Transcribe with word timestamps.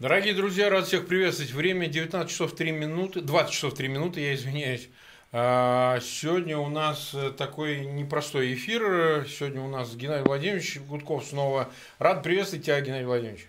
Дорогие 0.00 0.34
друзья, 0.34 0.70
рад 0.70 0.88
всех 0.88 1.06
приветствовать. 1.06 1.52
Время 1.52 1.86
19 1.86 2.28
часов 2.28 2.56
3 2.56 2.72
минуты, 2.72 3.20
20 3.20 3.52
часов 3.52 3.74
3 3.74 3.86
минуты, 3.86 4.20
я 4.20 4.34
извиняюсь. 4.34 4.88
А, 5.30 6.00
сегодня 6.00 6.58
у 6.58 6.68
нас 6.68 7.14
э, 7.14 7.30
такой 7.30 7.86
непростой 7.86 8.54
эфир. 8.54 9.24
Сегодня 9.28 9.60
у 9.60 9.68
нас 9.68 9.94
Геннадий 9.94 10.24
Владимирович 10.24 10.80
Гудков 10.80 11.24
снова. 11.24 11.70
Рад 12.00 12.24
приветствовать 12.24 12.66
тебя, 12.66 12.80
Геннадий 12.80 13.06
Владимирович. 13.06 13.46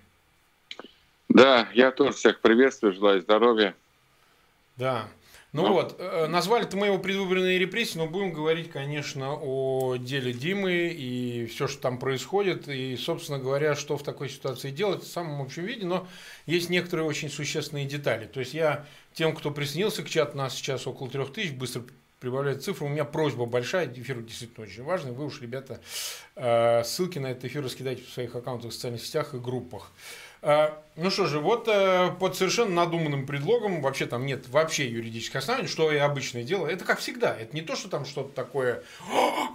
Да, 1.29 1.67
я 1.73 1.89
тоже 1.89 2.11
всех 2.11 2.39
приветствую, 2.41 2.93
желаю 2.93 3.21
здоровья. 3.21 3.73
Да. 4.77 5.07
Ну, 5.55 5.67
ну 5.67 5.71
вот, 5.71 5.95
э, 5.99 6.27
назвали-то 6.27 6.75
мы 6.75 6.87
его 6.87 6.97
предвыборные 6.97 7.57
репрессии, 7.57 7.97
но 7.97 8.07
будем 8.07 8.33
говорить, 8.33 8.69
конечно, 8.69 9.35
о 9.41 9.95
деле 9.95 10.33
Димы 10.33 10.89
и 10.89 11.45
все, 11.45 11.69
что 11.69 11.81
там 11.81 11.97
происходит, 11.97 12.67
и, 12.67 12.97
собственно 12.97 13.39
говоря, 13.39 13.73
что 13.73 13.97
в 13.97 14.03
такой 14.03 14.27
ситуации 14.27 14.69
делать 14.69 15.03
в 15.03 15.07
самом 15.07 15.41
общем 15.41 15.63
виде, 15.63 15.85
но 15.85 16.09
есть 16.45 16.69
некоторые 16.69 17.07
очень 17.07 17.29
существенные 17.29 17.85
детали. 17.85 18.25
То 18.25 18.41
есть 18.41 18.53
я 18.53 18.85
тем, 19.13 19.33
кто 19.33 19.49
присоединился 19.49 20.03
к 20.03 20.09
чату, 20.09 20.35
нас 20.35 20.53
сейчас 20.55 20.87
около 20.87 21.09
трех 21.09 21.31
тысяч, 21.31 21.53
быстро 21.53 21.83
прибавляет 22.19 22.61
цифру. 22.61 22.87
У 22.87 22.89
меня 22.89 23.05
просьба 23.05 23.45
большая, 23.45 23.89
эфир 23.89 24.21
действительно 24.23 24.65
очень 24.65 24.83
важный. 24.83 25.13
Вы 25.13 25.25
уж, 25.25 25.39
ребята, 25.39 25.79
э, 26.35 26.83
ссылки 26.83 27.17
на 27.17 27.27
этот 27.27 27.45
эфир 27.45 27.63
раскидайте 27.63 28.03
в 28.03 28.09
своих 28.09 28.35
аккаунтах 28.35 28.71
в 28.71 28.73
социальных 28.73 29.01
сетях 29.01 29.33
и 29.33 29.37
группах. 29.37 29.91
А, 30.41 30.81
ну 30.95 31.09
что 31.09 31.25
же, 31.25 31.39
вот 31.39 31.67
э, 31.67 32.11
под 32.19 32.37
совершенно 32.37 32.73
надуманным 32.73 33.25
предлогом, 33.25 33.81
вообще 33.81 34.05
там 34.05 34.25
нет 34.25 34.47
вообще 34.47 34.87
юридических 34.87 35.37
оснований, 35.37 35.67
что 35.67 35.91
и 35.91 35.97
обычное 35.97 36.43
дело, 36.43 36.67
это 36.67 36.85
как 36.85 36.99
всегда, 36.99 37.35
это 37.35 37.53
не 37.53 37.61
то, 37.61 37.75
что 37.75 37.89
там 37.89 38.05
что-то 38.05 38.33
такое, 38.33 38.83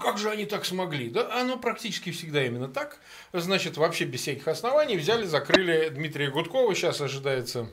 как 0.02 0.18
же 0.18 0.30
они 0.30 0.44
так 0.44 0.64
смогли, 0.64 1.08
да, 1.08 1.40
оно 1.40 1.56
практически 1.56 2.10
всегда 2.10 2.44
именно 2.44 2.68
так, 2.68 2.98
значит, 3.32 3.76
вообще 3.76 4.04
без 4.04 4.20
всяких 4.20 4.48
оснований 4.48 4.98
взяли, 4.98 5.24
закрыли 5.24 5.88
Дмитрия 5.88 6.30
Гудкова, 6.30 6.74
сейчас 6.74 7.00
ожидается, 7.00 7.68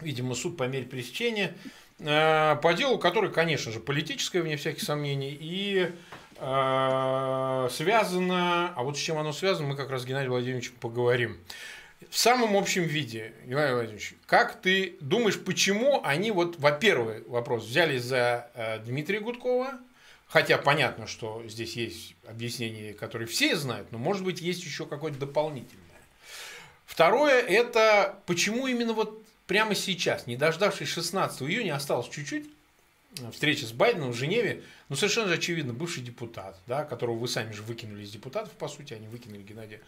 видимо, 0.00 0.34
суд 0.34 0.58
по 0.58 0.64
мере 0.64 0.84
пресечения, 0.84 1.54
э, 2.00 2.56
по 2.56 2.74
делу, 2.74 2.98
который, 2.98 3.30
конечно 3.30 3.72
же, 3.72 3.80
политическое, 3.80 4.42
вне 4.42 4.58
всяких 4.58 4.82
сомнений, 4.82 5.38
и 5.40 5.90
э, 6.36 7.68
связано, 7.70 8.74
а 8.74 8.82
вот 8.82 8.98
с 8.98 9.00
чем 9.00 9.16
оно 9.16 9.32
связано, 9.32 9.68
мы 9.68 9.76
как 9.76 9.88
раз 9.90 10.02
с 10.02 10.04
Геннадием 10.04 10.32
Владимировичем 10.32 10.74
поговорим 10.80 11.38
в 12.10 12.18
самом 12.18 12.56
общем 12.56 12.82
виде, 12.82 13.32
Геннадий 13.46 13.72
Владимирович, 13.72 14.14
как 14.26 14.60
ты 14.60 14.96
думаешь, 15.00 15.38
почему 15.38 16.02
они 16.04 16.32
вот, 16.32 16.58
во-первых, 16.58 17.26
вопрос, 17.28 17.64
взяли 17.64 17.98
за 17.98 18.50
э, 18.54 18.80
Дмитрия 18.80 19.20
Гудкова, 19.20 19.78
хотя 20.26 20.58
понятно, 20.58 21.06
что 21.06 21.44
здесь 21.46 21.76
есть 21.76 22.16
объяснение, 22.26 22.94
которое 22.94 23.26
все 23.26 23.54
знают, 23.54 23.92
но 23.92 23.98
может 23.98 24.24
быть 24.24 24.40
есть 24.40 24.64
еще 24.64 24.86
какое-то 24.86 25.20
дополнительное. 25.20 25.86
Второе, 26.84 27.40
это 27.40 28.18
почему 28.26 28.66
именно 28.66 28.92
вот 28.92 29.24
прямо 29.46 29.76
сейчас, 29.76 30.26
не 30.26 30.36
дождавшись 30.36 30.88
16 30.88 31.42
июня, 31.42 31.76
осталось 31.76 32.08
чуть-чуть, 32.08 32.50
встреча 33.32 33.66
с 33.66 33.72
Байденом 33.72 34.12
в 34.12 34.16
Женеве, 34.16 34.62
ну, 34.88 34.96
совершенно 34.96 35.28
же 35.28 35.34
очевидно, 35.34 35.72
бывший 35.72 36.02
депутат, 36.02 36.58
да, 36.66 36.84
которого 36.84 37.16
вы 37.16 37.28
сами 37.28 37.52
же 37.52 37.62
выкинули 37.62 38.02
из 38.02 38.10
депутатов, 38.10 38.52
по 38.52 38.68
сути, 38.68 38.94
они 38.94 39.08
выкинули 39.08 39.42
Геннадия 39.42 39.80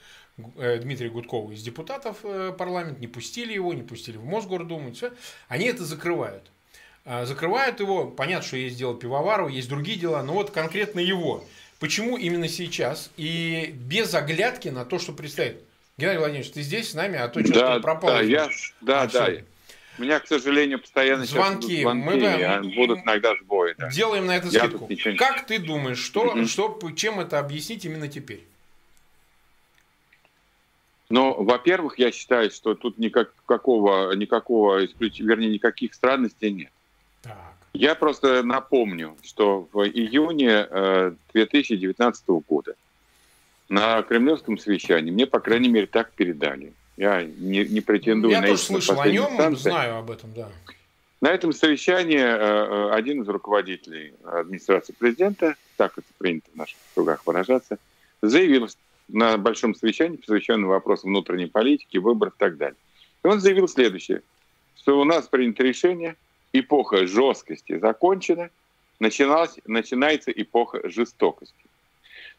э, 0.56 0.78
Дмитрия 0.78 1.11
Гудкова 1.11 1.53
из 1.53 1.62
депутатов 1.62 2.19
э, 2.25 2.53
парламент, 2.56 3.00
не 3.00 3.06
пустили 3.06 3.53
его, 3.53 3.75
не 3.75 3.83
пустили 3.83 4.17
в 4.17 4.25
Мосгордуму, 4.25 4.93
все, 4.93 5.12
они 5.48 5.67
это 5.67 5.84
закрывают. 5.84 6.50
А, 7.05 7.27
закрывают 7.27 7.81
его, 7.81 8.06
понятно, 8.06 8.47
что 8.47 8.56
есть 8.56 8.77
дело 8.77 8.97
Пивоварова, 8.97 9.48
есть 9.48 9.69
другие 9.69 9.98
дела, 9.98 10.23
но 10.23 10.34
вот 10.34 10.50
конкретно 10.50 11.00
его. 11.00 11.45
Почему 11.81 12.17
именно 12.17 12.48
сейчас 12.48 13.11
и 13.17 13.75
без 13.75 14.15
оглядки 14.15 14.69
на 14.69 14.84
то, 14.84 15.00
что 15.00 15.12
предстоит? 15.12 15.56
Геннадий 15.97 16.19
Владимирович, 16.19 16.53
ты 16.53 16.62
здесь 16.62 16.91
с 16.91 16.95
нами, 16.95 17.19
а 17.19 17.28
то 17.28 17.41
что-то 17.41 17.59
да, 17.59 17.81
пропал. 17.81 18.11
Да, 18.11 18.20
я, 18.20 18.48
да, 18.81 19.03
а, 19.03 19.06
да. 19.09 19.25
Все. 19.25 19.45
У 19.98 20.02
меня, 20.02 20.20
к 20.20 20.26
сожалению, 20.26 20.78
постоянно 20.80 21.26
звонки, 21.26 21.82
звонки 21.82 22.04
мы 22.06 22.20
да, 22.20 22.62
будут 22.62 23.00
иногда 23.00 23.34
сбои. 23.36 23.75
Да. 23.76 23.91
Делаем 23.91 24.26
на 24.26 24.36
это 24.36 24.48
скидку. 24.48 24.86
Ничего... 24.88 25.16
Как 25.16 25.47
ты 25.47 25.58
думаешь, 25.58 25.98
что, 25.98 26.34
mm-hmm. 26.34 26.47
что, 26.47 26.91
чем 26.97 27.20
это 27.20 27.38
объяснить 27.38 27.84
именно 27.84 28.08
теперь? 28.08 28.42
Ну, 31.10 31.42
во-первых, 31.42 31.98
я 31.98 32.10
считаю, 32.10 32.50
что 32.50 32.75
тут 32.75 32.97
никакого, 32.97 34.14
никакого 34.14 34.78
вернее, 34.81 35.50
никаких 35.50 35.92
странностей 35.92 36.50
нет. 36.50 36.72
Так. 37.20 37.36
Я 37.75 37.94
просто 37.94 38.42
напомню, 38.42 39.19
что 39.22 39.69
в 39.72 39.82
июне 39.86 40.66
2019 41.34 42.25
э, 42.26 42.32
года 42.48 42.75
на 43.69 44.00
кремлевском 44.02 44.56
совещании 44.56 45.10
мне, 45.10 45.26
по 45.26 45.38
крайней 45.38 45.69
мере, 45.69 45.86
так 45.86 46.12
передали– 46.12 46.72
я 46.97 47.25
не, 47.25 47.64
не 47.64 47.80
претендую 47.80 48.32
Я 48.32 48.41
на 48.41 48.48
тоже 48.48 48.62
слышал 48.62 49.00
о 49.00 49.08
нем, 49.08 49.30
инстанции. 49.32 49.70
знаю 49.70 49.97
об 49.97 50.10
этом, 50.10 50.32
да. 50.34 50.48
На 51.20 51.28
этом 51.30 51.53
совещании 51.53 52.19
э, 52.19 52.20
э, 52.20 52.91
один 52.92 53.22
из 53.22 53.28
руководителей 53.28 54.14
администрации 54.25 54.92
президента, 54.92 55.54
так 55.76 55.92
это 55.97 56.06
принято 56.19 56.50
в 56.52 56.56
наших 56.56 56.76
кругах 56.94 57.25
выражаться, 57.26 57.78
заявил 58.20 58.69
на 59.08 59.38
большом 59.38 59.75
совещании, 59.75 60.16
посвященном 60.16 60.69
вопросам 60.69 61.10
внутренней 61.10 61.47
политики, 61.47 61.97
выборов 61.98 62.34
и 62.34 62.38
так 62.38 62.56
далее. 62.56 62.76
И 63.25 63.28
он 63.28 63.41
заявил 63.41 63.69
следующее, 63.69 64.22
что 64.76 65.00
у 65.00 65.04
нас 65.04 65.28
принято 65.28 65.62
решение, 65.62 66.16
эпоха 66.52 67.06
жесткости 67.06 67.78
закончена, 67.78 68.50
начиналась, 68.98 69.58
начинается 69.64 70.31
эпоха 70.31 70.88
жестокости. 70.88 71.54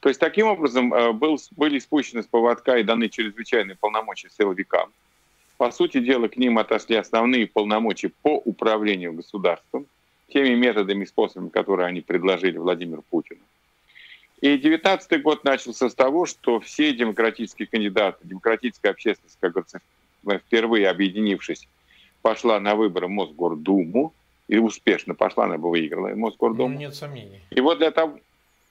То 0.03 0.09
есть 0.09 0.19
таким 0.19 0.47
образом 0.47 0.93
э, 0.93 1.13
был, 1.13 1.39
были 1.51 1.79
спущены 1.79 2.23
с 2.23 2.27
поводка 2.27 2.77
и 2.77 2.83
даны 2.83 3.07
чрезвычайные 3.07 3.77
полномочия 3.77 4.29
силовикам. 4.37 4.91
По 5.55 5.71
сути 5.71 6.01
дела, 6.01 6.27
к 6.27 6.35
ним 6.35 6.57
отошли 6.57 6.97
основные 6.97 7.47
полномочия 7.47 8.11
по 8.21 8.35
управлению 8.43 9.13
государством, 9.13 9.85
теми 10.27 10.55
методами 10.55 11.03
и 11.05 11.07
способами, 11.07 11.47
которые 11.47 11.87
они 11.87 12.01
предложили 12.01 12.57
Владимиру 12.57 13.01
Путину. 13.09 13.39
И 14.41 14.57
19 14.57 15.21
год 15.21 15.45
начался 15.45 15.89
с 15.89 15.95
того, 15.95 16.25
что 16.25 16.59
все 16.59 16.91
демократические 16.91 17.69
кандидаты, 17.69 18.27
демократическая 18.27 18.89
общественность, 18.89 19.37
как 19.39 19.53
говорится, 19.53 19.79
впервые 20.45 20.89
объединившись, 20.89 21.65
пошла 22.21 22.59
на 22.59 22.75
выборы 22.75 23.07
Мосгордуму, 23.07 24.13
и 24.49 24.57
успешно 24.57 25.15
пошла, 25.15 25.45
она 25.45 25.57
бы 25.57 25.69
выиграла 25.69 26.09
Мосгордуму. 26.09 26.73
Ну, 26.73 26.77
нет 26.77 26.93
сомнений. 26.93 27.39
И 27.51 27.61
вот 27.61 27.77
для 27.77 27.91
того, 27.91 28.19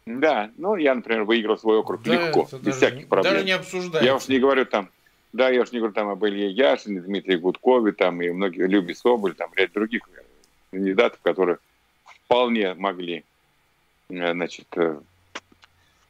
да, 0.06 0.50
ну 0.56 0.76
я, 0.76 0.94
например, 0.94 1.24
выиграл 1.24 1.58
свой 1.58 1.78
округ 1.78 2.02
да, 2.02 2.14
легко, 2.14 2.48
без 2.52 2.60
даже, 2.60 2.76
всяких 2.76 3.08
проблем. 3.08 3.34
Даже 3.34 3.44
не 3.44 3.52
обсуждаю. 3.52 4.04
Я 4.04 4.16
уж 4.16 4.28
не 4.28 4.38
говорю 4.38 4.66
там, 4.66 4.88
да, 5.32 5.48
я 5.48 5.62
уж 5.62 5.72
не 5.72 5.78
говорю 5.78 5.94
там 5.94 6.08
об 6.08 6.24
Илье 6.24 6.50
Яшине, 6.50 7.00
Дмитрии 7.00 7.36
Гудкове, 7.36 7.92
там 7.92 8.20
и 8.20 8.30
многих, 8.30 8.66
Любе 8.68 8.94
Соболь, 8.94 9.34
там 9.34 9.50
ряд 9.54 9.72
других 9.72 10.02
кандидатов, 10.70 11.20
которые 11.22 11.58
вполне 12.04 12.74
могли, 12.74 13.24
э, 14.10 14.32
значит, 14.32 14.66
э, 14.76 14.98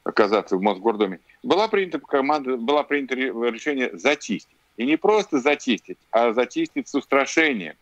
оказаться 0.03 0.57
в 0.57 0.61
Мосгордуме. 0.61 1.19
Была 1.43 1.67
принята 1.67 1.99
команда, 1.99 2.57
была 2.57 2.83
принято 2.83 3.15
решение 3.15 3.91
зачистить. 3.93 4.49
И 4.75 4.85
не 4.85 4.97
просто 4.97 5.39
зачистить, 5.39 5.97
а 6.09 6.33
зачистить 6.33 6.87
с 6.87 6.95
устрашением. 6.95 7.75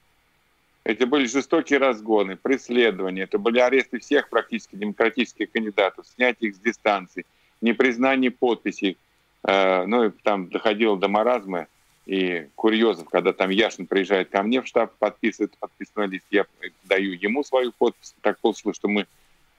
Это 0.84 1.06
были 1.06 1.28
жестокие 1.28 1.78
разгоны, 1.78 2.36
преследования, 2.36 3.24
это 3.24 3.38
были 3.38 3.60
аресты 3.60 4.00
всех 4.00 4.30
практически 4.30 4.76
демократических 4.76 5.52
кандидатов, 5.52 6.08
снятие 6.08 6.50
их 6.50 6.56
с 6.56 6.60
дистанции, 6.60 7.26
непризнание 7.62 8.32
подписей. 8.32 8.98
Э, 9.44 9.86
ну, 9.86 10.06
и 10.06 10.10
там 10.10 10.50
доходило 10.50 10.98
до 10.98 11.08
маразма 11.08 11.68
и 12.08 12.48
курьезов, 12.56 13.10
когда 13.10 13.32
там 13.32 13.52
Яшин 13.52 13.86
приезжает 13.86 14.30
ко 14.30 14.42
мне 14.42 14.62
в 14.62 14.68
штаб, 14.68 14.94
подписывает 14.98 15.56
подписной 15.60 16.08
лист, 16.08 16.26
я 16.32 16.46
даю 16.84 17.14
ему 17.14 17.44
свою 17.44 17.72
подпись. 17.78 18.16
Так 18.22 18.40
получилось, 18.40 18.78
что 18.78 18.88
мы 18.88 19.06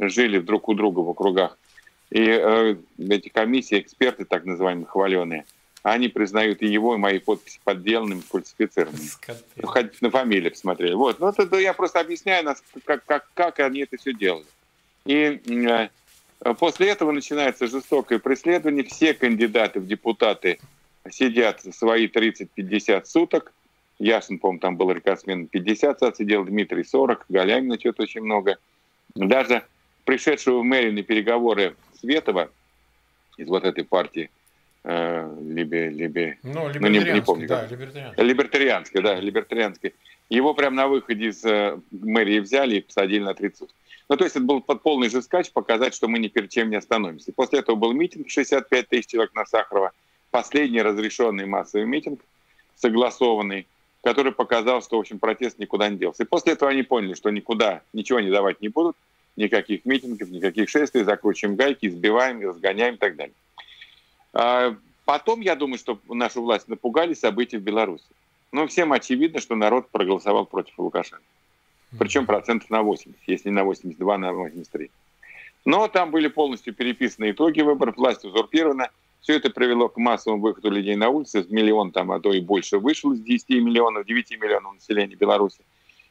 жили 0.00 0.40
друг 0.40 0.68
у 0.68 0.74
друга 0.74 1.00
в 1.00 1.08
округах. 1.08 1.56
И 2.10 2.20
э, 2.20 2.76
эти 2.98 3.28
комиссии, 3.28 3.78
эксперты 3.78 4.24
так 4.24 4.44
называемые, 4.44 4.86
хваленые– 4.86 5.44
они 5.82 6.08
признают 6.08 6.62
и 6.62 6.66
его, 6.66 6.94
и 6.94 6.98
мои 6.98 7.18
подписи 7.18 7.60
подделанными, 7.64 8.20
фальсифицированными. 8.20 9.08
Хоть 9.62 10.00
на 10.00 10.10
фамилии 10.10 10.50
посмотрели. 10.50 10.94
Вот. 10.94 11.18
Ну, 11.18 11.28
это 11.28 11.56
я 11.58 11.72
просто 11.72 12.00
объясняю, 12.00 12.44
нас, 12.44 12.62
как, 12.84 13.04
как, 13.04 13.28
как 13.34 13.58
они 13.60 13.80
это 13.80 13.96
все 13.96 14.12
делают. 14.12 14.46
И 15.04 15.40
э, 15.46 15.88
после 16.58 16.90
этого 16.90 17.10
начинается 17.10 17.66
жестокое 17.66 18.20
преследование. 18.20 18.84
Все 18.84 19.14
кандидаты 19.14 19.80
в 19.80 19.86
депутаты 19.86 20.60
сидят 21.10 21.62
свои 21.74 22.06
30-50 22.06 23.04
суток. 23.04 23.52
Яшин, 23.98 24.38
по-моему, 24.38 24.60
там 24.60 24.76
был 24.76 24.90
рекордсмен 24.92 25.48
50 25.48 26.02
отсидел, 26.02 26.44
Дмитрий 26.44 26.84
40, 26.84 27.26
Галямина 27.28 27.78
что-то 27.78 28.02
очень 28.02 28.22
много. 28.22 28.58
Даже 29.14 29.64
пришедшего 30.04 30.60
в 30.60 30.64
мэрию 30.64 30.94
на 30.94 31.02
переговоры 31.02 31.76
Светова 32.00 32.50
из 33.36 33.48
вот 33.48 33.64
этой 33.64 33.84
партии, 33.84 34.30
либе, 34.84 35.90
либе, 35.90 36.38
ну, 36.42 36.68
ну 36.74 36.88
не, 36.88 36.98
не 36.98 37.22
помню, 37.22 37.46
да, 37.46 37.66
либертарианский. 37.66 38.24
либертарианский, 38.24 39.02
да, 39.02 39.20
либертарианский. 39.20 39.94
Его 40.28 40.54
прямо 40.54 40.76
на 40.76 40.88
выходе 40.88 41.26
из 41.26 41.44
э, 41.44 41.78
мэрии 41.90 42.40
взяли 42.40 42.76
и 42.76 42.80
посадили 42.80 43.22
на 43.22 43.34
30 43.34 43.58
суток. 43.58 43.76
Ну, 44.08 44.16
то 44.16 44.24
есть 44.24 44.34
это 44.34 44.44
был 44.44 44.60
под 44.60 44.82
полный 44.82 45.08
же 45.08 45.22
скач 45.22 45.52
показать, 45.52 45.94
что 45.94 46.08
мы 46.08 46.18
ни 46.18 46.28
перед 46.28 46.50
чем 46.50 46.70
не 46.70 46.76
остановимся. 46.76 47.32
После 47.32 47.60
этого 47.60 47.76
был 47.76 47.92
митинг 47.92 48.28
65 48.28 48.88
тысяч 48.88 49.06
человек 49.06 49.34
на 49.34 49.46
Сахарова, 49.46 49.92
последний 50.30 50.82
разрешенный 50.82 51.46
массовый 51.46 51.86
митинг, 51.86 52.20
согласованный. 52.76 53.66
который 54.02 54.32
показал, 54.32 54.82
что, 54.82 54.96
в 54.96 55.00
общем, 55.00 55.20
протест 55.20 55.58
никуда 55.58 55.88
не 55.88 55.96
делся. 55.96 56.24
И 56.24 56.26
после 56.26 56.54
этого 56.54 56.72
они 56.72 56.82
поняли, 56.82 57.14
что 57.14 57.30
никуда 57.30 57.82
ничего 57.92 58.18
не 58.18 58.30
давать 58.30 58.60
не 58.60 58.68
будут, 58.68 58.96
никаких 59.36 59.84
митингов, 59.84 60.28
никаких 60.28 60.68
шествий, 60.68 61.04
закручиваем 61.04 61.56
гайки, 61.56 61.86
избиваем, 61.86 62.40
разгоняем 62.40 62.94
и 62.94 62.98
так 62.98 63.14
далее. 63.14 63.34
А 64.32 64.76
потом, 65.04 65.40
я 65.40 65.56
думаю, 65.56 65.78
что 65.78 65.98
нашу 66.08 66.42
власть 66.42 66.68
напугали 66.68 67.14
события 67.14 67.58
в 67.58 67.62
Беларуси. 67.62 68.04
Но 68.52 68.66
всем 68.66 68.92
очевидно, 68.92 69.40
что 69.40 69.54
народ 69.54 69.88
проголосовал 69.90 70.46
против 70.46 70.78
Лукашенко. 70.78 71.24
Причем 71.98 72.26
процентов 72.26 72.70
на 72.70 72.82
80, 72.82 73.18
если 73.26 73.48
не 73.50 73.54
на 73.54 73.64
82, 73.64 74.18
на 74.18 74.32
83. 74.32 74.90
Но 75.64 75.88
там 75.88 76.10
были 76.10 76.28
полностью 76.28 76.74
переписаны 76.74 77.30
итоги 77.30 77.60
выборов, 77.60 77.96
власть 77.96 78.24
узурпирована. 78.24 78.90
Все 79.20 79.36
это 79.36 79.50
привело 79.50 79.88
к 79.88 79.96
массовому 79.98 80.42
выходу 80.42 80.70
людей 80.70 80.96
на 80.96 81.10
улицы. 81.10 81.46
Миллион 81.48 81.92
там, 81.92 82.10
а 82.10 82.20
то 82.20 82.32
и 82.32 82.40
больше 82.40 82.78
вышел 82.78 83.12
из 83.12 83.20
10 83.20 83.50
миллионов, 83.50 84.06
9 84.06 84.30
миллионов 84.40 84.74
населения 84.74 85.14
Беларуси. 85.14 85.60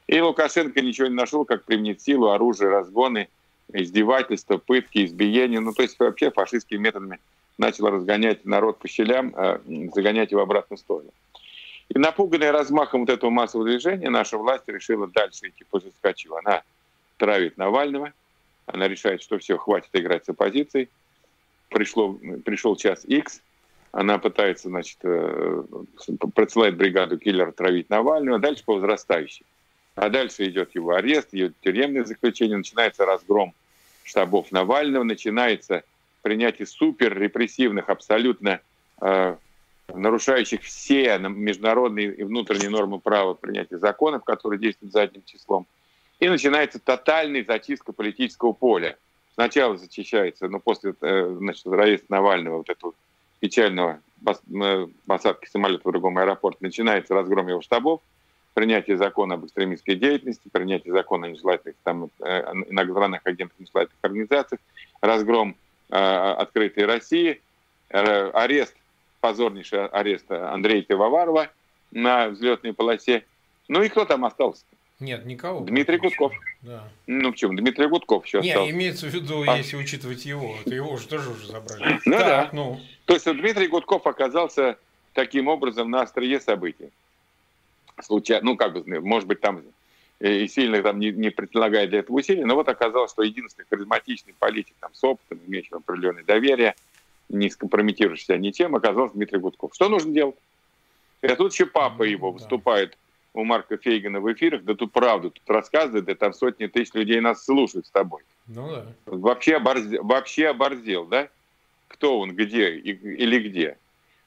И 0.08 0.20
Лукашенко 0.20 0.82
ничего 0.82 1.08
не 1.08 1.16
нашел, 1.16 1.46
как 1.46 1.64
применить 1.66 2.02
силу, 2.02 2.30
оружие, 2.30 2.70
разгоны, 2.70 3.28
издевательства, 3.74 4.58
пытки, 4.58 5.06
избиения. 5.06 5.60
Ну, 5.60 5.74
то 5.74 5.82
есть 5.82 6.00
вообще 6.00 6.32
фашистскими 6.32 6.80
методами 6.80 7.20
начал 7.62 7.88
разгонять 7.88 8.44
народ 8.44 8.80
по 8.80 8.88
щелям, 8.88 9.34
а, 9.38 9.62
загонять 9.94 10.32
его 10.32 10.42
в 10.42 10.44
обратную 10.44 10.78
сторону. 10.80 11.12
И 11.90 11.98
напуганная 11.98 12.52
размахом 12.52 13.02
вот 13.02 13.10
этого 13.10 13.30
массового 13.30 13.70
движения, 13.70 14.10
наша 14.10 14.38
власть 14.38 14.64
решила 14.68 15.08
дальше 15.08 15.50
идти 15.50 15.64
по 15.70 15.80
жесткачу. 15.80 16.36
Она 16.36 16.64
травит 17.18 17.58
Навального, 17.58 18.14
она 18.66 18.88
решает, 18.88 19.22
что 19.22 19.38
все, 19.38 19.58
хватит 19.58 19.90
играть 19.94 20.26
с 20.26 20.30
оппозицией. 20.30 20.90
Пришло, 21.70 22.18
пришел 22.44 22.76
час 22.76 23.06
X, 23.06 23.42
она 23.92 24.18
пытается, 24.18 24.70
значит, 24.70 24.98
э, 25.04 25.64
присылает 26.34 26.78
бригаду 26.78 27.18
киллера 27.18 27.52
травить 27.52 27.90
Навального, 27.90 28.40
дальше 28.40 28.64
по 28.66 28.76
возрастающей. 28.76 29.46
А 29.96 30.10
дальше 30.10 30.46
идет 30.46 30.74
его 30.74 30.96
арест, 30.96 31.30
идет 31.34 31.54
тюремное 31.62 32.06
заключение, 32.06 32.58
начинается 32.58 33.06
разгром 33.06 33.54
штабов 34.04 34.52
Навального, 34.52 35.04
начинается 35.04 35.84
принятие 36.22 36.66
супер 36.66 37.18
репрессивных, 37.18 37.90
абсолютно 37.90 38.62
э, 39.02 39.36
нарушающих 39.94 40.62
все 40.62 41.18
международные 41.18 42.14
и 42.14 42.24
внутренние 42.24 42.70
нормы 42.70 43.00
права 43.00 43.34
принятия 43.34 43.78
законов, 43.78 44.24
которые 44.24 44.60
действуют 44.60 44.94
задним 44.94 45.24
числом. 45.26 45.68
И 46.20 46.30
начинается 46.30 46.80
тотальная 46.80 47.44
зачистка 47.44 47.94
политического 47.94 48.54
поля. 48.54 48.98
Сначала 49.34 49.78
зачищается, 49.78 50.48
но 50.48 50.60
после 50.60 50.94
э, 51.02 51.36
значит, 51.38 51.66
ареста 51.66 52.06
Навального, 52.10 52.58
вот 52.58 52.70
этого 52.70 52.94
печального 53.40 54.00
э, 54.26 54.88
посадки 55.08 55.50
самолета 55.50 55.88
в 55.88 55.92
другом 55.92 56.18
аэропорте, 56.18 56.60
начинается 56.62 57.14
разгром 57.16 57.48
его 57.48 57.62
штабов, 57.62 58.02
принятие 58.54 58.98
закона 58.98 59.36
об 59.36 59.46
экстремистской 59.46 59.96
деятельности, 59.96 60.50
принятие 60.52 60.94
закона 60.94 61.28
о 61.28 61.30
нежелательных 61.30 61.76
там, 61.84 62.10
э, 62.20 62.54
иностранных 62.70 63.22
агентах 63.24 63.58
нежелательных 63.60 64.00
организаций, 64.02 64.60
разгром 65.02 65.56
открытой 65.92 66.86
России, 66.86 67.42
э, 67.90 68.30
арест, 68.32 68.76
позорнейший 69.20 69.88
арест 69.88 70.32
Андрея 70.32 70.82
Пивоварова 70.82 71.50
на 71.92 72.30
взлетной 72.30 72.74
полосе. 72.74 73.24
Ну 73.68 73.84
и 73.84 73.90
кто 73.90 74.06
там 74.06 74.26
остался? 74.26 74.64
Нет, 75.00 75.26
никого. 75.26 75.62
Дмитрий 75.62 75.98
Гудков. 75.98 76.34
Да. 76.62 76.88
Ну 77.08 77.32
почему? 77.32 77.54
Дмитрий 77.56 77.88
Гудков 77.88 78.26
еще 78.26 78.40
Нет, 78.40 78.56
остался. 78.56 78.72
имеется 78.72 79.08
в 79.08 79.14
виду, 79.14 79.44
а? 79.48 79.58
если 79.58 79.76
учитывать 79.78 80.26
его. 80.26 80.56
Это 80.64 80.76
его 80.76 80.96
же 80.98 81.08
тоже 81.08 81.30
уже 81.30 81.48
забрали. 81.48 82.00
Ну 82.06 82.18
так, 82.18 82.28
да. 82.28 82.50
Ну. 82.54 82.80
То 83.06 83.14
есть 83.14 83.26
Дмитрий 83.26 83.68
Гудков 83.68 84.06
оказался 84.06 84.78
таким 85.14 85.48
образом 85.48 85.90
на 85.90 86.02
острие 86.02 86.40
событий 86.40 86.92
случайно, 88.04 88.46
ну, 88.46 88.58
как 88.58 88.74
бы, 88.74 89.02
может 89.02 89.28
быть, 89.28 89.42
там 89.42 89.62
и 90.22 90.48
сильно 90.48 90.82
там 90.84 91.00
не, 91.00 91.12
не 91.12 91.30
предлагает 91.30 91.90
для 91.90 92.00
этого 92.00 92.18
усилий, 92.18 92.44
но 92.44 92.56
вот 92.56 92.70
оказалось, 92.70 93.12
что 93.12 93.24
единственный 93.24 93.66
харизматичный 93.70 94.36
политик 94.38 94.76
там, 94.80 94.94
с 94.94 95.04
опытом, 95.04 95.40
имеющий 95.48 95.74
определенное 95.74 96.24
доверие, 96.24 96.76
не 97.30 97.50
скомпрометирующийся 97.50 98.38
ничем, 98.38 98.76
оказался 98.76 99.16
Дмитрий 99.16 99.40
Гудков. 99.40 99.74
Что 99.74 99.90
нужно 99.90 100.12
делать? 100.14 100.36
И 101.22 101.28
тут 101.28 101.54
еще 101.54 101.66
папа 101.66 102.04
его 102.04 102.32
выступает 102.32 102.98
у 103.34 103.44
Марка 103.44 103.78
Фейгана 103.78 104.20
в 104.20 104.32
эфирах, 104.32 104.64
да 104.64 104.76
тут 104.76 104.92
правду 104.92 105.32
тут 105.32 105.50
рассказывает, 105.50 106.06
да 106.06 106.16
там 106.16 106.34
сотни 106.34 106.68
тысяч 106.68 106.94
людей 106.94 107.20
нас 107.22 107.46
слушают 107.46 107.88
с 107.88 107.92
тобой. 107.92 108.22
Ну 108.48 108.70
да. 108.70 108.86
Вообще 109.06 109.56
оборзел, 109.56 110.04
вообще 110.04 110.48
оборзел, 110.48 111.06
да? 111.06 111.30
Кто 111.88 112.20
он, 112.20 112.36
где 112.36 112.76
и, 112.76 112.92
или 112.92 113.48
где? 113.48 113.78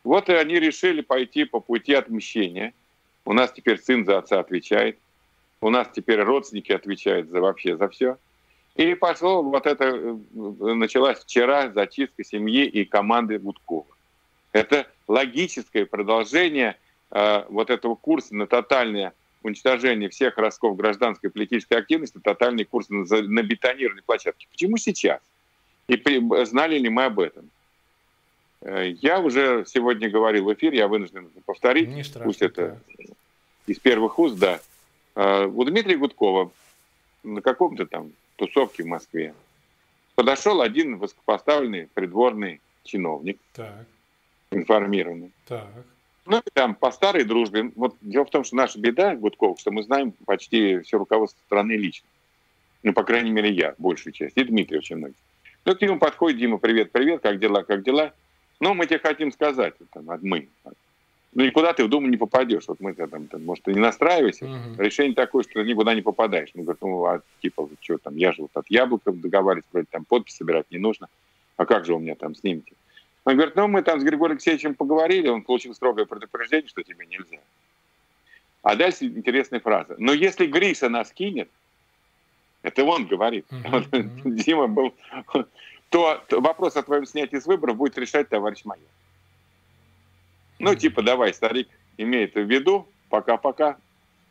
Вот 0.02 0.28
и 0.28 0.32
они 0.32 0.58
решили 0.58 1.02
пойти 1.02 1.44
по 1.44 1.60
пути 1.60 1.94
отмщения– 1.94 2.72
у 3.24 3.32
нас 3.32 3.52
теперь 3.52 3.80
сын 3.80 4.04
за 4.04 4.18
отца 4.18 4.40
отвечает. 4.40 4.98
У 5.60 5.70
нас 5.70 5.88
теперь 5.94 6.20
родственники 6.20 6.72
отвечают 6.72 7.30
за 7.30 7.40
вообще 7.40 7.76
за 7.76 7.88
все. 7.88 8.18
И 8.76 8.94
пошло 8.94 9.42
вот 9.42 9.66
это, 9.66 9.84
э, 9.84 10.16
началась 10.34 11.20
вчера 11.20 11.70
зачистка 11.70 12.24
семьи 12.24 12.64
и 12.66 12.84
команды 12.84 13.38
Гудкова. 13.38 13.86
Это 14.52 14.86
логическое 15.06 15.86
продолжение 15.86 16.76
э, 17.10 17.44
вот 17.48 17.70
этого 17.70 17.94
курса 17.94 18.34
на 18.34 18.46
тотальное 18.46 19.12
уничтожение 19.42 20.08
всех 20.08 20.38
ростков 20.38 20.76
гражданской 20.76 21.30
политической 21.30 21.74
активности, 21.74 22.18
тотальный 22.18 22.64
курс 22.64 22.88
на, 22.88 23.04
на 23.04 23.42
бетонированной 23.42 24.02
площадке. 24.02 24.48
Почему 24.50 24.76
сейчас? 24.76 25.20
И 25.86 25.96
при, 25.96 26.44
знали 26.44 26.78
ли 26.78 26.88
мы 26.88 27.04
об 27.04 27.20
этом? 27.20 27.50
Э, 28.62 28.90
я 29.02 29.20
уже 29.20 29.64
сегодня 29.66 30.10
говорил 30.10 30.46
в 30.46 30.54
эфире, 30.54 30.78
я 30.78 30.88
вынужден 30.88 31.30
повторить, 31.46 31.88
Не 31.88 32.02
страшно, 32.02 32.24
пусть 32.24 32.42
это 32.42 32.80
да. 32.98 33.04
из 33.66 33.78
первых 33.78 34.18
уст, 34.18 34.36
да. 34.36 34.60
У 35.16 35.64
Дмитрия 35.64 35.96
Гудкова 35.96 36.50
на 37.22 37.40
каком-то 37.40 37.86
там 37.86 38.12
тусовке 38.36 38.82
в 38.82 38.86
Москве 38.86 39.34
подошел 40.14 40.60
один 40.60 40.96
высокопоставленный 40.96 41.88
придворный 41.94 42.60
чиновник, 42.82 43.38
так. 43.52 43.86
информированный. 44.50 45.32
Так. 45.46 45.68
Ну, 46.26 46.38
и 46.38 46.50
там 46.52 46.74
по 46.74 46.90
старой 46.90 47.24
дружбе. 47.24 47.70
Вот 47.76 47.96
дело 48.00 48.24
в 48.24 48.30
том, 48.30 48.44
что 48.44 48.56
наша 48.56 48.78
беда, 48.78 49.14
Гудков, 49.14 49.60
что 49.60 49.70
мы 49.70 49.82
знаем 49.82 50.12
почти 50.24 50.80
все 50.80 50.98
руководство 50.98 51.38
страны 51.46 51.72
лично. 51.72 52.06
Ну, 52.82 52.92
по 52.92 53.02
крайней 53.02 53.30
мере, 53.30 53.50
я, 53.50 53.74
большую 53.78 54.12
часть. 54.12 54.36
И 54.36 54.44
Дмитрий 54.44 54.78
очень 54.78 54.96
многие. 54.96 55.16
Ну, 55.64 55.74
к 55.74 55.80
нему 55.80 55.98
подходит 55.98 56.38
Дима, 56.38 56.58
привет, 56.58 56.92
привет, 56.92 57.22
как 57.22 57.38
дела, 57.38 57.62
как 57.62 57.82
дела? 57.82 58.12
Ну, 58.60 58.74
мы 58.74 58.86
тебе 58.86 58.98
хотим 58.98 59.32
сказать, 59.32 59.74
там, 59.92 60.06
мы. 60.22 60.48
Ну, 61.34 61.44
никуда 61.44 61.72
ты 61.72 61.84
в 61.84 61.88
Думу 61.88 62.06
не 62.08 62.16
попадешь. 62.16 62.64
Вот 62.68 62.80
мы 62.80 62.94
там, 62.94 63.26
там 63.26 63.44
может, 63.44 63.64
ты 63.64 63.74
не 63.74 63.80
настраивайся. 63.80 64.44
Угу. 64.44 64.82
Решение 64.82 65.14
такое, 65.14 65.42
что 65.42 65.62
никуда 65.62 65.94
не 65.94 66.02
попадаешь. 66.02 66.50
Мы 66.54 66.62
говорим, 66.62 66.78
ну, 66.82 67.04
а 67.04 67.20
типа, 67.42 67.68
что 67.80 67.98
там, 67.98 68.16
я 68.16 68.32
же 68.32 68.42
вот 68.42 68.50
от 68.54 68.66
яблоков 68.68 69.20
договариваюсь, 69.20 69.66
вроде 69.72 69.88
там 69.90 70.04
подпись 70.04 70.36
собирать 70.36 70.70
не 70.70 70.78
нужно. 70.78 71.08
А 71.56 71.66
как 71.66 71.84
же 71.86 71.94
у 71.94 71.98
меня 71.98 72.14
там 72.14 72.34
снимки? 72.34 72.74
Он 73.24 73.34
говорит, 73.34 73.56
ну, 73.56 73.66
мы 73.68 73.82
там 73.82 74.00
с 74.00 74.04
Григорием 74.04 74.32
Алексеевичем 74.32 74.74
поговорили, 74.74 75.28
он 75.28 75.42
получил 75.42 75.74
строгое 75.74 76.04
предупреждение, 76.04 76.68
что 76.68 76.82
тебе 76.82 77.06
нельзя. 77.06 77.38
А 78.62 78.76
дальше 78.76 79.06
интересная 79.06 79.60
фраза. 79.60 79.96
Но 79.98 80.12
если 80.12 80.46
Гриша 80.46 80.88
нас 80.88 81.10
кинет, 81.10 81.48
это 82.62 82.84
он 82.84 83.06
говорит. 83.06 83.46
Uh-huh. 83.50 84.04
Дима 84.24 84.68
был 84.68 84.94
то, 85.90 86.22
то 86.28 86.40
вопрос 86.40 86.76
о 86.76 86.82
твоем 86.82 87.06
снятии 87.06 87.36
с 87.36 87.46
выборов 87.46 87.76
будет 87.76 87.98
решать 87.98 88.28
товарищ 88.28 88.64
майор. 88.64 88.88
Ну, 90.58 90.74
типа, 90.74 91.02
давай, 91.02 91.34
старик, 91.34 91.68
имей 91.96 92.24
это 92.24 92.40
в 92.40 92.50
виду, 92.50 92.88
пока-пока, 93.08 93.76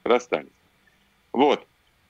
расстались. 0.04 0.50
Вот. 1.32 1.66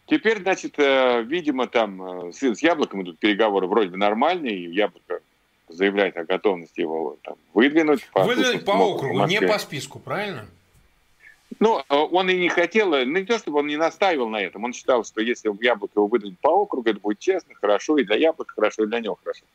Теперь, 0.06 0.42
значит, 0.42 0.78
э, 0.78 1.24
видимо, 1.24 1.68
там 1.68 2.28
э, 2.28 2.32
с, 2.34 2.62
Яблоком 2.62 3.04
идут 3.04 3.20
переговоры 3.20 3.68
вроде 3.68 3.90
бы 3.90 3.98
нормальные, 3.98 4.58
и 4.58 4.74
Яблоко 4.74 5.22
заявляет 5.70 6.18
о 6.18 6.26
готовности 6.26 6.82
его 6.82 7.18
там, 7.24 7.36
выдвинуть. 7.54 8.08
Выдвинуть 8.14 8.66
по 8.66 8.72
округу, 8.72 9.26
не 9.26 9.42
по 9.42 9.58
списку, 9.58 10.00
правильно? 10.00 10.46
Ну, 11.60 11.80
э, 11.80 11.84
он 11.90 12.30
и 12.30 12.38
не 12.38 12.50
хотел, 12.50 12.90
ну 12.90 13.06
не 13.06 13.26
то, 13.26 13.38
чтобы 13.38 13.60
он 13.60 13.68
не 13.68 13.78
настаивал 13.78 14.28
на 14.28 14.42
этом, 14.42 14.64
он 14.66 14.74
считал, 14.74 15.06
что 15.06 15.22
если 15.22 15.50
яблоко 15.64 15.94
его 15.96 16.08
выдадут 16.08 16.38
по 16.40 16.50
округу, 16.50 16.90
это 16.90 17.00
будет 17.00 17.20
честно, 17.20 17.56
хорошо, 17.56 17.98
и 17.98 18.04
для 18.04 18.18
яблока 18.18 18.54
хорошо, 18.54 18.84
и 18.84 18.88
для 18.88 19.00
него 19.00 19.18
хорошо. 19.24 19.46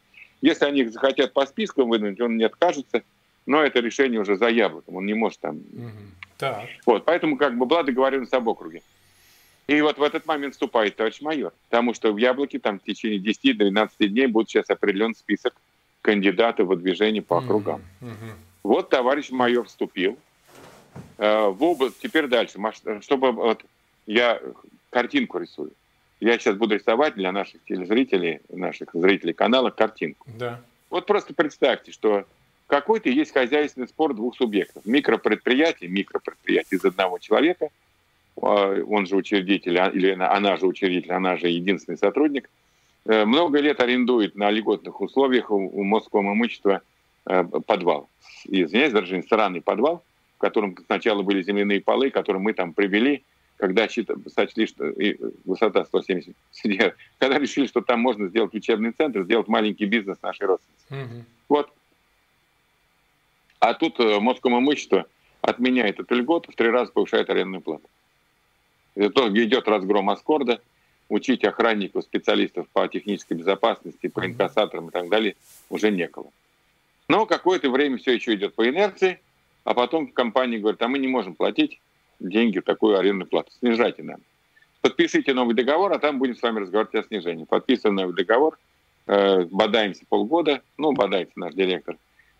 Если 0.40 0.64
они 0.64 0.84
захотят 0.84 1.32
по 1.34 1.44
списку 1.44 1.84
выдвинуть, 1.84 2.20
он 2.20 2.36
не 2.36 2.44
откажется, 2.44 3.02
но 3.48 3.62
это 3.62 3.80
решение 3.80 4.20
уже 4.20 4.36
за 4.36 4.48
яблоком, 4.48 4.96
он 4.96 5.06
не 5.06 5.14
может 5.14 5.40
там... 5.40 5.56
Угу. 5.56 5.90
Так. 6.38 6.68
Вот, 6.86 7.04
поэтому 7.04 7.36
как 7.36 7.58
бы 7.58 7.66
была 7.66 7.82
договоренность 7.82 8.32
об 8.32 8.46
округе. 8.46 8.82
И 9.66 9.80
вот 9.80 9.98
в 9.98 10.02
этот 10.02 10.24
момент 10.26 10.54
вступает 10.54 10.96
товарищ 10.96 11.20
майор, 11.20 11.52
потому 11.68 11.92
что 11.94 12.12
в 12.12 12.16
Яблоке 12.16 12.58
там 12.58 12.78
в 12.78 12.84
течение 12.84 13.18
10-12 13.18 14.06
дней 14.06 14.26
будет 14.28 14.48
сейчас 14.48 14.70
определен 14.70 15.14
список 15.14 15.54
кандидатов 16.00 16.68
в 16.68 16.76
движение 16.76 17.22
по 17.22 17.38
округам. 17.38 17.82
Угу. 18.00 18.10
Вот 18.62 18.88
товарищ 18.88 19.30
майор 19.30 19.66
вступил, 19.66 20.16
Э, 21.18 21.48
в 21.48 21.62
область, 21.62 21.98
теперь 22.00 22.26
дальше, 22.26 22.58
чтобы 23.02 23.32
вот 23.32 23.64
я 24.06 24.40
картинку 24.90 25.38
рисую. 25.38 25.72
Я 26.20 26.38
сейчас 26.38 26.56
буду 26.56 26.74
рисовать 26.74 27.14
для 27.14 27.32
наших 27.32 27.62
телезрителей, 27.64 28.40
наших 28.48 28.90
зрителей 28.92 29.32
канала 29.32 29.70
картинку. 29.70 30.26
Да. 30.38 30.60
Вот 30.90 31.06
просто 31.06 31.34
представьте, 31.34 31.92
что 31.92 32.24
какой-то 32.68 33.08
есть 33.08 33.32
хозяйственный 33.32 33.88
спор 33.88 34.14
двух 34.14 34.36
субъектов. 34.36 34.84
Микропредприятие, 34.86 35.90
микропредприятие 35.90 36.78
из 36.78 36.84
одного 36.84 37.18
человека, 37.18 37.70
а, 38.40 38.80
он 38.86 39.06
же 39.06 39.16
учредитель, 39.16 39.78
а, 39.78 39.88
или 39.88 40.10
она 40.10 40.56
же 40.58 40.66
учредитель, 40.66 41.12
она 41.12 41.36
же 41.36 41.48
единственный 41.48 41.96
сотрудник, 41.96 42.48
э, 43.06 43.24
много 43.24 43.58
лет 43.60 43.80
арендует 43.80 44.36
на 44.36 44.50
льготных 44.50 45.00
условиях 45.00 45.50
у 45.50 45.82
Москового 45.82 46.34
имущества 46.34 46.82
э, 47.26 47.42
подвал. 47.66 48.08
Извиняюсь, 48.44 48.92
даже 48.92 49.22
сраный 49.22 49.62
подвал, 49.62 50.04
в 50.36 50.40
котором 50.40 50.76
сначала 50.86 51.22
были 51.22 51.42
земляные 51.42 51.80
полы, 51.80 52.10
которые 52.10 52.42
мы 52.42 52.52
там 52.52 52.74
привели, 52.74 53.24
когда 53.56 53.88
сочли, 53.88 54.66
что 54.66 54.92
высота 55.44 55.84
170 55.86 56.36
когда 57.18 57.38
решили, 57.38 57.66
что 57.66 57.80
там 57.80 58.00
можно 58.00 58.28
сделать 58.28 58.54
учебный 58.54 58.92
центр, 58.92 59.24
сделать 59.24 59.48
маленький 59.48 59.86
бизнес 59.86 60.18
нашей 60.22 60.46
родственницы. 60.46 61.14
Угу. 61.14 61.24
Вот. 61.48 61.72
А 63.60 63.74
тут 63.74 63.98
э, 64.00 64.20
Москомимущество 64.20 65.06
отменяет 65.40 66.00
эту 66.00 66.14
льготу, 66.14 66.52
в 66.52 66.54
три 66.54 66.68
раза 66.68 66.92
повышает 66.92 67.30
арендную 67.30 67.60
плату. 67.60 67.88
Это 68.94 69.28
идет 69.28 69.68
разгром 69.68 70.10
Аскорда, 70.10 70.60
учить 71.08 71.44
охранников, 71.44 72.04
специалистов 72.04 72.66
по 72.72 72.86
технической 72.88 73.36
безопасности, 73.36 74.08
по 74.08 74.26
инкассаторам 74.26 74.88
и 74.88 74.90
так 74.90 75.08
далее 75.08 75.36
уже 75.70 75.90
некого. 75.90 76.30
Но 77.08 77.24
какое-то 77.24 77.70
время 77.70 77.96
все 77.98 78.14
еще 78.14 78.34
идет 78.34 78.54
по 78.54 78.68
инерции, 78.68 79.20
а 79.64 79.74
потом 79.74 80.08
компания 80.08 80.58
говорит, 80.58 80.82
а 80.82 80.88
мы 80.88 80.98
не 80.98 81.08
можем 81.08 81.34
платить 81.34 81.80
деньги 82.20 82.58
в 82.58 82.64
такую 82.64 82.98
арендную 82.98 83.28
плату, 83.28 83.50
снижайте 83.58 84.02
нам. 84.02 84.20
Подпишите 84.80 85.34
новый 85.34 85.54
договор, 85.54 85.92
а 85.92 85.98
там 85.98 86.18
будем 86.18 86.36
с 86.36 86.42
вами 86.42 86.60
разговаривать 86.60 86.94
о 86.94 87.02
снижении. 87.08 87.44
Подписываем 87.44 87.96
новый 87.96 88.14
договор, 88.14 88.58
э, 89.06 89.44
бодаемся 89.44 90.04
полгода, 90.08 90.62
ну, 90.76 90.92
бодается 90.92 91.38
наш 91.38 91.54
директор, 91.54 91.96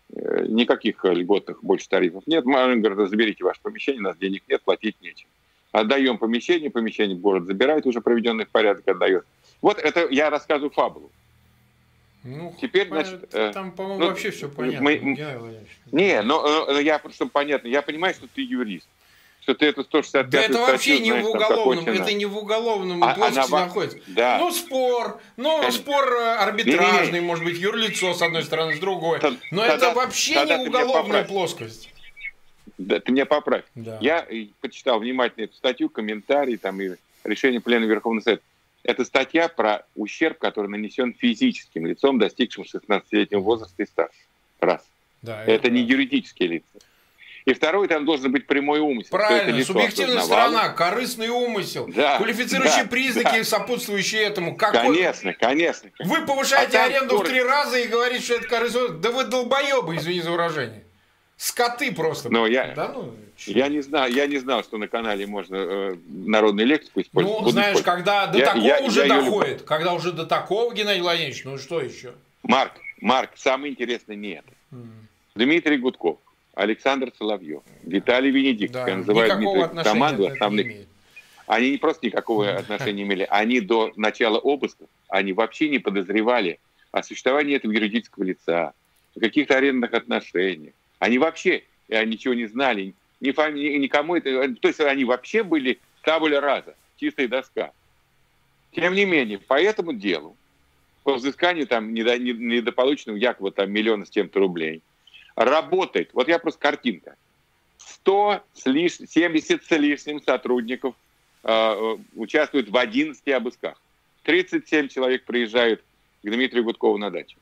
никаких 0.09 1.03
льготных 1.03 1.63
больше 1.63 1.87
тарифов 1.87 2.25
нет. 2.27 2.45
Мы 2.45 2.75
говорим, 2.77 3.07
заберите 3.07 3.43
ваше 3.43 3.61
помещение, 3.61 4.01
у 4.01 4.05
нас 4.05 4.17
денег 4.17 4.43
нет, 4.47 4.61
платить 4.63 4.99
нечем. 5.01 5.27
Отдаем 5.71 6.17
помещение, 6.17 6.71
помещение 6.71 7.15
город 7.15 7.45
забирает, 7.45 7.85
уже 7.85 8.01
проведенный 8.01 8.45
в 8.45 8.49
порядок 8.49 8.87
отдает. 8.87 9.25
Вот 9.61 9.77
это 9.77 10.07
я 10.09 10.29
рассказываю 10.29 10.71
фабулу. 10.71 11.11
Ну, 12.23 12.53
Теперь, 12.59 12.87
значит, 12.87 13.33
э, 13.33 13.51
там, 13.53 13.71
по-моему, 13.71 13.99
ну, 13.99 14.07
вообще 14.07 14.31
все 14.31 14.49
понятно. 14.49 14.81
Мы, 14.81 14.97
не, 15.91 16.21
но, 16.21 16.65
но 16.65 16.79
я 16.79 16.99
просто 16.99 17.27
понятно. 17.27 17.67
Я 17.67 17.81
понимаю, 17.81 18.13
что 18.13 18.27
ты 18.27 18.41
юрист 18.41 18.89
что 19.49 19.55
ты 19.55 19.65
это 19.65 19.83
165 19.83 20.29
Да 20.29 20.41
это 20.41 20.59
вообще 20.59 20.99
не 20.99 21.11
в 21.11 21.25
уголовном, 21.25 21.87
это 21.87 22.13
не 22.13 22.25
в 22.25 22.37
уголовном 22.37 23.03
а, 23.03 23.15
плоскости 23.15 23.51
она, 23.51 23.65
находится. 23.65 23.97
Да. 24.07 24.37
Ну, 24.39 24.51
спор, 24.51 25.19
ну, 25.37 25.57
Конечно. 25.57 25.81
спор 25.81 26.13
э, 26.13 26.35
арбитражный, 26.35 27.13
не, 27.13 27.19
не. 27.19 27.25
может 27.25 27.43
быть, 27.43 27.57
юрлицо 27.57 28.13
с 28.13 28.21
одной 28.21 28.43
стороны, 28.43 28.75
с 28.75 28.79
другой. 28.79 29.19
Тогда, 29.19 29.39
Но 29.51 29.65
это 29.65 29.93
вообще 29.93 30.35
тогда 30.35 30.57
не 30.57 30.67
уголовная 30.67 31.23
плоскость. 31.23 31.91
Да, 32.77 32.99
ты 32.99 33.11
меня 33.11 33.25
поправь. 33.25 33.63
Да. 33.73 33.97
Я 34.01 34.25
э, 34.29 34.47
почитал 34.61 34.99
внимательно 34.99 35.45
эту 35.45 35.55
статью, 35.55 35.89
комментарии 35.89 36.57
там 36.57 36.79
и 36.79 36.91
решение 37.23 37.59
Пленума 37.59 37.91
Верховного 37.91 38.23
Совета. 38.23 38.43
Это 38.83 39.03
статья 39.03 39.49
про 39.49 39.85
ущерб, 39.95 40.37
который 40.37 40.69
нанесен 40.69 41.13
физическим 41.13 41.87
лицом, 41.87 42.19
достигшим 42.19 42.63
16-летнего 42.63 43.39
возраста 43.39 43.81
и 43.81 43.85
старше. 43.87 44.19
Раз. 44.59 44.85
Да, 45.21 45.41
это, 45.41 45.51
это 45.51 45.69
не 45.71 45.81
юридические 45.81 46.49
лица. 46.49 46.79
И 47.49 47.53
второй, 47.53 47.87
там 47.87 48.05
должен 48.05 48.31
быть 48.31 48.45
прямой 48.45 48.79
умысел. 48.79 49.09
Правильно, 49.09 49.63
субъективная 49.63 50.21
сторона, 50.21 50.69
корыстный 50.69 51.29
умысел, 51.29 51.89
да, 51.93 52.17
квалифицирующие 52.17 52.83
да, 52.83 52.89
признаки, 52.89 53.37
да. 53.37 53.43
сопутствующие 53.43 54.21
этому. 54.21 54.55
Какой... 54.55 54.81
Конечно, 54.81 55.33
конечно. 55.33 55.89
Вы 55.99 56.25
повышаете 56.27 56.77
а 56.77 56.85
аренду 56.85 57.15
скорость... 57.15 57.25
в 57.25 57.33
три 57.33 57.43
раза 57.43 57.79
и 57.79 57.87
говорите, 57.87 58.23
что 58.23 58.35
это 58.35 58.47
корыстный 58.47 58.89
Да 58.99 59.09
вы 59.11 59.23
долбоебы, 59.23 59.95
извини 59.95 60.21
за 60.21 60.29
выражение. 60.29 60.83
Скоты 61.37 61.91
просто. 61.91 62.29
Но 62.29 62.45
я, 62.45 62.73
да, 62.75 62.89
ну, 62.89 63.15
я 63.47 63.67
не 63.69 63.81
знаю, 63.81 64.13
я 64.13 64.27
не 64.27 64.37
знал, 64.37 64.61
что 64.61 64.77
на 64.77 64.87
канале 64.87 65.25
можно 65.25 65.55
э, 65.55 65.95
народную 66.07 66.67
лексику 66.67 67.01
использовать. 67.01 67.41
Ну, 67.41 67.49
знаешь, 67.49 67.81
когда 67.81 68.27
до 68.27 68.37
я, 68.37 68.45
такого 68.45 68.63
я, 68.65 68.79
уже 68.81 69.07
я 69.07 69.07
доходит, 69.07 69.51
люблю. 69.51 69.65
когда 69.65 69.93
уже 69.93 70.11
до 70.11 70.25
такого, 70.25 70.73
Геннадий 70.73 71.01
Владимирович, 71.01 71.45
ну 71.45 71.57
что 71.57 71.81
еще? 71.81 72.13
Марк, 72.43 72.73
Марк, 73.01 73.31
самое 73.35 73.71
интересное 73.71 74.17
не 74.17 74.33
это. 74.33 74.51
Mm. 74.71 74.89
Дмитрий 75.35 75.77
Гудков, 75.77 76.17
Александр 76.59 77.13
Соловьев, 77.17 77.61
Виталий 77.83 78.31
Венедиктов, 78.31 78.83
да, 78.85 78.91
я 78.91 78.97
называю 78.97 79.37
Дмитрий 79.37 79.83
команду 79.83 80.27
основных. 80.27 80.87
Они 81.47 81.71
не 81.71 81.77
просто 81.77 82.05
никакого 82.05 82.53
отношения 82.57 83.03
имели, 83.03 83.25
они 83.29 83.61
до 83.61 83.93
начала 83.95 84.37
обыска, 84.39 84.85
они 85.07 85.31
вообще 85.31 85.69
не 85.69 85.79
подозревали 85.79 86.59
о 86.91 87.01
существовании 87.01 87.55
этого 87.55 87.71
юридического 87.71 88.25
лица, 88.25 88.73
о 89.15 89.19
каких-то 89.21 89.55
арендных 89.55 89.93
отношениях. 89.93 90.73
Они 90.99 91.17
вообще 91.17 91.63
ничего 91.87 92.33
не 92.33 92.45
знали, 92.47 92.93
ни 93.21 93.31
фами... 93.31 93.77
никому 93.77 94.17
это... 94.17 94.53
То 94.55 94.67
есть 94.67 94.81
они 94.81 95.05
вообще 95.05 95.43
были 95.43 95.79
табуля 96.03 96.41
раза, 96.41 96.75
чистая 96.97 97.29
доска. 97.29 97.71
Тем 98.73 98.93
не 98.95 99.05
менее, 99.05 99.39
по 99.39 99.59
этому 99.59 99.93
делу, 99.93 100.35
по 101.03 101.15
взысканию 101.15 101.67
там 101.67 101.93
недополученного 101.93 103.17
якобы 103.17 103.51
там 103.51 103.71
миллиона 103.71 104.05
с 104.05 104.09
чем-то 104.09 104.39
рублей, 104.39 104.81
работает, 105.39 106.09
вот 106.13 106.27
я 106.27 106.37
просто 106.37 106.59
картинка, 106.59 107.15
100 107.77 108.43
с 108.53 108.65
лиш... 108.65 108.97
70 108.97 109.63
с 109.63 109.71
лишним 109.71 110.21
сотрудников 110.21 110.95
э, 111.43 111.97
участвуют 112.15 112.69
в 112.69 112.77
11 112.77 113.25
обысках. 113.29 113.81
37 114.23 114.89
человек 114.89 115.23
приезжают 115.23 115.81
к 116.21 116.29
Дмитрию 116.29 116.65
Гудкову 116.65 116.97
на 116.97 117.09
дачу. 117.09 117.37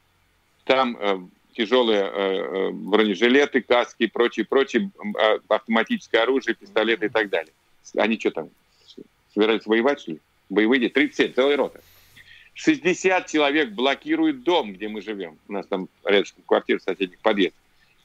Там 0.63 0.95
э, 0.99 1.19
тяжелые 1.53 2.01
э, 2.01 2.09
э, 2.11 2.69
бронежилеты, 2.71 3.61
каски 3.61 4.03
и 4.03 4.07
прочее, 4.07 4.45
прочее, 4.45 4.91
э, 5.19 5.39
автоматическое 5.47 6.21
оружие, 6.21 6.55
пистолеты 6.55 7.07
и 7.07 7.09
так 7.09 7.29
далее. 7.29 7.53
Они 7.97 8.19
что 8.19 8.29
там, 8.29 8.49
собирались 9.33 9.65
воевать, 9.65 10.01
что 10.01 10.11
ли? 10.11 10.19
Боевые 10.49 10.89
37, 10.89 11.33
целая 11.33 11.57
рота. 11.57 11.81
60 12.53 13.27
человек 13.27 13.69
блокируют 13.71 14.43
дом, 14.43 14.73
где 14.73 14.87
мы 14.87 15.01
живем. 15.01 15.37
У 15.47 15.53
нас 15.53 15.65
там 15.67 15.89
рядышком 16.03 16.43
квартира 16.45 16.79
соседних 16.79 17.19
подъезд. 17.19 17.55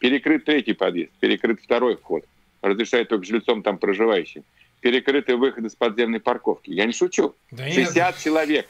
Перекрыт 0.03 0.45
третий 0.45 0.73
подъезд, 0.73 1.13
перекрыт 1.21 1.61
второй 1.63 1.97
вход. 1.97 2.25
Разрешает 2.61 3.09
только 3.09 3.25
жильцом 3.25 3.63
там 3.63 3.79
проживающим. 3.79 4.43
Перекрытый 4.81 5.37
выход 5.37 5.65
из 5.65 5.77
подземной 5.77 6.19
парковки. 6.19 6.73
Я 6.73 6.87
не 6.87 6.93
шучу. 6.93 7.37
Да 7.53 7.69
60 7.69 7.95
нет. 7.95 8.19
человек. 8.19 8.67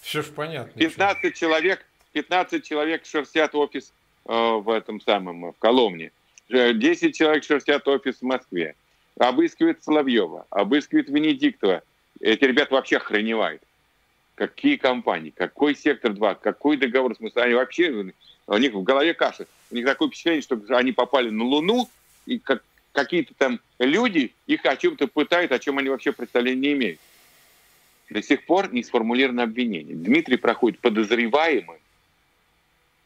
Все 0.00 0.22
же 0.22 0.32
понятно. 0.32 0.72
15 0.72 1.22
ничего. 1.22 1.38
человек, 1.38 1.86
15 2.14 2.64
человек 2.64 3.06
шерстят 3.06 3.54
офис 3.54 3.92
э, 4.24 4.32
в 4.32 4.68
этом 4.70 5.00
самом, 5.00 5.52
в 5.52 5.58
Коломне. 5.60 6.10
10 6.48 7.02
э, 7.04 7.12
человек 7.12 7.44
шерстят 7.44 7.86
офис 7.86 8.16
в 8.16 8.22
Москве. 8.22 8.74
Обыскивает 9.20 9.84
Соловьева, 9.84 10.48
обыскивает 10.50 11.08
Венедиктова. 11.08 11.84
Эти 12.18 12.44
ребята 12.44 12.74
вообще 12.74 12.96
охреневают. 12.96 13.62
Какие 14.34 14.74
компании, 14.74 15.30
какой 15.30 15.76
сектор 15.76 16.12
2, 16.12 16.34
какой 16.34 16.76
договор 16.76 17.14
смысл. 17.14 17.38
Они 17.38 17.54
вообще, 17.54 18.12
у 18.46 18.56
них 18.56 18.72
в 18.72 18.82
голове 18.82 19.14
каша. 19.14 19.46
У 19.70 19.74
них 19.74 19.86
такое 19.86 20.08
впечатление, 20.08 20.42
что 20.42 20.60
они 20.70 20.92
попали 20.92 21.30
на 21.30 21.44
Луну, 21.44 21.88
и 22.26 22.38
как, 22.38 22.62
какие-то 22.92 23.34
там 23.34 23.60
люди 23.78 24.32
их 24.46 24.64
о 24.64 24.76
чем-то 24.76 25.08
пытают, 25.08 25.52
о 25.52 25.58
чем 25.58 25.78
они 25.78 25.88
вообще 25.88 26.12
представления 26.12 26.60
не 26.60 26.72
имеют. 26.72 27.00
До 28.10 28.22
сих 28.22 28.44
пор 28.44 28.72
не 28.72 28.82
сформулировано 28.82 29.44
обвинение. 29.44 29.96
Дмитрий 29.96 30.36
проходит 30.36 30.80
подозреваемым 30.80 31.78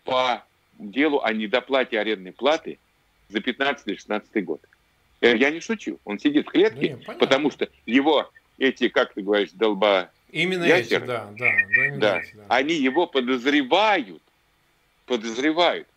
по 0.04 0.44
делу 0.78 1.20
о 1.22 1.32
недоплате 1.32 1.98
арендной 1.98 2.32
платы 2.32 2.78
за 3.28 3.40
15 3.40 3.86
или 3.86 3.96
16 3.96 4.44
год. 4.44 4.60
Э, 5.20 5.36
я 5.36 5.50
не 5.50 5.60
шучу. 5.60 5.98
Он 6.04 6.18
сидит 6.18 6.46
в 6.46 6.50
клетке, 6.50 6.98
не, 7.06 7.14
потому 7.14 7.50
что 7.50 7.68
его 7.86 8.30
эти, 8.58 8.88
как 8.88 9.14
ты 9.14 9.22
говоришь, 9.22 9.50
долба... 9.52 10.10
Именно 10.30 10.64
ясеры, 10.64 11.04
эти, 11.04 11.06
да, 11.06 11.28
да. 11.38 11.46
Да, 11.70 11.98
да. 11.98 12.18
Эти, 12.18 12.34
да. 12.34 12.44
Они 12.48 12.74
его 12.74 13.06
подозревают, 13.06 14.22
подозревают 15.06 15.88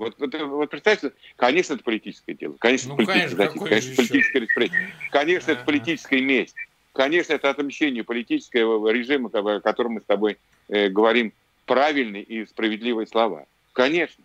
вот, 0.00 0.14
вот, 0.18 0.34
вот 0.34 0.70
представьте, 0.70 1.12
конечно, 1.36 1.74
это 1.74 1.84
политическое 1.84 2.32
дело. 2.32 2.54
Конечно, 2.58 2.88
ну, 2.88 2.96
политическое, 2.96 3.48
конечно, 3.48 3.66
конечно 3.66 3.96
политическое 3.96 4.40
репрессия. 4.40 4.92
Конечно, 5.10 5.50
это 5.52 5.64
политическая 5.64 6.20
месть. 6.22 6.56
Конечно, 6.94 7.34
это 7.34 7.50
отмщение 7.50 8.02
политического 8.02 8.88
режима, 8.88 9.28
о 9.30 9.60
котором 9.60 9.92
мы 9.92 10.00
с 10.00 10.04
тобой 10.04 10.38
э, 10.68 10.88
говорим 10.88 11.34
правильные 11.66 12.22
и 12.22 12.46
справедливые 12.46 13.06
слова. 13.06 13.44
Конечно. 13.74 14.24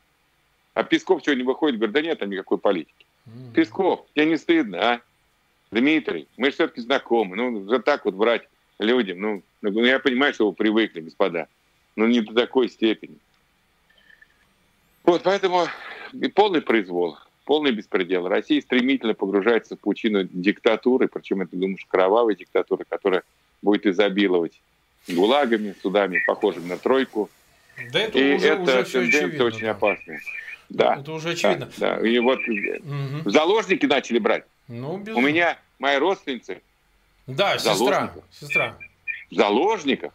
А 0.76 0.84
Песков 0.84 1.24
сегодня 1.24 1.44
выходит, 1.44 1.78
говорит, 1.78 1.94
да 1.94 2.02
нет 2.02 2.20
там 2.20 2.30
никакой 2.30 2.58
политики. 2.58 3.06
Mm-hmm. 3.28 3.54
Песков, 3.54 4.06
тебе 4.14 4.28
не 4.28 4.38
стыдно, 4.38 4.80
а? 4.80 5.02
Дмитрий, 5.72 6.30
мы 6.38 6.48
же 6.48 6.54
все-таки 6.54 6.80
знакомы. 6.80 7.36
Ну, 7.36 7.68
за 7.68 7.80
так 7.80 8.06
вот 8.06 8.14
брать 8.14 8.48
людям, 8.80 9.20
ну, 9.20 9.44
ну, 9.62 9.84
я 9.84 10.00
понимаю, 10.00 10.34
что 10.34 10.48
вы 10.48 10.54
привыкли, 10.54 11.02
господа, 11.02 11.48
но 11.98 12.08
не 12.08 12.22
до 12.22 12.34
такой 12.34 12.70
степени. 12.70 13.18
Вот, 15.06 15.24
поэтому 15.24 15.68
полный 16.34 16.62
произвол, 16.62 17.18
полный 17.46 17.72
беспредел. 17.72 18.28
Россия 18.28 18.62
стремительно 18.62 19.14
погружается 19.14 19.76
в 19.76 19.80
пучину 19.80 20.24
диктатуры, 20.24 21.08
причем 21.08 21.42
это, 21.42 21.56
думаешь, 21.56 21.86
кровавой 21.88 22.36
диктатуры, 22.36 22.86
которая 22.88 23.24
будет 23.62 23.86
изобиловать 23.86 24.60
гулагами, 25.08 25.76
судами, 25.82 26.24
похожими 26.26 26.68
на 26.68 26.78
тройку. 26.78 27.30
Да 27.92 28.00
это 28.00 28.18
И 28.18 28.36
уже, 28.36 28.48
это 28.48 28.62
уже 28.62 28.84
тенденция 28.84 29.02
очевидно, 29.02 29.46
очень 29.46 29.62
да. 29.62 29.72
опасная. 29.72 30.22
Да. 30.70 30.96
Это 31.00 31.12
уже 31.12 31.30
очевидно. 31.32 31.70
Да, 31.78 31.98
да. 31.98 32.08
И 32.08 32.18
вот 32.20 32.40
угу. 32.40 33.30
заложники 33.30 33.86
начали 33.86 34.18
брать. 34.18 34.46
Ну, 34.68 34.98
без... 34.98 35.16
У 35.16 35.22
меня 35.22 35.60
мои 35.78 35.98
родственницы. 35.98 36.62
Да, 37.28 37.58
сестра. 37.58 38.14
Сестра. 38.32 38.78
Заложников. 39.30 40.14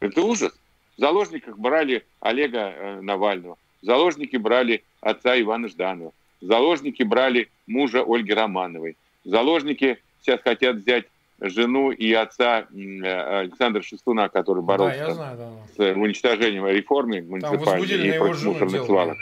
Это 0.00 0.20
ужас. 0.22 0.52
В 0.96 1.00
заложниках 1.00 1.58
брали 1.58 2.04
Олега 2.20 2.72
э, 2.74 3.00
Навального. 3.00 3.58
В 3.82 3.86
заложники 3.86 4.36
брали 4.36 4.82
отца 5.00 5.38
Ивана 5.40 5.68
Жданова. 5.68 6.12
Заложники 6.40 7.02
брали 7.02 7.48
мужа 7.66 8.02
Ольги 8.06 8.32
Романовой. 8.32 8.96
Заложники 9.24 9.98
сейчас 10.22 10.40
хотят 10.42 10.76
взять 10.76 11.06
жену 11.40 11.90
и 11.90 12.12
отца 12.12 12.66
э, 12.72 13.40
Александра 13.40 13.82
Шестуна, 13.82 14.28
который 14.28 14.62
боролся 14.62 14.98
да, 14.98 15.14
знаю, 15.14 15.36
да. 15.36 15.52
с 15.76 15.96
уничтожением 15.96 16.66
реформы 16.66 17.22
муниципальной 17.22 17.86
и 17.86 18.14
его 18.14 18.28
мусорных 18.28 18.84
свалок. 18.84 19.18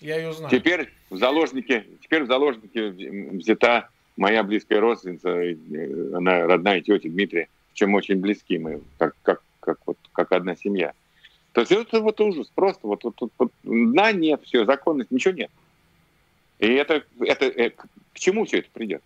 Я 0.00 0.16
ее 0.16 0.32
знаю. 0.32 0.50
Теперь 0.50 0.88
в 1.10 1.16
заложники, 1.16 1.84
теперь 2.02 2.24
в 2.24 2.26
заложники 2.26 3.34
взята 3.36 3.88
моя 4.16 4.44
близкая 4.44 4.80
родственница, 4.80 5.30
э, 5.30 5.56
она 6.14 6.46
родная 6.46 6.80
тетя 6.80 7.08
Дмитрия, 7.08 7.48
чем 7.74 7.94
очень 7.94 8.16
близки 8.16 8.58
мы, 8.58 8.82
как, 8.98 9.14
как, 9.22 9.42
как, 9.66 9.78
вот, 9.84 9.98
как 10.12 10.32
одна 10.32 10.56
семья. 10.56 10.92
То 11.52 11.60
есть 11.60 11.72
это 11.72 12.00
вот 12.00 12.20
ужас, 12.20 12.50
просто 12.54 12.86
вот, 12.86 13.02
вот, 13.04 13.14
вот, 13.38 13.52
дна 13.64 14.12
нет, 14.12 14.40
все, 14.44 14.64
законность, 14.64 15.10
ничего 15.10 15.34
нет. 15.34 15.50
И 16.58 16.68
это, 16.68 17.02
это, 17.20 17.46
это 17.46 17.82
к 18.12 18.18
чему 18.18 18.46
все 18.46 18.58
это 18.58 18.68
придет? 18.72 19.02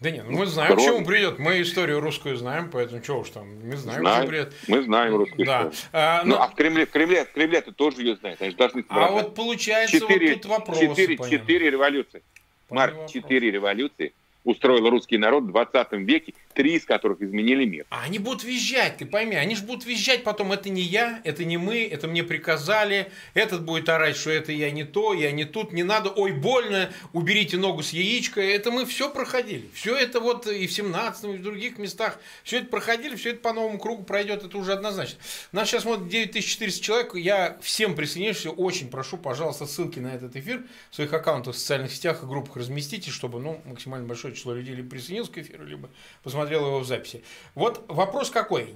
Да 0.00 0.10
нет, 0.10 0.24
ну 0.28 0.38
мы 0.38 0.46
знаем, 0.46 0.72
Кровь. 0.72 0.84
к 0.84 0.86
чему 0.86 1.04
придет. 1.04 1.38
Мы 1.38 1.60
историю 1.60 2.00
русскую 2.00 2.36
знаем, 2.36 2.70
поэтому 2.70 3.00
чего 3.00 3.20
уж 3.20 3.30
там, 3.30 3.48
мы 3.64 3.76
знаем, 3.76 4.00
знаем 4.00 4.26
к 4.26 4.28
придет. 4.28 4.52
Мы 4.68 4.82
знаем 4.82 5.16
русскую 5.16 5.46
да. 5.46 5.68
историю. 5.68 5.90
А, 5.92 6.22
но... 6.24 6.36
Ну, 6.36 6.42
а 6.42 6.48
в 6.48 6.54
Кремле, 6.54 6.86
в 6.86 6.90
Кремле, 6.90 7.24
в 7.24 7.32
Кремле 7.32 7.60
ты 7.60 7.72
тоже 7.72 8.02
ее 8.02 8.16
знаешь. 8.16 8.38
Они 8.40 8.54
должны 8.54 8.84
а 8.88 9.10
вот 9.10 9.34
получается, 9.34 9.98
четыре, 9.98 10.34
вот 10.34 10.42
тут 10.42 10.50
вопрос. 10.50 10.78
Четыре, 10.78 11.16
четыре 11.16 11.70
революции. 11.70 12.22
Марк, 12.70 12.94
четыре 13.08 13.50
революции 13.50 14.12
устроил 14.44 14.88
русский 14.88 15.18
народ 15.18 15.44
в 15.44 15.48
20 15.48 15.92
веке, 15.92 16.34
три 16.54 16.74
из 16.74 16.84
которых 16.84 17.20
изменили 17.20 17.64
мир. 17.64 17.86
А 17.90 18.02
они 18.02 18.18
будут 18.18 18.44
визжать, 18.44 18.96
ты 18.96 19.06
пойми, 19.06 19.36
они 19.36 19.54
же 19.54 19.62
будут 19.62 19.84
визжать 19.84 20.24
потом, 20.24 20.52
это 20.52 20.70
не 20.70 20.82
я, 20.82 21.20
это 21.24 21.44
не 21.44 21.56
мы, 21.56 21.86
это 21.86 22.08
мне 22.08 22.24
приказали, 22.24 23.12
этот 23.34 23.64
будет 23.64 23.88
орать, 23.88 24.16
что 24.16 24.30
это 24.30 24.52
я 24.52 24.70
не 24.70 24.84
то, 24.84 25.14
я 25.14 25.30
не 25.30 25.44
тут, 25.44 25.72
не 25.72 25.82
надо, 25.82 26.10
ой, 26.10 26.32
больно, 26.32 26.90
уберите 27.12 27.58
ногу 27.58 27.82
с 27.82 27.90
яичка, 27.90 28.40
это 28.40 28.70
мы 28.70 28.86
все 28.86 29.10
проходили. 29.10 29.68
Все 29.74 29.94
это 29.94 30.20
вот 30.20 30.46
и 30.46 30.66
в 30.66 30.72
17 30.72 31.24
и 31.24 31.36
в 31.36 31.42
других 31.42 31.78
местах, 31.78 32.18
все 32.42 32.58
это 32.58 32.66
проходили, 32.66 33.16
все 33.16 33.30
это 33.30 33.40
по 33.40 33.52
новому 33.52 33.78
кругу 33.78 34.04
пройдет, 34.04 34.44
это 34.44 34.56
уже 34.58 34.72
однозначно. 34.72 35.18
Нас 35.52 35.68
сейчас 35.68 35.82
смотрит 35.82 36.08
9400 36.08 36.82
человек, 36.82 37.14
я 37.14 37.58
всем 37.60 37.94
присоединяюсь, 37.94 38.46
очень 38.56 38.88
прошу, 38.88 39.18
пожалуйста, 39.18 39.66
ссылки 39.66 39.98
на 39.98 40.14
этот 40.14 40.34
эфир 40.36 40.62
в 40.90 40.94
своих 40.94 41.12
аккаунтах 41.12 41.54
в 41.54 41.58
социальных 41.58 41.92
сетях 41.92 42.22
и 42.22 42.26
группах 42.26 42.56
разместите, 42.56 43.10
чтобы 43.10 43.40
ну, 43.40 43.60
максимально 43.64 44.06
большое 44.06 44.34
число 44.38 44.54
людей 44.54 44.74
либо 44.74 44.90
присоединилось 44.90 45.30
к 45.30 45.38
эфиру, 45.38 45.64
либо 45.64 45.90
посмотрел 46.22 46.66
его 46.66 46.78
в 46.80 46.86
записи. 46.86 47.22
Вот 47.54 47.84
вопрос 47.88 48.30
какой? 48.30 48.74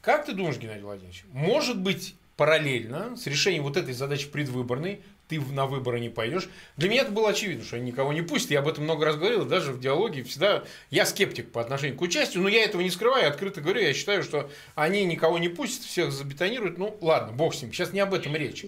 Как 0.00 0.26
ты 0.26 0.32
думаешь, 0.32 0.58
Геннадий 0.58 0.82
Владимирович, 0.82 1.24
может 1.32 1.80
быть 1.80 2.14
параллельно 2.36 3.16
с 3.16 3.26
решением 3.26 3.64
вот 3.64 3.76
этой 3.76 3.92
задачи 3.94 4.28
предвыборной 4.28 5.02
ты 5.28 5.40
на 5.40 5.66
выборы 5.66 6.00
не 6.00 6.08
пойдешь. 6.08 6.48
Для 6.76 6.88
меня 6.88 7.02
это 7.02 7.12
было 7.12 7.30
очевидно, 7.30 7.64
что 7.64 7.76
они 7.76 7.86
никого 7.90 8.12
не 8.12 8.22
пустят. 8.22 8.50
Я 8.50 8.60
об 8.60 8.68
этом 8.68 8.84
много 8.84 9.04
раз 9.04 9.16
говорил, 9.16 9.44
даже 9.44 9.72
в 9.72 9.80
диалоге 9.80 10.22
всегда 10.24 10.64
я 10.90 11.04
скептик 11.04 11.52
по 11.52 11.60
отношению 11.60 11.96
к 11.96 12.00
участию, 12.00 12.42
но 12.42 12.48
я 12.48 12.64
этого 12.64 12.80
не 12.80 12.90
скрываю, 12.90 13.28
открыто 13.28 13.60
говорю, 13.60 13.80
я 13.80 13.92
считаю, 13.92 14.22
что 14.22 14.50
они 14.74 15.04
никого 15.04 15.38
не 15.38 15.48
пустят, 15.48 15.84
всех 15.84 16.12
забетонируют. 16.12 16.78
Ну, 16.78 16.96
ладно, 17.00 17.32
бог 17.32 17.54
с 17.54 17.62
ним, 17.62 17.72
сейчас 17.72 17.92
не 17.92 18.00
об 18.00 18.14
этом 18.14 18.34
речь. 18.34 18.64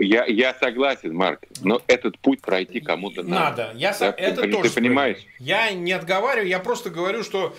Я, 0.00 0.24
я 0.24 0.54
согласен, 0.54 1.14
Марк, 1.14 1.40
но 1.60 1.80
этот 1.86 2.18
путь 2.18 2.40
пройти 2.40 2.80
кому-то 2.80 3.22
надо. 3.22 3.66
Надо, 3.66 3.78
я 3.78 3.96
да? 3.98 4.14
это 4.16 4.42
ты, 4.42 4.50
тоже. 4.50 4.68
Ты 4.68 4.74
понимаешь? 4.74 5.18
Я 5.38 5.70
не 5.72 5.92
отговариваю, 5.92 6.48
я 6.48 6.58
просто 6.58 6.90
говорю, 6.90 7.22
что 7.22 7.54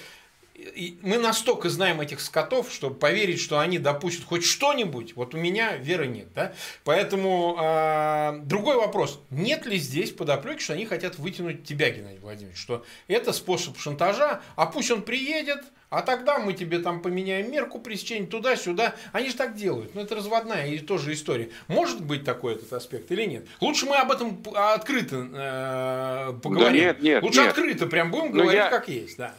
мы 1.02 1.18
настолько 1.18 1.70
знаем 1.70 2.02
этих 2.02 2.20
скотов, 2.20 2.72
чтобы 2.72 2.96
поверить, 2.96 3.40
что 3.40 3.60
они 3.60 3.80
допустят 3.80 4.26
хоть 4.26 4.44
что-нибудь, 4.44 5.16
вот 5.16 5.34
у 5.34 5.38
меня 5.38 5.76
веры 5.78 6.08
нет. 6.08 6.28
Да? 6.34 6.54
Поэтому 6.84 7.58
э, 7.60 8.40
другой 8.44 8.78
вопрос. 8.78 9.22
Нет 9.30 9.66
ли 9.66 9.78
здесь 9.78 10.12
подоплеки, 10.12 10.62
что 10.62 10.74
они 10.74 10.86
хотят 10.86 11.18
вытянуть 11.18 11.64
тебя, 11.64 11.90
Геннадий 11.90 12.20
Владимирович? 12.20 12.60
Что 12.60 12.86
это 13.08 13.34
способ 13.34 13.78
шантажа, 13.78 14.42
а 14.56 14.66
пусть 14.66 14.92
он 14.92 15.02
приедет, 15.02 15.64
а 15.90 16.02
тогда 16.02 16.40
мы 16.40 16.54
тебе 16.54 16.80
там 16.80 17.04
поменяем 17.04 17.52
мерку 17.52 17.80
пресечения 17.80 18.26
туда-сюда. 18.26 18.96
Они 19.12 19.30
же 19.30 19.36
так 19.36 19.56
делают. 19.56 19.94
Ну, 19.94 20.02
это 20.02 20.16
разводная 20.16 20.66
и 20.66 20.80
тоже 20.80 21.14
история. 21.14 21.52
Может 21.68 22.04
быть 22.04 22.24
такой 22.24 22.56
этот 22.56 22.74
аспект 22.74 23.12
или 23.12 23.26
нет? 23.26 23.46
Лучше 23.62 23.86
мы 23.86 23.98
об 23.98 24.12
этом 24.12 24.42
открыто 24.56 25.28
э, 25.32 26.34
поговорим. 26.42 26.72
Да 26.72 26.72
нет, 26.72 27.02
нет, 27.04 27.22
Лучше 27.22 27.42
нет. 27.42 27.50
открыто 27.50 27.86
прям 27.86 28.10
будем 28.10 28.36
Но 28.36 28.44
говорить, 28.44 28.64
я... 28.64 28.70
как 28.70 28.90
есть. 28.90 29.18
Да. 29.18 29.36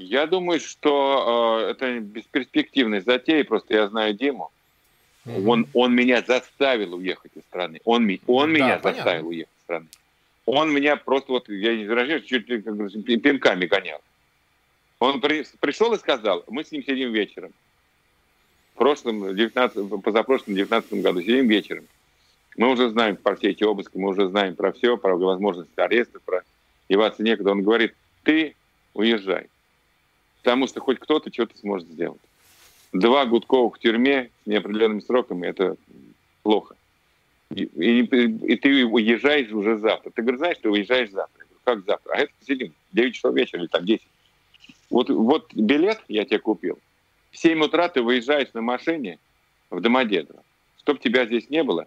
Я 0.00 0.26
думаю, 0.26 0.60
что 0.60 1.66
э, 1.68 1.70
это 1.72 2.00
бесперспективная 2.00 3.02
затея, 3.02 3.44
просто 3.44 3.74
я 3.74 3.88
знаю 3.88 4.14
Диму. 4.14 4.50
mm 5.26 5.46
Он, 5.46 5.66
он 5.74 5.94
меня 5.94 6.22
заставил 6.26 6.94
уехать 6.94 7.32
из 7.34 7.42
страны. 7.42 7.80
Он, 7.84 8.08
он 8.26 8.52
да, 8.52 8.58
меня 8.58 8.78
понятно. 8.78 8.92
заставил 8.92 9.28
уехать 9.28 9.52
из 9.58 9.62
страны. 9.62 9.86
Он 10.46 10.72
меня 10.72 10.96
просто, 10.96 11.32
вот, 11.32 11.48
я 11.50 11.76
не 11.76 11.84
выражаюсь, 11.84 12.24
чуть 12.24 12.48
ли 12.48 12.62
как 12.62 12.74
пинками 13.04 13.66
гонял. 13.66 14.00
Он 15.00 15.20
при, 15.20 15.44
пришел 15.60 15.92
и 15.92 15.98
сказал, 15.98 16.44
мы 16.48 16.64
с 16.64 16.72
ним 16.72 16.82
сидим 16.82 17.12
вечером. 17.12 17.52
В 18.74 18.78
прошлом, 18.78 19.36
19, 19.36 20.02
позапрошлом 20.02 20.54
19 20.54 20.94
году 21.02 21.20
сидим 21.20 21.46
вечером. 21.46 21.84
Мы 22.56 22.70
уже 22.70 22.88
знаем 22.88 23.16
про 23.16 23.36
все 23.36 23.50
эти 23.50 23.64
обыски, 23.64 23.98
мы 23.98 24.08
уже 24.08 24.28
знаем 24.28 24.56
про 24.56 24.72
все, 24.72 24.96
про 24.96 25.14
возможность 25.14 25.70
ареста, 25.76 26.20
про 26.24 26.42
деваться 26.88 27.22
некуда. 27.22 27.50
Он 27.50 27.62
говорит, 27.62 27.94
ты 28.22 28.56
уезжай 28.94 29.48
потому 30.42 30.66
что 30.66 30.80
хоть 30.80 30.98
кто-то 30.98 31.32
что-то 31.32 31.56
сможет 31.58 31.88
сделать. 31.88 32.20
Два 32.92 33.24
Гудкова 33.26 33.70
в 33.70 33.78
тюрьме 33.78 34.30
с 34.42 34.46
неопределенными 34.46 35.00
сроками– 35.00 35.46
это 35.48 35.76
плохо. 36.42 36.74
И, 37.54 37.64
и, 37.64 38.00
и 38.02 38.56
ты 38.56 38.84
уезжаешь 38.84 39.50
уже 39.52 39.78
завтра. 39.78 40.10
Ты 40.10 40.22
говоришь, 40.22 40.38
знаешь, 40.38 40.58
ты 40.60 40.68
уезжаешь 40.68 41.10
завтра. 41.10 41.40
Я 41.40 41.44
говорю, 41.44 41.60
как 41.64 41.84
завтра? 41.84 42.12
А 42.14 42.18
это 42.18 42.32
сидим 42.46 42.72
9 42.92 43.14
часов 43.14 43.34
вечера 43.34 43.60
или 43.60 43.68
там 43.68 43.84
10. 43.84 44.06
Вот, 44.90 45.10
вот 45.10 45.52
билет 45.54 46.00
я 46.08 46.24
тебе 46.24 46.38
купил. 46.38 46.78
В 47.30 47.38
7 47.38 47.62
утра 47.62 47.88
ты 47.88 48.02
выезжаешь 48.02 48.52
на 48.54 48.60
машине 48.60 49.18
в 49.70 49.80
Домодедово. 49.80 50.42
Чтоб 50.78 50.98
тебя 50.98 51.26
здесь 51.26 51.50
не 51.50 51.62
было, 51.62 51.86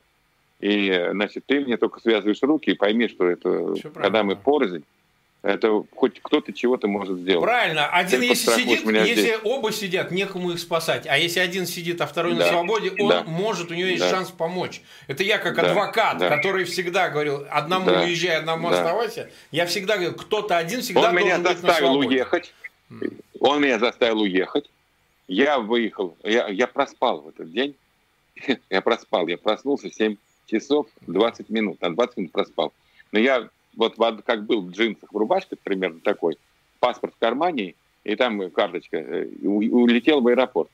и, 0.60 1.10
значит, 1.12 1.44
ты 1.46 1.60
мне 1.60 1.76
только 1.76 2.00
связываешь 2.00 2.42
руки 2.42 2.72
и 2.72 2.76
пойми, 2.76 3.10
что 3.10 3.26
это, 3.26 3.76
Все 3.76 3.90
когда 3.90 4.24
мы 4.24 4.38
порознь, 4.38 4.84
это 5.44 5.84
хоть 5.94 6.22
кто-то 6.22 6.54
чего-то 6.54 6.88
может 6.88 7.20
сделать. 7.20 7.44
Правильно. 7.44 7.88
Один 7.88 8.22
Только 8.22 8.26
если 8.28 8.52
сидит, 8.52 8.86
если 8.86 9.14
здесь. 9.14 9.40
оба 9.44 9.74
сидят, 9.74 10.10
некому 10.10 10.52
их 10.52 10.60
спасать. 10.60 11.06
А 11.06 11.18
если 11.18 11.42
один 11.42 11.66
сидит, 11.66 12.00
а 12.00 12.08
второй 12.08 12.34
да. 12.36 12.46
на 12.46 12.48
свободе, 12.48 12.92
он 12.98 13.10
да. 13.10 13.24
может, 13.24 13.70
у 13.70 13.74
него 13.74 13.90
есть 13.90 14.00
да. 14.00 14.10
шанс 14.10 14.32
помочь. 14.32 14.82
Это 15.08 15.22
я 15.24 15.38
как 15.40 15.56
да. 15.56 15.70
адвокат, 15.70 16.18
да. 16.18 16.30
который 16.30 16.64
всегда 16.64 17.10
говорил, 17.10 17.46
одному 17.50 17.88
да. 17.88 18.04
уезжай, 18.04 18.38
одному 18.38 18.70
да. 18.70 18.80
оставайся. 18.80 19.30
Я 19.52 19.66
всегда 19.66 19.96
говорил, 19.96 20.16
кто-то 20.16 20.58
один 20.58 20.82
всегда 20.82 21.10
он 21.10 21.16
должен 21.16 21.28
меня 21.28 21.38
быть 21.40 21.62
на 21.62 21.74
свободе. 21.74 22.08
уехать. 22.08 22.54
Он 23.42 23.62
меня 23.62 23.80
заставил 23.80 24.22
уехать. 24.22 24.70
Я 25.28 25.60
выехал, 25.60 26.16
я, 26.24 26.48
я 26.48 26.68
проспал 26.68 27.20
в 27.20 27.28
этот 27.28 27.52
день. 27.52 27.76
я 28.70 28.82
проспал, 28.82 29.28
я 29.28 29.38
проснулся 29.38 29.90
в 29.90 29.94
7 29.94 30.16
часов 30.46 30.88
20 31.02 31.50
минут, 31.50 31.82
на 31.82 31.94
20 31.94 32.18
минут 32.18 32.32
проспал. 32.32 32.72
Но 33.12 33.20
я 33.20 33.50
вот 33.76 33.96
как 34.26 34.46
был 34.46 34.62
в 34.62 34.72
джинсах, 34.72 35.12
в 35.12 35.18
рубашке, 35.18 35.56
примерно 35.56 36.00
такой, 36.00 36.38
паспорт 36.80 37.14
в 37.16 37.20
кармане, 37.20 37.76
и 38.04 38.16
там 38.16 38.50
карточка, 38.52 38.98
э, 38.98 39.28
улетел 39.44 40.22
в 40.22 40.28
аэропорт. 40.28 40.70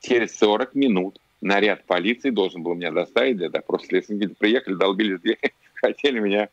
Через 0.00 0.36
40 0.38 0.74
минут 0.74 1.18
наряд 1.40 1.84
полиции 1.84 2.30
должен 2.30 2.62
был 2.62 2.74
меня 2.74 2.90
доставить 2.90 3.36
для 3.36 3.48
допроса 3.48 3.86
следственника. 3.86 4.34
Приехали, 4.38 4.74
долбили 4.74 5.16
дверь, 5.16 5.54
хотели 5.74 6.18
меня 6.18 6.48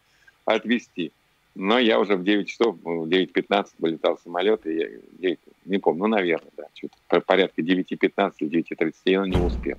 отвезти. 0.45 1.11
Но 1.55 1.79
я 1.79 1.99
уже 1.99 2.17
в 2.17 2.23
9 2.23 2.47
часов, 2.47 2.75
в 2.83 3.07
9.15 3.07 3.67
вылетал 3.79 4.17
самолет, 4.17 4.65
и 4.67 4.75
я 4.75 4.87
9, 5.19 5.39
не 5.65 5.77
помню, 5.77 6.01
ну, 6.01 6.07
наверное, 6.07 6.51
да, 6.57 6.65
что-то 6.73 7.21
порядка 7.21 7.61
9.15 7.61 8.33
или 8.39 8.61
9.30, 8.61 8.93
я 9.05 9.25
не 9.25 9.37
успел. 9.37 9.77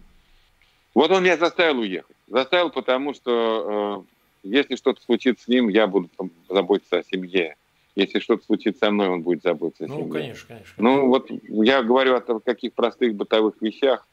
Вот 0.95 1.11
он 1.11 1.23
меня 1.23 1.37
заставил 1.37 1.81
уехать. 1.81 2.17
Заставил, 2.29 2.71
потому 2.71 3.13
что 3.13 4.07
э, 4.09 4.16
если 4.47 4.77
что-то 4.77 5.03
случится 5.03 5.45
с 5.45 5.49
ним, 5.49 5.69
я 5.69 5.87
буду 5.87 6.09
заботиться 6.49 6.99
о 6.99 7.03
семье. 7.03 7.57
Если 7.95 8.19
что-то 8.19 8.45
случится 8.45 8.87
со 8.87 8.91
мной, 8.91 9.09
он 9.09 9.23
будет 9.23 9.43
заботиться 9.43 9.85
о 9.85 9.89
ну, 9.89 9.95
семье. 9.95 10.07
Ну, 10.07 10.13
конечно, 10.13 10.49
конечно. 10.49 10.75
Ну, 10.77 11.07
вот 11.09 11.31
я 11.49 11.83
говорю 11.83 12.15
о 12.15 12.41
каких 12.41 12.75
простых 12.75 13.15
бытовых 13.15 13.55
вещах. 13.61 14.07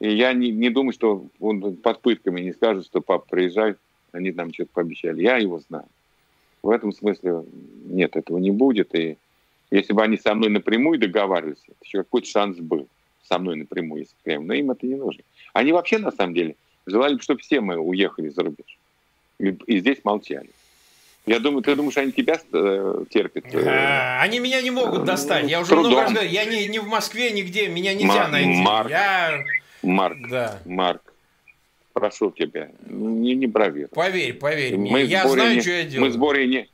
И 0.00 0.14
я 0.14 0.32
не, 0.32 0.50
не 0.50 0.70
думаю, 0.70 0.92
что 0.92 1.26
он 1.40 1.76
под 1.76 2.00
пытками 2.00 2.40
не 2.40 2.52
скажет, 2.52 2.86
что 2.86 3.00
папа, 3.00 3.26
приезжай, 3.28 3.76
они 4.12 4.30
нам 4.32 4.52
что-то 4.52 4.70
пообещали. 4.72 5.22
Я 5.22 5.36
его 5.36 5.60
знаю. 5.60 5.86
В 6.62 6.70
этом 6.70 6.92
смысле 6.92 7.44
нет, 7.84 8.16
этого 8.16 8.38
не 8.38 8.50
будет. 8.50 8.94
И 8.94 9.16
если 9.70 9.92
бы 9.92 10.02
они 10.02 10.16
со 10.16 10.34
мной 10.34 10.50
напрямую 10.50 10.98
договаривались, 10.98 11.64
еще 11.82 11.98
какой-то 11.98 12.28
шанс 12.28 12.58
был 12.58 12.88
со 13.22 13.38
мной 13.38 13.56
напрямую, 13.56 14.02
если 14.02 14.14
прям, 14.22 14.46
но 14.46 14.54
им 14.54 14.70
это 14.70 14.86
не 14.86 14.94
нужно. 14.94 15.22
Они 15.52 15.72
вообще, 15.72 15.98
на 15.98 16.12
самом 16.12 16.34
деле, 16.34 16.56
желали 16.86 17.14
бы, 17.14 17.22
чтобы 17.22 17.40
все 17.40 17.60
мы 17.60 17.76
уехали 17.76 18.28
за 18.28 18.42
рубеж. 18.42 18.75
И, 19.38 19.78
здесь 19.78 19.98
молчали. 20.04 20.50
Я 21.26 21.40
думаю, 21.40 21.62
ты 21.62 21.74
думаешь, 21.74 21.96
они 21.96 22.12
тебя 22.12 22.40
э, 22.52 23.04
терпят? 23.10 23.52
Э, 23.52 24.20
они 24.20 24.38
меня 24.38 24.62
не 24.62 24.70
могут 24.70 25.04
достать. 25.04 25.50
Я 25.50 25.60
уже 25.60 25.70
трудом. 25.70 25.90
много 25.90 26.02
раз 26.02 26.12
говорю, 26.12 26.30
я 26.30 26.44
не, 26.44 26.68
не 26.68 26.78
в 26.78 26.86
Москве, 26.86 27.32
нигде, 27.32 27.66
меня 27.66 27.94
нельзя 27.94 28.06
Мар- 28.06 28.30
найти. 28.30 28.62
Марк, 28.62 28.90
я... 28.90 29.44
Марк, 29.82 30.16
да. 30.30 30.60
Марк, 30.64 31.12
прошу 31.92 32.30
тебя, 32.30 32.70
не, 32.88 33.34
не 33.34 33.48
бравируй. 33.48 33.88
Поверь, 33.88 34.34
поверь 34.34 34.76
мне, 34.76 35.02
я 35.02 35.26
знаю, 35.26 35.56
не, 35.56 35.60
что 35.60 35.70
я 35.70 35.84
делаю. 35.84 36.06
Мы 36.06 36.12
с 36.12 36.16
Борей 36.16 36.46
не, 36.46 36.68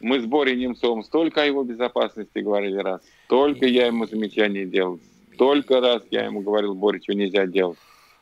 мы 0.00 0.20
с 0.20 0.26
Борей 0.26 0.56
Немцовым 0.56 1.02
столько 1.02 1.42
о 1.42 1.46
его 1.46 1.64
безопасности 1.64 2.38
говорили 2.40 2.76
раз, 2.76 3.00
столько 3.24 3.64
я 3.64 3.86
ему 3.86 4.06
замечаний 4.06 4.66
делал, 4.66 5.00
столько 5.32 5.80
раз 5.80 6.02
я 6.10 6.24
ему 6.24 6.42
говорил, 6.42 6.74
Боря, 6.74 7.00
что 7.02 7.14
нельзя 7.14 7.46
делать. 7.46 7.78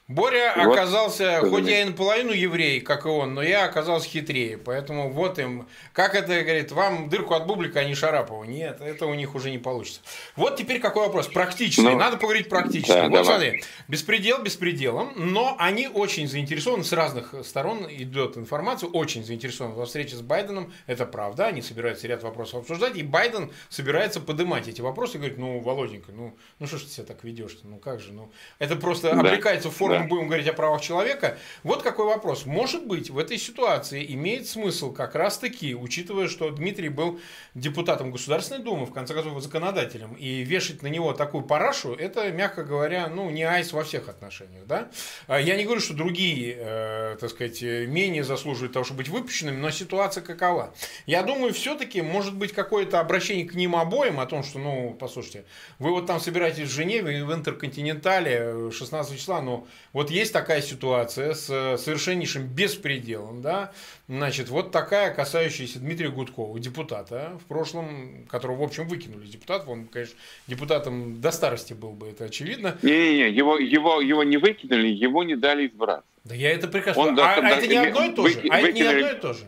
Боря 0.08 0.52
вот, 0.56 0.72
оказался, 0.72 1.38
хоть 1.40 1.66
я 1.66 1.82
и 1.82 1.84
наполовину 1.84 2.32
еврей, 2.32 2.80
как 2.80 3.06
и 3.06 3.08
он, 3.08 3.34
но 3.34 3.42
я 3.42 3.64
оказался 3.64 4.08
хитрее. 4.08 4.58
Поэтому 4.58 5.10
вот 5.10 5.38
им, 5.38 5.68
как 5.92 6.16
это 6.16 6.42
говорит, 6.42 6.72
вам 6.72 7.08
дырку 7.08 7.34
от 7.34 7.46
бублика, 7.46 7.80
а 7.80 7.84
не 7.84 7.94
Шарапова. 7.94 8.42
Нет, 8.42 8.80
это 8.80 9.06
у 9.06 9.14
них 9.14 9.36
уже 9.36 9.50
не 9.50 9.58
получится. 9.58 10.00
Вот 10.34 10.56
теперь 10.56 10.80
какой 10.80 11.06
вопрос? 11.06 11.28
Практически. 11.28 11.82
Ну, 11.82 11.96
Надо 11.96 12.16
поговорить 12.16 12.48
практически. 12.48 12.92
Да, 12.92 13.04
вот 13.04 13.12
давай. 13.12 13.24
смотри, 13.24 13.64
беспредел 13.86 14.42
беспределом, 14.42 15.12
но 15.14 15.54
они 15.58 15.86
очень 15.86 16.28
заинтересованы, 16.28 16.82
с 16.82 16.92
разных 16.92 17.34
сторон 17.44 17.86
идет 17.88 18.36
информация, 18.36 18.88
очень 18.88 19.24
заинтересованы 19.24 19.76
во 19.76 19.86
встрече 19.86 20.16
с 20.16 20.20
Байденом. 20.20 20.72
Это 20.88 21.06
правда, 21.06 21.46
они 21.46 21.62
собираются 21.62 22.08
ряд 22.08 22.24
вопросов 22.24 22.62
обсуждать, 22.62 22.96
и 22.96 23.04
Байден 23.04 23.52
собирается 23.68 24.20
поднимать 24.20 24.66
эти 24.66 24.80
вопросы 24.80 25.16
и 25.16 25.18
говорит, 25.18 25.38
ну, 25.38 25.60
Володенька, 25.60 26.10
ну, 26.10 26.36
ну 26.58 26.66
что 26.66 26.78
ж 26.78 26.82
ты 26.82 26.90
себя 26.90 27.06
так 27.06 27.22
ведешь-то, 27.22 27.68
ну 27.68 27.78
как 27.78 28.00
же, 28.00 28.12
ну, 28.12 28.32
это 28.58 28.74
просто 28.74 29.12
да. 29.14 29.20
обрекается 29.20 29.70
в 29.70 29.76
форму 29.76 29.91
да. 30.00 30.06
будем 30.06 30.26
говорить 30.26 30.48
о 30.48 30.52
правах 30.52 30.80
человека. 30.80 31.38
Вот 31.62 31.82
какой 31.82 32.06
вопрос. 32.06 32.46
Может 32.46 32.86
быть, 32.86 33.10
в 33.10 33.18
этой 33.18 33.38
ситуации 33.38 34.04
имеет 34.14 34.48
смысл 34.48 34.92
как 34.92 35.14
раз-таки, 35.14 35.74
учитывая, 35.74 36.28
что 36.28 36.50
Дмитрий 36.50 36.88
был 36.88 37.20
депутатом 37.54 38.10
Государственной 38.10 38.62
Думы, 38.62 38.86
в 38.86 38.92
конце 38.92 39.14
концов, 39.14 39.40
законодателем, 39.42 40.14
и 40.14 40.42
вешать 40.42 40.82
на 40.82 40.88
него 40.88 41.12
такую 41.12 41.44
парашу, 41.44 41.94
это, 41.94 42.30
мягко 42.32 42.64
говоря, 42.64 43.08
ну, 43.08 43.30
не 43.30 43.44
айс 43.44 43.72
во 43.72 43.84
всех 43.84 44.08
отношениях, 44.08 44.66
да? 44.66 44.88
А 45.26 45.40
я 45.40 45.56
не 45.56 45.64
говорю, 45.64 45.80
что 45.80 45.94
другие, 45.94 46.56
э, 46.58 47.16
так 47.20 47.30
сказать, 47.30 47.62
менее 47.62 48.24
заслуживают 48.24 48.72
того, 48.72 48.84
чтобы 48.84 48.98
быть 48.98 49.08
выпущенными, 49.08 49.56
но 49.56 49.70
ситуация 49.70 50.22
какова? 50.22 50.74
Я 51.06 51.22
думаю, 51.22 51.52
все-таки 51.52 52.02
может 52.02 52.34
быть 52.34 52.52
какое-то 52.52 53.00
обращение 53.00 53.46
к 53.46 53.54
ним 53.54 53.76
обоим 53.76 54.20
о 54.20 54.26
том, 54.26 54.42
что, 54.42 54.58
ну, 54.58 54.96
послушайте, 54.98 55.44
вы 55.78 55.90
вот 55.90 56.06
там 56.06 56.20
собираетесь 56.20 56.68
в 56.68 56.72
Женеве, 56.72 57.24
в 57.24 57.32
Интерконтинентале 57.32 58.70
16 58.70 59.18
числа, 59.18 59.40
но 59.40 59.66
вот 59.92 60.10
есть 60.10 60.32
такая 60.32 60.62
ситуация 60.62 61.34
с 61.34 61.50
э, 61.50 61.76
совершеннейшим 61.76 62.46
беспределом, 62.46 63.42
да, 63.42 63.72
значит, 64.08 64.48
вот 64.48 64.70
такая, 64.70 65.12
касающаяся 65.12 65.80
Дмитрия 65.80 66.08
Гудкова, 66.08 66.58
депутата 66.58 67.38
в 67.42 67.46
прошлом, 67.46 68.26
которого, 68.28 68.56
в 68.56 68.62
общем, 68.62 68.88
выкинули 68.88 69.26
депутат, 69.26 69.68
он, 69.68 69.86
конечно, 69.86 70.16
депутатом 70.46 71.20
до 71.20 71.30
старости 71.30 71.74
был 71.74 71.90
бы, 71.90 72.08
это 72.08 72.24
очевидно. 72.24 72.78
Не-не-не, 72.82 73.30
его, 73.30 73.58
его, 73.58 74.00
его 74.00 74.22
не 74.22 74.38
выкинули, 74.38 74.88
его 74.88 75.24
не 75.24 75.36
дали 75.36 75.66
избраться. 75.66 76.04
Да 76.24 76.34
я 76.34 76.52
это 76.52 76.68
прекрасно 76.68 77.02
он, 77.02 77.20
а, 77.20 77.34
а 77.34 77.48
это 77.50 77.66
не 77.66 77.76
одно 77.76 78.04
и 78.04 78.14
то 78.14 78.28
же? 78.28 78.40
а 78.50 78.60
это 78.60 78.72
не 78.72 78.82
одно 78.82 79.08
и 79.08 79.20
то 79.20 79.32
же? 79.34 79.44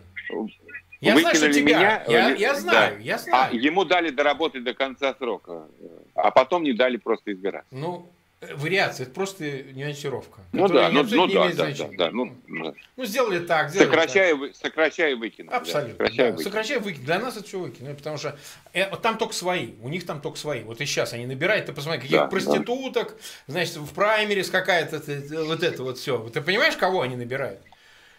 Я 1.00 1.18
знаю, 1.18 1.36
что 1.36 1.52
тебя. 1.52 1.76
Меня, 1.76 2.04
я, 2.08 2.30
я 2.30 2.54
знаю, 2.54 2.96
да. 2.96 3.02
я 3.02 3.18
знаю. 3.18 3.50
А 3.52 3.54
ему 3.54 3.84
дали 3.84 4.10
доработать 4.10 4.64
до 4.64 4.74
конца 4.74 5.14
срока, 5.18 5.68
а 6.14 6.30
потом 6.30 6.62
не 6.62 6.72
дали 6.72 6.96
просто 6.96 7.32
избираться. 7.32 7.68
Ну, 7.72 8.10
Вариация, 8.54 9.04
это 9.04 9.14
просто 9.14 9.44
нюансировка. 9.72 10.40
Ну 10.52 10.68
да, 10.68 10.90
ну, 10.90 11.02
ну 11.02 11.26
да, 11.26 11.50
да, 11.52 11.70
да, 11.70 11.88
да, 11.96 12.10
ну, 12.10 12.36
да. 12.48 12.74
Ну 12.96 13.04
сделали 13.04 13.38
так, 13.40 13.70
сделали 13.70 13.88
сокращая, 13.88 14.36
так. 14.36 14.56
Сокращая 14.56 15.16
выкинуть. 15.16 15.52
Абсолютно. 15.52 15.94
Да, 15.98 16.04
сокращая, 16.04 16.26
да. 16.26 16.32
выкинуть. 16.32 16.44
сокращая 16.44 16.80
выкинуть. 16.80 17.06
Для 17.06 17.18
нас 17.18 17.36
это 17.36 17.46
все 17.46 17.58
выкинуть, 17.58 17.96
потому 17.96 18.18
что 18.18 18.38
э, 18.72 18.96
там 18.96 19.18
только 19.18 19.34
свои, 19.34 19.70
у 19.82 19.88
них 19.88 20.06
там 20.06 20.20
только 20.20 20.38
свои. 20.38 20.62
Вот 20.62 20.80
и 20.80 20.86
сейчас 20.86 21.12
они 21.12 21.26
набирают, 21.26 21.66
ты 21.66 21.72
посмотри, 21.72 22.00
каких 22.00 22.16
да, 22.16 22.26
проституток, 22.26 23.16
да. 23.46 23.52
значит, 23.52 23.76
в 23.76 23.92
праймерис 23.94 24.50
какая-то, 24.50 25.02
вот 25.44 25.62
это 25.62 25.82
вот 25.82 25.98
все. 25.98 26.18
Ты 26.32 26.40
понимаешь, 26.40 26.76
кого 26.76 27.02
они 27.02 27.16
набирают? 27.16 27.60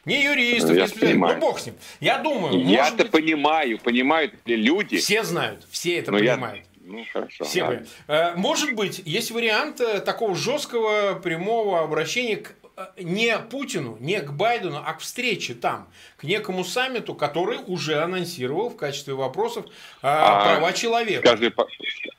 Не 0.06 0.24
юристов, 0.24 0.72
ну, 0.72 0.82
не 0.82 0.88
специалистов, 0.88 1.34
ну 1.34 1.40
бог 1.40 1.60
с 1.60 1.66
ним. 1.66 1.76
Я 2.00 2.20
думаю, 2.20 2.64
Я-то 2.64 3.04
быть... 3.04 3.12
понимаю, 3.12 3.80
понимают 3.80 4.34
ли 4.46 4.56
люди. 4.56 4.98
Все 4.98 5.24
знают, 5.24 5.66
все 5.70 5.98
это 5.98 6.12
Но 6.12 6.20
понимают. 6.20 6.64
Я 6.64 6.75
ну, 6.86 7.04
хорошо. 7.12 7.44
Все 7.46 7.64
вы. 7.64 7.86
Э, 8.08 8.36
может 8.36 8.76
быть, 8.76 9.02
есть 9.06 9.32
вариант 9.32 9.82
э, 9.82 10.00
такого 10.02 10.36
жесткого 10.36 11.16
прямого 11.16 11.82
обращения 11.82 12.38
к 12.38 12.54
э, 12.78 12.86
не 13.02 13.38
Путину, 13.40 13.98
не 14.00 14.22
к 14.22 14.32
Байдену, 14.32 14.82
а 14.86 14.94
к 14.94 15.00
встрече 15.00 15.56
там, 15.56 15.88
к 16.18 16.24
некому 16.24 16.64
саммиту, 16.64 17.16
который 17.16 17.60
уже 17.66 18.02
анонсировал 18.02 18.70
в 18.70 18.76
качестве 18.76 19.16
вопросов 19.16 19.66
а, 20.04 20.44
права 20.46 20.74
человека. 20.74 21.28
Скажи, 21.28 21.54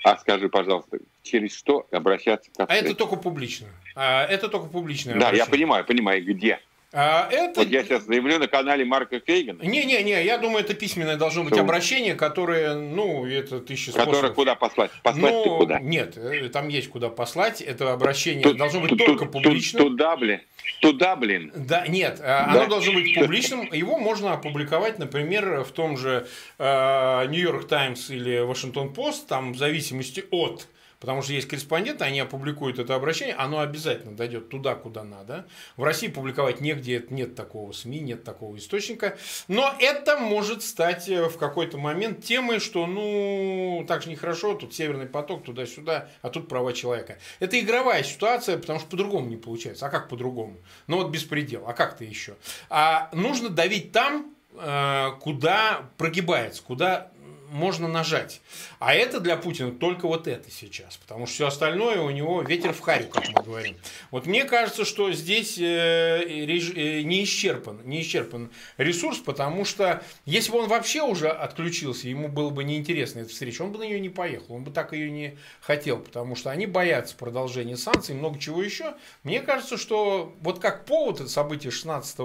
а 0.03 0.17
скажи, 0.19 0.49
пожалуйста, 0.49 0.99
через 1.23 1.57
что 1.57 1.87
обращаться 1.93 2.51
к 2.51 2.53
встрече? 2.55 2.73
А 2.73 2.75
это 2.75 2.95
только 2.95 3.17
публично. 3.17 3.69
А, 3.95 4.25
это 4.25 4.49
только 4.49 4.67
публичное 4.67 5.15
Да, 5.15 5.31
я 5.31 5.47
понимаю, 5.47 5.85
понимаю, 5.85 6.25
где. 6.25 6.61
А, 6.93 7.29
это... 7.31 7.61
Вот 7.61 7.69
я 7.69 7.83
сейчас 7.83 8.05
заявлю 8.05 8.39
на 8.39 8.47
канале 8.47 8.85
Марка 8.85 9.21
Фейгана. 9.21 9.63
Не-не-не, 9.63 10.25
я 10.25 10.39
думаю, 10.39 10.65
это 10.65 10.73
письменное 10.75 11.17
должно 11.17 11.43
быть 11.43 11.55
Что? 11.55 11.63
обращение, 11.63 12.15
которое, 12.15 12.75
ну, 12.75 13.27
это 13.27 13.61
тысячи 13.61 13.91
способов. 13.91 14.15
Которое 14.15 14.33
куда 14.33 14.55
послать? 14.55 14.91
Послать 15.03 15.33
ну, 15.33 15.59
куда? 15.59 15.81
Нет, 15.81 16.17
э, 16.17 16.49
там 16.49 16.69
есть 16.69 16.89
куда 16.89 17.09
послать. 17.09 17.61
Это 17.61 17.93
обращение 17.93 18.45
тут, 18.45 18.57
должно 18.57 18.81
быть 18.81 18.91
тут, 18.91 19.05
только 19.05 19.27
публичным. 19.27 19.83
Туда, 19.83 20.17
блин. 20.17 20.41
Туда, 20.81 21.17
блин. 21.17 21.53
Да, 21.55 21.87
нет, 21.87 22.19
э, 22.21 22.23
да? 22.23 22.45
оно 22.53 22.67
должно 22.67 22.93
быть 22.93 23.15
публичным. 23.15 23.73
Его 23.73 23.99
можно 23.99 24.33
опубликовать, 24.33 24.99
например, 24.99 25.65
в 25.65 25.73
том 25.73 25.97
же 25.97 26.27
Нью-Йорк 26.59 27.67
Таймс 27.67 28.11
или 28.11 28.39
Вашингтон 28.39 28.95
Пост, 28.95 29.27
там 29.27 29.53
в 29.53 29.59
зависимости 29.59 30.25
от 30.31 30.69
Потому 31.01 31.23
что 31.23 31.33
есть 31.33 31.49
корреспонденты, 31.49 32.05
они 32.05 32.21
опубликуют 32.21 32.79
это 32.79 32.95
обращение, 32.95 33.35
оно 33.35 33.61
обязательно 33.61 34.17
дойдет 34.17 34.49
туда, 34.49 34.75
куда 34.75 35.05
надо. 35.05 35.47
В 35.77 35.85
России 35.85 36.09
публиковать 36.09 36.61
негде, 36.61 37.05
нет 37.11 37.35
такого 37.35 37.73
СМИ, 37.73 38.01
нет 38.01 38.25
такого 38.25 38.57
источника. 38.57 39.17
Но 39.49 39.75
это 39.79 40.17
может 40.19 40.63
стать 40.63 41.09
э, 41.09 41.29
в 41.29 41.37
какой-то 41.39 41.79
момент 41.79 42.25
темой, 42.25 42.61
что 42.61 42.87
ну 42.87 43.85
так 43.87 44.03
же 44.03 44.11
нехорошо, 44.11 44.55
тут 44.55 44.75
Северный 44.75 45.07
поток, 45.07 45.45
туда-сюда, 45.45 46.09
а 46.23 46.31
тут 46.31 46.49
права 46.49 46.73
человека. 46.73 47.19
Это 47.41 47.59
игровая 47.61 48.03
ситуация, 48.03 48.59
потому 48.59 48.79
что 48.79 48.89
по-другому 48.89 49.29
не 49.29 49.37
получается. 49.37 49.87
А 49.87 49.91
как 49.91 50.09
по-другому? 50.09 50.59
Ну 50.87 50.97
вот 50.97 51.11
беспредел, 51.11 51.65
а 51.67 51.73
как-то 51.73 52.05
еще? 52.05 52.37
А 52.69 53.11
нужно 53.13 53.49
давить 53.49 53.93
там, 53.93 54.35
э, 54.55 55.11
куда 55.21 55.91
прогибается, 55.99 56.63
куда 56.63 57.11
можно 57.51 57.89
нажать. 57.89 58.41
А 58.79 58.95
это 58.95 59.21
для 59.21 59.37
Путина 59.37 59.73
только 59.73 60.07
вот 60.07 60.27
это 60.27 60.51
сейчас, 60.51 60.97
потому 60.97 61.27
что 61.27 61.35
все 61.35 61.47
остальное 61.47 62.01
у 62.01 62.11
него 62.11 62.43
ветер 62.43 62.73
в 62.73 62.81
харю, 62.81 63.09
как 63.09 63.29
мы 63.29 63.43
говорим. 63.43 63.77
Вот 64.11 64.27
мне 64.27 64.45
кажется, 64.45 64.85
что 64.85 65.13
здесь 65.13 65.59
э, 65.59 66.23
э, 66.25 67.03
не 67.03 67.25
исчерпан, 67.25 67.81
не 67.85 68.03
исчерпан 68.03 68.51
ресурс, 68.77 69.19
потому 69.19 69.65
что 69.65 70.03
если 70.25 70.53
бы 70.53 70.59
он 70.59 70.69
вообще 70.69 71.03
уже 71.03 71.29
отключился, 71.29 72.09
ему 72.09 72.29
было 72.29 72.51
бы 72.51 72.65
неинтересно 72.65 73.21
эта 73.21 73.31
встреча, 73.31 73.63
он 73.63 73.73
бы 73.73 73.79
на 73.79 73.85
нее 73.85 74.01
не 74.01 74.11
поехал, 74.11 74.55
он 74.55 74.65
бы 74.65 74.71
так 74.71 74.93
ее 74.93 75.11
не 75.11 75.39
хотел, 75.61 75.99
потому 75.99 76.37
что 76.37 76.51
они 76.51 76.67
боятся 76.67 77.17
продолжения 77.17 77.77
санкций, 77.77 78.15
много 78.15 78.39
чего 78.39 78.63
еще. 78.63 78.95
Мне 79.23 79.41
кажется, 79.41 79.77
что 79.77 80.35
вот 80.41 80.61
как 80.61 80.85
повод 80.85 81.21
это 81.21 81.29
событие 81.29 81.71
16 81.71 82.19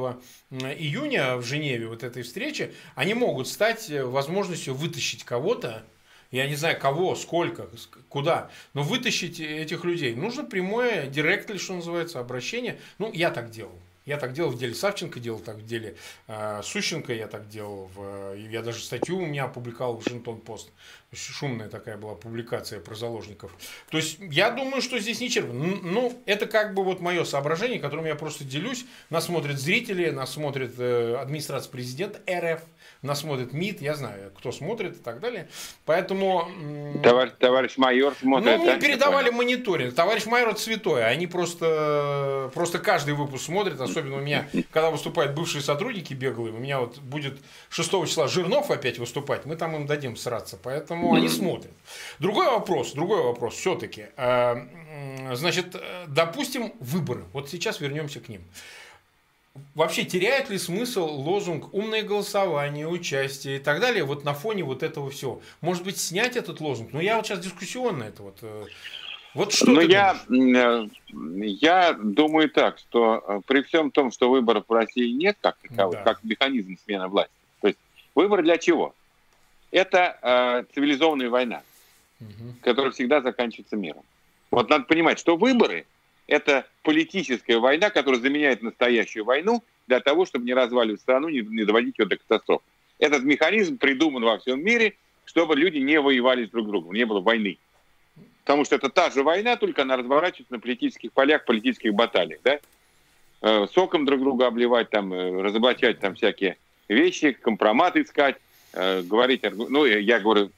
июня 0.51 1.37
в 1.37 1.43
Женеве, 1.43 1.87
вот 1.87 2.03
этой 2.03 2.23
встречи, 2.23 2.73
они 2.95 3.13
могут 3.13 3.47
стать 3.47 3.89
э, 3.89 4.03
возможностью 4.03 4.73
вытащить 4.73 5.10
кого-то, 5.23 5.83
я 6.31 6.47
не 6.47 6.55
знаю 6.55 6.79
кого, 6.79 7.15
сколько, 7.15 7.67
куда, 8.07 8.49
но 8.73 8.83
вытащить 8.83 9.39
этих 9.39 9.83
людей. 9.83 10.15
Нужно 10.15 10.43
прямое, 10.45 11.07
директли, 11.07 11.57
что 11.57 11.73
называется, 11.75 12.19
обращение. 12.19 12.79
Ну, 12.99 13.11
я 13.11 13.31
так 13.31 13.51
делал. 13.51 13.77
Я 14.05 14.17
так 14.17 14.33
делал 14.33 14.49
в 14.49 14.57
деле 14.57 14.73
Савченко, 14.73 15.19
делал 15.19 15.39
так 15.39 15.57
в 15.57 15.65
деле 15.65 15.95
э, 16.27 16.61
Сущенко, 16.63 17.13
я 17.13 17.27
так 17.27 17.47
делал. 17.49 17.87
В, 17.93 18.33
я 18.33 18.63
даже 18.63 18.83
статью 18.83 19.19
у 19.19 19.25
меня 19.25 19.43
опубликовал 19.43 19.93
в 19.93 20.03
Вашингтон 20.03 20.41
Пост. 20.41 20.71
Шумная 21.13 21.69
такая 21.69 21.97
была 21.97 22.15
публикация 22.15 22.79
про 22.79 22.95
заложников. 22.95 23.55
То 23.91 23.97
есть 23.97 24.17
я 24.19 24.49
думаю, 24.49 24.81
что 24.81 24.97
здесь 24.97 25.19
ничего. 25.21 25.53
Ну, 25.53 26.19
это 26.25 26.47
как 26.47 26.73
бы 26.73 26.83
вот 26.83 26.99
мое 26.99 27.23
соображение, 27.25 27.79
которым 27.79 28.05
я 28.05 28.15
просто 28.15 28.43
делюсь. 28.43 28.85
Нас 29.11 29.25
смотрят 29.25 29.59
зрители, 29.59 30.09
нас 30.09 30.33
смотрит 30.33 30.73
э, 30.79 31.17
администрация 31.19 31.69
президента 31.69 32.19
РФ 32.27 32.63
нас 33.01 33.21
смотрит 33.21 33.53
МИД, 33.53 33.81
я 33.81 33.95
знаю, 33.95 34.31
кто 34.37 34.51
смотрит 34.51 34.95
и 34.97 34.99
так 34.99 35.19
далее. 35.19 35.49
Поэтому... 35.85 36.47
Товарищ, 37.01 37.31
товарищ 37.39 37.77
майор 37.77 38.13
смотрит. 38.19 38.59
Ну, 38.59 38.65
мы 38.65 38.79
передавали 38.79 39.31
мониторинг. 39.31 39.95
Товарищ 39.95 40.25
майор 40.27 40.49
это 40.49 40.59
святое. 40.59 41.05
Они 41.05 41.25
просто, 41.25 42.51
просто 42.53 42.77
каждый 42.79 43.15
выпуск 43.15 43.45
смотрят, 43.45 43.81
особенно 43.81 44.17
у 44.17 44.21
меня, 44.21 44.47
когда 44.71 44.91
выступают 44.91 45.33
бывшие 45.33 45.61
сотрудники 45.61 46.13
беглые, 46.13 46.53
у 46.53 46.57
меня 46.57 46.79
вот 46.79 46.99
будет 46.99 47.39
6 47.69 47.89
числа 48.05 48.27
Жирнов 48.27 48.69
опять 48.69 48.99
выступать, 48.99 49.45
мы 49.45 49.55
там 49.55 49.75
им 49.75 49.87
дадим 49.87 50.15
сраться, 50.15 50.59
поэтому 50.61 51.13
они 51.15 51.27
смотрят. 51.27 51.71
Другой 52.19 52.47
вопрос, 52.47 52.93
другой 52.93 53.23
вопрос 53.23 53.55
все-таки. 53.55 54.07
Э, 54.15 54.55
значит, 55.33 55.75
допустим, 56.07 56.73
выборы. 56.79 57.23
Вот 57.33 57.49
сейчас 57.49 57.79
вернемся 57.79 58.19
к 58.19 58.29
ним. 58.29 58.43
Вообще 59.75 60.03
теряет 60.03 60.49
ли 60.49 60.57
смысл 60.57 61.05
лозунг 61.05 61.73
«умное 61.73 62.03
голосование», 62.03 62.87
«участие» 62.87 63.57
и 63.57 63.59
так 63.59 63.79
далее 63.79 64.03
вот 64.03 64.23
на 64.23 64.33
фоне 64.33 64.63
вот 64.63 64.83
этого 64.83 65.09
всего? 65.09 65.41
Может 65.61 65.83
быть, 65.83 65.97
снять 65.97 66.35
этот 66.35 66.59
лозунг? 66.59 66.93
Ну, 66.93 66.99
я 66.99 67.17
вот 67.17 67.27
сейчас 67.27 67.39
дискуссионно 67.39 68.03
это 68.03 68.23
вот... 68.23 68.37
Э, 68.41 68.65
вот 69.33 69.53
что 69.53 69.71
Но 69.71 69.81
я, 69.81 70.17
э, 70.29 70.87
я 71.13 71.93
думаю 71.93 72.49
так, 72.49 72.77
что 72.77 73.23
э, 73.25 73.41
при 73.47 73.61
всем 73.61 73.91
том, 73.91 74.11
что 74.11 74.29
выборов 74.29 74.65
в 74.67 74.73
России 74.73 75.11
нет 75.11 75.37
как 75.39 75.57
таковых, 75.57 75.99
да. 75.99 76.03
как 76.03 76.23
механизм 76.23 76.77
смены 76.83 77.07
власти, 77.07 77.33
то 77.61 77.67
есть 77.67 77.79
выбор 78.13 78.43
для 78.43 78.57
чего? 78.57 78.93
Это 79.71 80.17
э, 80.21 80.63
цивилизованная 80.73 81.29
война, 81.29 81.63
угу. 82.19 82.55
которая 82.61 82.91
всегда 82.91 83.21
заканчивается 83.21 83.77
миром. 83.77 84.03
Вот 84.49 84.69
надо 84.69 84.83
понимать, 84.83 85.17
что 85.17 85.37
выборы 85.37 85.85
это 86.31 86.65
политическая 86.83 87.57
война, 87.57 87.89
которая 87.89 88.21
заменяет 88.21 88.63
настоящую 88.63 89.25
войну 89.25 89.63
для 89.87 89.99
того, 89.99 90.25
чтобы 90.25 90.45
не 90.45 90.53
разваливать 90.53 91.01
страну, 91.01 91.27
не, 91.27 91.41
не 91.41 91.65
доводить 91.65 91.99
ее 91.99 92.05
до 92.05 92.15
катастрофы. 92.15 92.63
Этот 92.99 93.23
механизм 93.23 93.77
придуман 93.77 94.23
во 94.23 94.37
всем 94.39 94.63
мире, 94.63 94.95
чтобы 95.25 95.57
люди 95.57 95.79
не 95.79 95.99
воевали 95.99 96.45
друг 96.45 96.67
с 96.67 96.69
другом, 96.69 96.93
не 96.93 97.05
было 97.05 97.19
войны. 97.19 97.57
Потому 98.45 98.63
что 98.63 98.77
это 98.77 98.89
та 98.89 99.09
же 99.09 99.23
война, 99.23 99.57
только 99.57 99.81
она 99.81 99.97
разворачивается 99.97 100.53
на 100.53 100.59
политических 100.59 101.11
полях, 101.11 101.43
политических 101.43 101.93
баталиях. 101.93 102.39
Да? 102.43 102.59
Э, 103.41 103.67
соком 103.73 104.05
друг 104.05 104.21
друга 104.21 104.47
обливать, 104.47 104.89
там, 104.89 105.13
э, 105.13 105.41
разоблачать 105.41 105.99
там 105.99 106.15
всякие 106.15 106.57
вещи, 106.87 107.33
компромат 107.33 107.97
искать, 107.97 108.37
э, 108.71 109.01
говорить, 109.01 109.43
ну, 109.51 109.85
я 109.85 110.19
говорю 110.21 110.49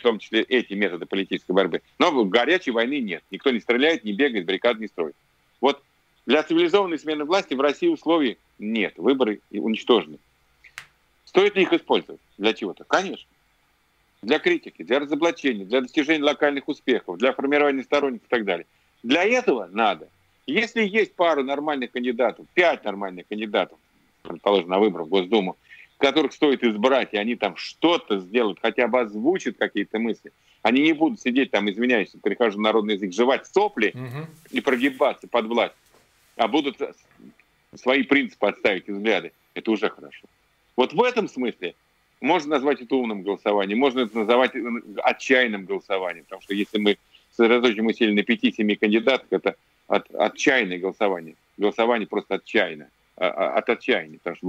в 0.00 0.02
том 0.02 0.18
числе 0.18 0.42
эти 0.42 0.72
методы 0.72 1.06
политической 1.06 1.52
борьбы. 1.52 1.82
Но 1.98 2.24
горячей 2.24 2.70
войны 2.70 3.00
нет. 3.00 3.22
Никто 3.30 3.50
не 3.50 3.60
стреляет, 3.60 4.02
не 4.02 4.12
бегает, 4.12 4.46
баррикад 4.46 4.80
не 4.80 4.88
строит. 4.88 5.14
Вот 5.60 5.82
для 6.26 6.42
цивилизованной 6.42 6.98
смены 6.98 7.24
власти 7.24 7.54
в 7.54 7.60
России 7.60 7.88
условий 7.88 8.38
нет. 8.58 8.94
Выборы 8.96 9.40
уничтожены. 9.50 10.18
Стоит 11.24 11.54
ли 11.54 11.62
их 11.62 11.72
использовать 11.72 12.20
для 12.38 12.54
чего-то? 12.54 12.84
Конечно. 12.84 13.28
Для 14.22 14.38
критики, 14.38 14.82
для 14.82 15.00
разоблачения, 15.00 15.64
для 15.64 15.82
достижения 15.82 16.24
локальных 16.24 16.68
успехов, 16.68 17.18
для 17.18 17.32
формирования 17.32 17.82
сторонников 17.82 18.26
и 18.26 18.30
так 18.30 18.44
далее. 18.44 18.66
Для 19.02 19.24
этого 19.24 19.68
надо. 19.70 20.08
Если 20.46 20.82
есть 20.82 21.14
пару 21.14 21.44
нормальных 21.44 21.92
кандидатов, 21.92 22.46
пять 22.54 22.84
нормальных 22.84 23.28
кандидатов, 23.28 23.78
предположим, 24.22 24.68
на 24.68 24.78
выборы 24.78 25.04
в 25.04 25.08
Госдуму, 25.08 25.56
которых 26.00 26.32
стоит 26.32 26.64
избрать, 26.64 27.10
и 27.12 27.16
они 27.16 27.36
там 27.36 27.56
что-то 27.56 28.18
сделают, 28.18 28.58
хотя 28.60 28.88
бы 28.88 29.00
озвучат 29.00 29.56
какие-то 29.58 29.98
мысли. 29.98 30.32
Они 30.62 30.82
не 30.82 30.92
будут 30.92 31.20
сидеть 31.20 31.50
там, 31.50 31.70
извиняюсь, 31.70 32.10
прихожу 32.22 32.58
на 32.58 32.64
народный 32.64 32.94
язык, 32.94 33.12
жевать 33.12 33.46
сопли 33.46 33.92
угу. 33.94 34.26
и 34.50 34.60
прогибаться 34.60 35.28
под 35.28 35.46
власть, 35.46 35.74
а 36.36 36.48
будут 36.48 36.78
свои 37.74 38.02
принципы 38.02 38.48
отставить 38.48 38.88
и 38.88 38.92
взгляды. 38.92 39.32
Это 39.54 39.70
уже 39.70 39.88
хорошо. 39.88 40.26
Вот 40.76 40.92
в 40.92 41.02
этом 41.02 41.28
смысле 41.28 41.74
можно 42.20 42.50
назвать 42.50 42.80
это 42.80 42.94
умным 42.96 43.22
голосованием, 43.22 43.78
можно 43.78 44.00
это 44.00 44.18
называть 44.18 44.52
отчаянным 45.02 45.64
голосованием, 45.64 46.24
потому 46.24 46.42
что 46.42 46.54
если 46.54 46.78
мы 46.78 46.98
сосредоточим 47.30 47.86
усилия 47.86 48.14
на 48.14 48.20
5-7 48.20 48.76
кандидатах, 48.76 49.26
это 49.30 49.56
от, 49.86 50.10
отчаянное 50.14 50.78
голосование. 50.78 51.36
Голосование 51.56 52.06
просто 52.06 52.34
отчаянно. 52.34 52.88
А, 53.20 53.26
а, 53.26 53.58
от 53.58 53.68
отчаяния. 53.68 54.18
Потому 54.22 54.36
что 54.36 54.46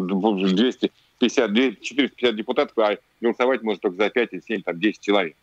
250, 1.30 1.82
450 1.82 2.36
депутатов, 2.36 2.78
а 2.78 2.98
голосовать 3.20 3.62
может 3.62 3.82
только 3.82 3.98
за 3.98 4.10
5 4.10 4.34
или 4.34 4.42
7, 4.42 4.62
там, 4.64 4.80
10 4.80 5.00
человек. 5.00 5.36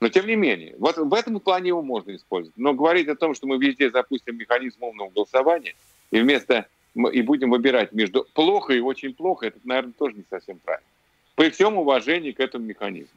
Но 0.00 0.08
тем 0.08 0.26
не 0.26 0.36
менее, 0.36 0.74
вот 0.78 0.96
в 0.96 1.14
этом 1.14 1.38
плане 1.40 1.68
его 1.68 1.82
можно 1.82 2.14
использовать. 2.14 2.56
Но 2.56 2.74
говорить 2.74 3.08
о 3.08 3.16
том, 3.16 3.34
что 3.34 3.46
мы 3.46 3.58
везде 3.58 3.90
запустим 3.90 4.36
механизм 4.36 4.82
умного 4.82 5.10
голосования, 5.10 5.74
и 6.10 6.20
вместо 6.20 6.66
и 6.94 7.22
будем 7.22 7.50
выбирать 7.50 7.92
между 7.92 8.26
плохо 8.34 8.74
и 8.74 8.80
очень 8.80 9.14
плохо, 9.14 9.46
это, 9.46 9.58
наверное, 9.64 9.94
тоже 9.96 10.16
не 10.16 10.24
совсем 10.28 10.58
правильно. 10.58 10.86
При 11.34 11.50
всем 11.50 11.76
уважении 11.78 12.32
к 12.32 12.40
этому 12.40 12.66
механизму. 12.66 13.16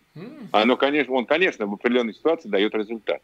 Оно, 0.51 0.77
конечно, 0.77 1.13
он, 1.13 1.25
конечно, 1.25 1.65
в 1.65 1.73
определенной 1.73 2.13
ситуации 2.13 2.47
дает 2.47 2.73
результат. 2.73 3.21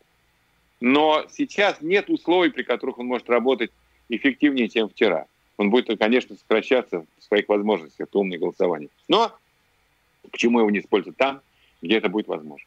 Но 0.82 1.26
сейчас 1.30 1.82
нет 1.82 2.10
условий, 2.10 2.50
при 2.50 2.64
которых 2.64 3.00
он 3.00 3.06
может 3.06 3.30
работать 3.30 3.72
эффективнее, 4.10 4.68
чем 4.68 4.90
вчера 4.90 5.28
он 5.62 5.70
будет, 5.70 5.98
конечно, 6.00 6.36
сокращаться 6.36 7.06
в 7.20 7.24
своих 7.24 7.48
возможностях, 7.48 8.08
это 8.08 8.18
умное 8.18 8.40
голосование. 8.40 8.90
Но 9.08 9.32
почему 10.32 10.60
его 10.60 10.72
не 10.72 10.80
использовать 10.80 11.18
там, 11.18 11.42
где 11.82 11.98
это 11.98 12.10
будет 12.10 12.28
возможно? 12.28 12.66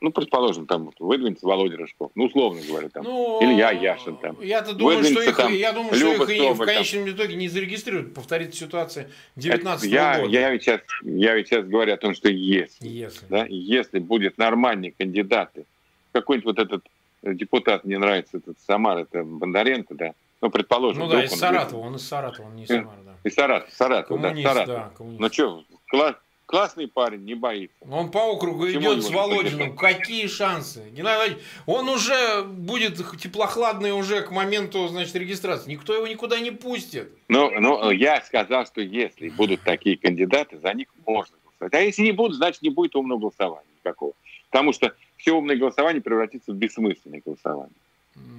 Ну, 0.00 0.10
предположим, 0.12 0.66
там 0.66 0.90
выдвинется 0.98 1.46
Володя 1.46 1.76
Рыжков, 1.76 2.10
ну, 2.14 2.24
условно 2.24 2.62
говоря, 2.66 2.88
там, 2.88 3.04
ну, 3.04 3.38
Илья 3.42 3.70
Яшин 3.70 4.16
там. 4.16 4.40
Я-то 4.40 4.72
думаю, 4.72 5.04
что 5.04 5.20
их, 5.20 5.36
там, 5.36 5.52
я 5.52 5.74
думаю, 5.74 5.94
что 5.94 6.14
их 6.14 6.30
и 6.30 6.52
в 6.54 6.64
конечном 6.64 7.04
там. 7.04 7.14
итоге 7.14 7.34
не 7.34 7.48
зарегистрируют, 7.48 8.14
повторится 8.14 8.60
ситуация 8.64 9.10
19 9.36 9.90
я, 9.90 10.20
года. 10.20 10.30
Я 10.30 10.50
ведь, 10.52 10.62
сейчас, 10.62 10.80
я 11.02 11.34
ведь 11.34 11.48
сейчас 11.48 11.66
говорю 11.66 11.92
о 11.92 11.98
том, 11.98 12.14
что 12.14 12.30
если, 12.30 12.88
если. 12.88 13.26
Да, 13.28 13.44
если 13.46 13.98
будет 13.98 14.38
нормальные 14.38 14.92
кандидаты, 14.92 15.66
какой-нибудь 16.12 16.56
вот 16.56 16.58
этот 16.58 16.86
депутат, 17.22 17.84
мне 17.84 17.98
нравится 17.98 18.38
этот 18.38 18.56
Самар, 18.66 19.00
это 19.00 19.22
Бондаренко, 19.22 19.94
да, 19.94 20.14
ну, 20.40 20.50
предположим. 20.50 21.02
Ну 21.02 21.08
да, 21.08 21.24
из 21.24 21.32
Саратова, 21.32 21.80
он 21.80 21.96
из 21.96 22.06
Саратова, 22.06 22.46
он 22.46 22.56
не 22.56 22.64
из 22.64 22.68
Самары, 22.68 23.02
да. 23.04 23.16
Из 23.24 23.34
Саратова, 23.34 23.70
Саратова, 23.72 24.18
коммунист, 24.18 24.44
да, 24.44 24.54
Саратов. 24.54 24.74
Да, 24.74 24.90
коммунист. 24.96 25.20
Ну 25.20 25.28
что, 25.28 25.64
класс, 25.88 26.16
классный 26.46 26.88
парень, 26.88 27.24
не 27.24 27.34
боится. 27.34 27.76
Он 27.88 28.10
по 28.10 28.18
округу 28.18 28.64
Почему 28.64 28.94
идет 28.94 29.04
с 29.04 29.10
Володиным. 29.10 29.76
Какие 29.76 30.26
шансы? 30.26 30.88
Геннадий 30.90 31.36
он 31.66 31.88
уже 31.88 32.42
будет 32.42 32.96
теплохладный 33.18 33.92
уже 33.92 34.22
к 34.22 34.30
моменту, 34.30 34.88
значит, 34.88 35.14
регистрации. 35.14 35.70
Никто 35.70 35.94
его 35.94 36.06
никуда 36.08 36.40
не 36.40 36.50
пустит. 36.50 37.12
Ну, 37.28 37.50
ну, 37.60 37.90
я 37.90 38.20
сказал, 38.22 38.66
что 38.66 38.80
если 38.80 39.28
будут 39.28 39.60
такие 39.62 39.96
кандидаты, 39.96 40.58
за 40.58 40.72
них 40.72 40.88
можно 41.06 41.36
голосовать. 41.44 41.74
А 41.74 41.80
если 41.80 42.02
не 42.02 42.12
будут, 42.12 42.36
значит, 42.36 42.62
не 42.62 42.70
будет 42.70 42.96
умного 42.96 43.20
голосования 43.20 43.68
никакого. 43.76 44.14
Потому 44.50 44.72
что 44.72 44.92
все 45.18 45.32
умное 45.32 45.56
голосование 45.56 46.02
превратится 46.02 46.52
в 46.52 46.56
бессмысленное 46.56 47.22
голосование. 47.24 47.76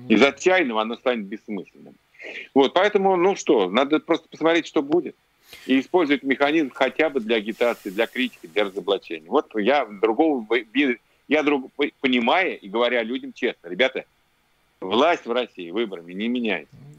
Из 0.08 0.22
отчаянного 0.22 0.82
оно 0.82 0.96
станет 0.96 1.26
бессмысленным. 1.26 1.96
Вот, 2.54 2.74
поэтому, 2.74 3.16
ну 3.16 3.36
что, 3.36 3.70
надо 3.70 4.00
просто 4.00 4.28
посмотреть, 4.28 4.68
что 4.68 4.82
будет. 4.82 5.16
И 5.66 5.80
использовать 5.80 6.24
механизм 6.24 6.72
хотя 6.74 7.10
бы 7.10 7.20
для 7.20 7.38
агитации, 7.38 7.90
для 7.90 8.08
критики, 8.08 8.48
для 8.48 8.66
разоблачения. 8.66 9.30
Вот 9.30 9.52
я 9.56 9.86
другого, 9.86 10.46
я 11.28 11.44
друг, 11.44 11.72
понимая 12.00 12.54
и 12.54 12.70
говоря 12.70 13.04
людям 13.04 13.34
честно, 13.34 13.68
ребята, 13.68 14.06
власть 14.80 15.26
в 15.26 15.32
России 15.32 15.72
выборами 15.72 16.14
не 16.14 16.28
меняется. 16.28 16.76
Ну 16.76 16.92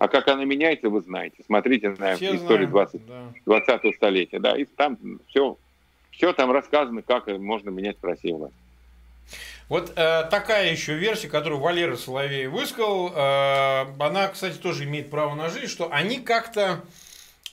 а 0.00 0.08
как 0.08 0.28
она 0.28 0.46
меняется, 0.46 0.88
вы 0.88 1.02
знаете. 1.02 1.42
Смотрите 1.44 1.90
на 1.90 2.16
все 2.16 2.34
историю 2.34 2.68
20, 2.68 3.06
да. 3.06 3.32
20 3.44 3.94
столетия. 3.94 4.38
Да, 4.38 4.56
и 4.56 4.64
там 4.64 4.96
все, 5.28 5.58
все 6.10 6.32
там 6.32 6.50
рассказано, 6.50 7.02
как 7.02 7.26
можно 7.26 7.68
менять 7.68 7.98
в 8.00 8.04
России 8.04 8.32
власть. 8.32 8.54
Вот 9.70 9.92
э, 9.94 10.24
такая 10.32 10.72
еще 10.72 10.94
версия, 10.94 11.28
которую 11.28 11.60
Валера 11.60 11.96
Соловей 11.96 12.48
высказал, 12.48 13.12
э, 13.14 13.86
она, 14.00 14.26
кстати, 14.26 14.56
тоже 14.56 14.82
имеет 14.82 15.10
право 15.10 15.36
на 15.36 15.48
жизнь, 15.48 15.68
что 15.68 15.92
они 15.92 16.18
как-то 16.18 16.80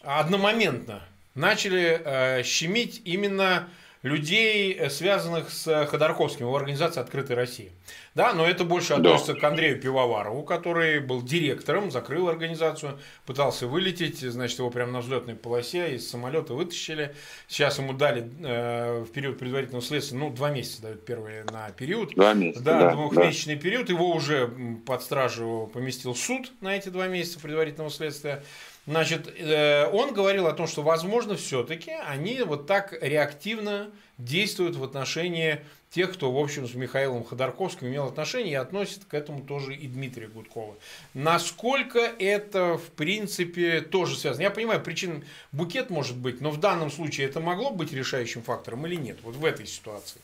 одномоментно 0.01 1.03
начали 1.35 2.01
э, 2.03 2.41
щемить 2.41 3.03
именно 3.05 3.69
людей, 4.01 4.73
э, 4.73 4.89
связанных 4.89 5.51
с 5.51 5.85
Ходорковским 5.85 6.47
в 6.47 6.55
организации 6.55 7.01
«Открытой 7.01 7.35
России». 7.35 7.71
Да, 8.17 8.33
но 8.33 8.47
это 8.47 8.63
больше 8.63 8.93
относится 8.93 9.35
да. 9.35 9.39
к 9.39 9.43
Андрею 9.43 9.79
Пивоварову, 9.79 10.41
который 10.41 10.99
был 10.99 11.21
директором, 11.21 11.91
закрыл 11.91 12.27
организацию, 12.29 12.97
пытался 13.27 13.67
вылететь, 13.67 14.21
значит, 14.21 14.57
его 14.57 14.71
прямо 14.71 14.93
на 14.93 15.01
взлетной 15.01 15.35
полосе 15.35 15.93
из 15.93 16.09
самолета 16.09 16.55
вытащили. 16.55 17.13
Сейчас 17.47 17.77
ему 17.77 17.93
дали 17.93 18.27
э, 18.43 19.03
в 19.03 19.11
период 19.11 19.37
предварительного 19.37 19.85
следствия, 19.85 20.17
ну, 20.17 20.31
два 20.31 20.49
месяца 20.49 20.81
дают 20.81 21.05
первые 21.05 21.43
на 21.43 21.69
период. 21.69 22.15
Два 22.15 22.33
месяца, 22.33 22.63
да. 22.63 22.79
да 22.79 22.91
двухмесячный 22.93 23.53
да. 23.53 23.61
период. 23.61 23.89
Его 23.89 24.09
уже 24.09 24.51
под 24.87 25.03
стражу 25.03 25.69
поместил 25.71 26.15
суд 26.15 26.51
на 26.59 26.75
эти 26.75 26.89
два 26.89 27.05
месяца 27.05 27.39
предварительного 27.39 27.91
следствия. 27.91 28.43
Значит, 28.87 29.31
э, 29.37 29.85
он 29.91 30.15
говорил 30.15 30.47
о 30.47 30.53
том, 30.53 30.65
что, 30.65 30.81
возможно, 30.81 31.35
все-таки 31.35 31.91
они 31.91 32.41
вот 32.41 32.65
так 32.65 32.97
реактивно 32.99 33.91
действуют 34.17 34.75
в 34.75 34.83
отношении 34.83 35.59
тех, 35.89 36.13
кто, 36.13 36.31
в 36.31 36.37
общем, 36.37 36.67
с 36.67 36.73
Михаилом 36.73 37.23
Ходорковским 37.23 37.87
имел 37.87 38.05
отношение, 38.05 38.53
и 38.53 38.55
относит 38.55 39.05
к 39.05 39.13
этому 39.13 39.41
тоже 39.41 39.75
и 39.75 39.87
Дмитрия 39.87 40.27
Гудкова. 40.27 40.75
Насколько 41.13 41.99
это, 41.99 42.77
в 42.77 42.89
принципе, 42.91 43.81
тоже 43.81 44.17
связано? 44.17 44.43
Я 44.43 44.51
понимаю, 44.51 44.81
причин 44.81 45.23
букет 45.51 45.89
может 45.89 46.17
быть, 46.17 46.41
но 46.41 46.51
в 46.51 46.59
данном 46.59 46.91
случае 46.91 47.27
это 47.27 47.39
могло 47.39 47.71
быть 47.71 47.93
решающим 47.93 48.41
фактором 48.41 48.85
или 48.85 48.95
нет, 48.95 49.17
вот 49.23 49.35
в 49.35 49.45
этой 49.45 49.65
ситуации? 49.65 50.21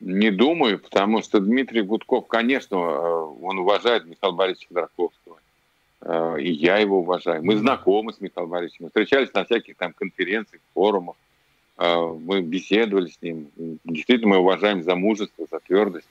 Не 0.00 0.30
думаю, 0.30 0.78
потому 0.78 1.22
что 1.22 1.40
Дмитрий 1.40 1.80
Гудков, 1.80 2.26
конечно, 2.26 2.76
э, 2.76 2.78
он 3.42 3.58
уважает 3.58 4.04
Михаила 4.04 4.34
Борисовича 4.34 4.68
Ходорковского 4.68 5.38
Э, 6.04 6.36
и 6.38 6.52
я 6.52 6.76
его 6.76 7.00
уважаю. 7.00 7.42
Мы 7.42 7.56
знакомы 7.56 8.12
с 8.12 8.20
Михаилом 8.20 8.50
Борисовичем, 8.50 8.84
мы 8.84 8.88
встречались 8.88 9.32
на 9.32 9.44
всяких 9.44 9.76
там 9.76 9.92
конференциях, 9.92 10.60
форумах, 10.74 11.16
мы 11.76 12.42
беседовали 12.42 13.08
с 13.08 13.20
ним. 13.20 13.48
Действительно, 13.84 14.28
мы 14.28 14.38
уважаем 14.38 14.82
за 14.82 14.94
мужество, 14.94 15.46
за 15.50 15.60
твердость. 15.60 16.06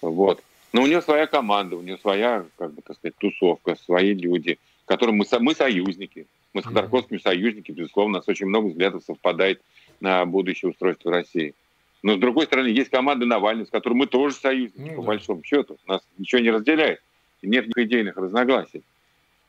Вот. 0.00 0.42
Но 0.72 0.82
у 0.82 0.86
нее 0.86 1.02
своя 1.02 1.26
команда, 1.26 1.76
у 1.76 1.82
нее 1.82 1.98
своя, 1.98 2.44
как 2.58 2.72
бы 2.72 2.82
так 2.82 2.96
сказать, 2.96 3.16
тусовка, 3.16 3.76
свои 3.76 4.14
люди, 4.14 4.58
которым 4.84 5.16
мы, 5.16 5.24
мы 5.40 5.54
союзники. 5.54 6.26
Мы 6.52 6.62
с 6.62 6.64
Ходорковскими 6.64 7.18
союзники, 7.18 7.70
безусловно, 7.70 8.16
у 8.16 8.20
нас 8.20 8.28
очень 8.28 8.46
много 8.46 8.68
взглядов 8.68 9.04
совпадает 9.04 9.60
на 10.00 10.24
будущее 10.24 10.70
устройство 10.70 11.12
России. 11.12 11.54
Но, 12.02 12.16
с 12.16 12.18
другой 12.18 12.46
стороны, 12.46 12.68
есть 12.68 12.90
команда 12.90 13.26
Навального, 13.26 13.66
с 13.66 13.70
которой 13.70 13.94
мы 13.94 14.06
тоже 14.06 14.36
союзники, 14.36 14.90
ну, 14.90 14.96
по 14.96 15.02
да. 15.02 15.06
большому 15.08 15.42
счету. 15.44 15.76
Нас 15.86 16.02
ничего 16.18 16.40
не 16.40 16.50
разделяет. 16.50 17.02
Нет 17.42 17.66
никаких 17.66 17.88
идейных 17.88 18.16
разногласий. 18.16 18.82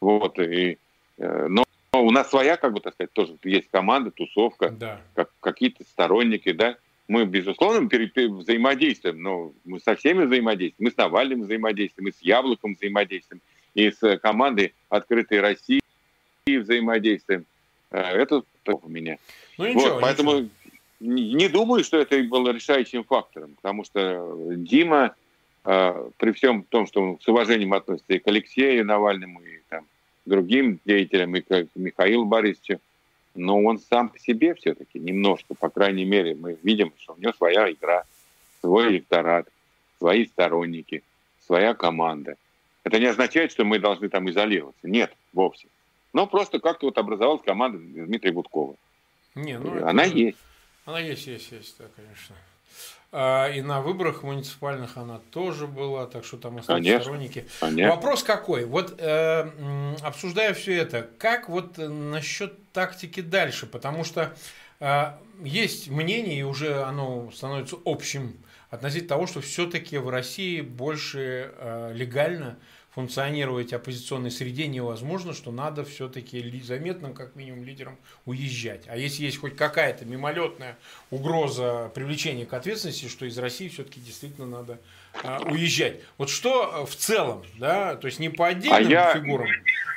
Вот, 0.02 0.38
и, 0.40 0.78
э, 1.18 1.48
но 1.50 1.64
у 2.04 2.12
нас 2.12 2.30
своя, 2.30 2.58
как 2.58 2.74
бы 2.74 2.80
так 2.80 2.94
сказать, 2.94 3.12
тоже 3.14 3.38
есть 3.44 3.70
команда, 3.72 4.12
тусовка, 4.12 4.70
да. 4.70 5.02
как, 5.14 5.30
какие-то 5.40 5.84
сторонники, 5.84 6.52
да. 6.52 6.78
Мы, 7.08 7.26
безусловно, 7.26 7.88
взаимодействуем, 7.88 9.22
но 9.22 9.54
мы 9.64 9.80
со 9.80 9.96
всеми 9.96 10.26
взаимодействуем. 10.26 10.88
Мы 10.88 10.92
с 10.92 10.98
Навальным 10.98 11.44
взаимодействуем, 11.44 12.08
мы 12.08 12.12
с 12.12 12.22
Яблоком 12.22 12.74
взаимодействуем, 12.74 13.42
и 13.76 13.92
с 13.92 14.18
командой 14.20 14.74
«Открытой 14.90 15.40
России» 15.40 15.82
взаимодействуем. 16.48 17.46
Э, 17.92 18.00
это 18.00 18.44
у 18.66 18.90
меня. 18.90 19.18
Ну, 19.58 19.68
ничего, 19.68 19.94
вот, 19.94 20.02
поэтому 20.02 20.50
ничего. 21.00 21.36
не 21.36 21.48
думаю, 21.48 21.84
что 21.84 21.98
это 21.98 22.22
было 22.24 22.52
решающим 22.52 23.04
фактором, 23.04 23.56
потому 23.56 23.86
что 23.86 24.36
Дима, 24.56 25.16
э, 25.64 26.10
при 26.18 26.32
всем 26.32 26.64
том, 26.64 26.88
что 26.88 27.02
он 27.02 27.20
с 27.22 27.28
уважением 27.28 27.74
относится 27.74 28.14
и 28.14 28.20
к 28.20 28.28
Алексею 28.28 28.86
Навальному, 28.86 29.42
и 29.42 29.62
там, 29.70 29.86
другим 30.28 30.80
деятелям, 30.86 31.36
и 31.36 31.42
к 31.42 31.68
Михаилу 31.76 32.26
Борисовичу, 32.26 32.80
но 33.34 33.62
он 33.63 33.80
сам 33.80 34.10
по 34.10 34.20
себе 34.20 34.56
все-таки 34.56 35.00
немножко, 35.00 35.54
по 35.54 35.70
крайней 35.70 36.06
мере, 36.06 36.36
мы 36.36 36.58
видим, 36.63 36.92
что 36.98 37.13
у 37.13 37.22
него 37.22 37.34
своя 37.34 37.72
игра, 37.72 38.04
свой 38.62 38.90
электорат, 38.90 39.48
свои 40.00 40.26
сторонники, 40.26 41.04
своя 41.46 41.74
команда. 41.74 42.36
Это 42.84 43.00
не 43.00 43.06
означает, 43.06 43.52
что 43.52 43.63
мы 43.63 43.80
должны 43.80 44.10
там 44.10 44.30
изолироваться. 44.30 44.88
Нет, 44.88 45.13
вовсе. 45.34 45.68
Но 46.13 46.26
просто 46.26 46.60
как-то 46.60 46.88
вот 46.88 46.98
образовалась 46.98 47.44
команда 47.44 47.78
Дмитрия 47.78 48.32
Гудкова. 48.32 48.76
Не, 49.36 49.60
ну, 49.60 49.86
Она 49.86 50.06
это... 50.06 50.16
есть. 50.16 50.38
Она 50.86 51.00
есть, 51.00 51.28
есть, 51.28 51.52
есть, 51.52 51.76
да, 51.78 51.86
конечно. 51.96 52.36
А, 53.12 53.50
и 53.50 53.62
на 53.62 53.82
выборах 53.82 54.24
муниципальных 54.24 54.98
она 54.98 55.20
тоже 55.32 55.65
была, 55.65 56.08
так 56.08 56.26
что 56.26 56.38
там 56.38 56.58
остались 56.58 56.84
конечно, 56.84 57.02
сторонники. 57.02 57.48
Конечно. 57.60 57.96
Вопрос 57.96 58.24
какой? 58.24 58.65
Вот 58.65 58.96
э, 59.00 59.96
обсуждая 60.02 60.54
все 60.54 60.76
это, 60.76 61.10
как 61.17 61.48
вот 61.48 61.78
насчет 61.78 62.72
тактики 62.74 63.22
дальше? 63.22 63.65
Потому 63.65 64.04
что 64.04 64.36
э, 64.82 65.13
есть 65.41 65.89
мнение, 65.89 66.39
и 66.39 66.43
уже 66.43 66.84
оно 66.84 67.32
становится 67.32 67.78
общим 67.86 68.38
относительно 68.70 69.10
того, 69.10 69.28
что 69.28 69.39
все-таки 69.39 69.98
в 69.98 70.10
России 70.10 70.60
больше 70.60 71.54
э, 71.56 71.93
легально 71.93 72.58
функционировать 72.98 73.74
оппозиционной 73.74 74.32
среде 74.32 74.66
невозможно, 74.66 75.32
что 75.32 75.52
надо 75.52 75.86
все-таки 75.86 76.60
заметным, 76.62 77.14
как 77.14 77.36
минимум, 77.36 77.64
лидерам 77.64 77.96
уезжать. 78.26 78.86
А 78.88 78.98
если 78.98 79.24
есть 79.24 79.38
хоть 79.38 79.56
какая-то 79.56 80.04
мимолетная 80.04 80.80
угроза 81.12 81.92
привлечения 81.94 82.48
к 82.48 82.54
ответственности, 82.54 83.08
что 83.08 83.28
из 83.28 83.38
России 83.38 83.68
все-таки 83.68 84.00
действительно 84.00 84.48
надо 84.48 84.80
а, 85.24 85.44
уезжать. 85.44 86.00
Вот 86.18 86.32
что 86.32 86.88
в 86.88 86.96
целом, 86.96 87.46
да, 87.60 87.98
то 87.98 88.08
есть 88.08 88.18
не 88.18 88.30
по 88.30 88.48
отдельным 88.48 88.88
а 88.88 88.92
я... 88.92 89.14
фигурам, 89.14 89.48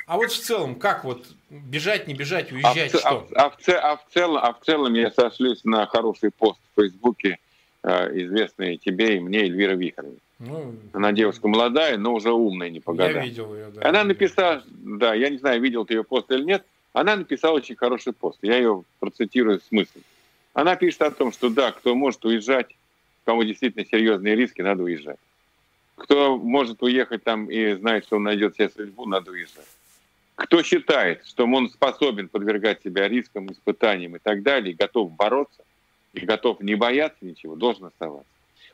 а 0.05 0.17
вот 0.17 0.31
в 0.31 0.39
целом, 0.39 0.75
как 0.75 1.03
вот 1.03 1.25
бежать, 1.49 2.05
не 2.05 2.13
бежать, 2.13 2.51
уезжать, 2.51 2.93
а 2.93 2.97
в, 2.97 2.99
что? 2.99 3.27
А, 3.33 3.45
а, 3.45 3.49
в, 3.49 3.67
а, 3.67 3.97
в 3.97 4.13
целом, 4.13 4.43
а 4.43 4.53
в 4.53 4.63
целом 4.63 4.93
я 4.93 5.09
сошлюсь 5.09 5.63
на 5.63 5.87
хороший 5.87 6.29
пост 6.29 6.59
в 6.75 6.79
Фейсбуке, 6.79 7.39
э, 7.81 8.21
известный 8.21 8.77
тебе 8.77 9.17
и 9.17 9.19
мне, 9.19 9.39
Эльвира 9.39 9.73
Вихаревна. 9.73 10.19
Ну, 10.43 10.75
Она 10.93 11.11
девушка 11.11 11.47
молодая, 11.47 11.97
но 11.97 12.15
уже 12.15 12.31
умная, 12.31 12.71
не 12.71 12.79
по 12.79 12.93
годам. 12.93 13.17
Я 13.17 13.23
видел 13.23 13.53
ее, 13.53 13.67
да. 13.75 13.87
Она 13.87 14.03
написала, 14.03 14.63
да, 14.67 15.13
я 15.13 15.29
не 15.29 15.37
знаю, 15.37 15.61
видел 15.61 15.85
ты 15.85 15.93
ее 15.93 16.03
пост 16.03 16.31
или 16.31 16.43
нет, 16.43 16.65
она 16.93 17.15
написала 17.15 17.57
очень 17.57 17.75
хороший 17.75 18.11
пост. 18.11 18.39
Я 18.41 18.57
ее 18.57 18.83
процитирую 18.99 19.61
смысл. 19.61 19.99
Она 20.53 20.75
пишет 20.75 21.03
о 21.03 21.11
том, 21.11 21.31
что 21.31 21.49
да, 21.49 21.71
кто 21.71 21.93
может 21.93 22.25
уезжать, 22.25 22.71
у 23.23 23.25
кого 23.25 23.43
действительно 23.43 23.85
серьезные 23.85 24.35
риски, 24.35 24.61
надо 24.61 24.83
уезжать. 24.83 25.19
Кто 25.95 26.37
может 26.37 26.81
уехать 26.81 27.23
там 27.23 27.45
и 27.45 27.73
знает, 27.73 28.05
что 28.05 28.15
он 28.15 28.23
найдет 28.23 28.55
себе 28.55 28.69
судьбу, 28.69 29.05
надо 29.05 29.29
уезжать. 29.29 29.67
Кто 30.33 30.63
считает, 30.63 31.23
что 31.27 31.45
он 31.45 31.69
способен 31.69 32.29
подвергать 32.29 32.81
себя 32.81 33.07
рискам, 33.07 33.51
испытаниям 33.51 34.15
и 34.15 34.19
так 34.19 34.41
далее, 34.41 34.73
и 34.73 34.75
готов 34.75 35.11
бороться, 35.11 35.63
и 36.13 36.25
готов 36.25 36.61
не 36.61 36.73
бояться 36.73 37.23
ничего, 37.23 37.55
должен 37.55 37.85
оставаться. 37.85 38.25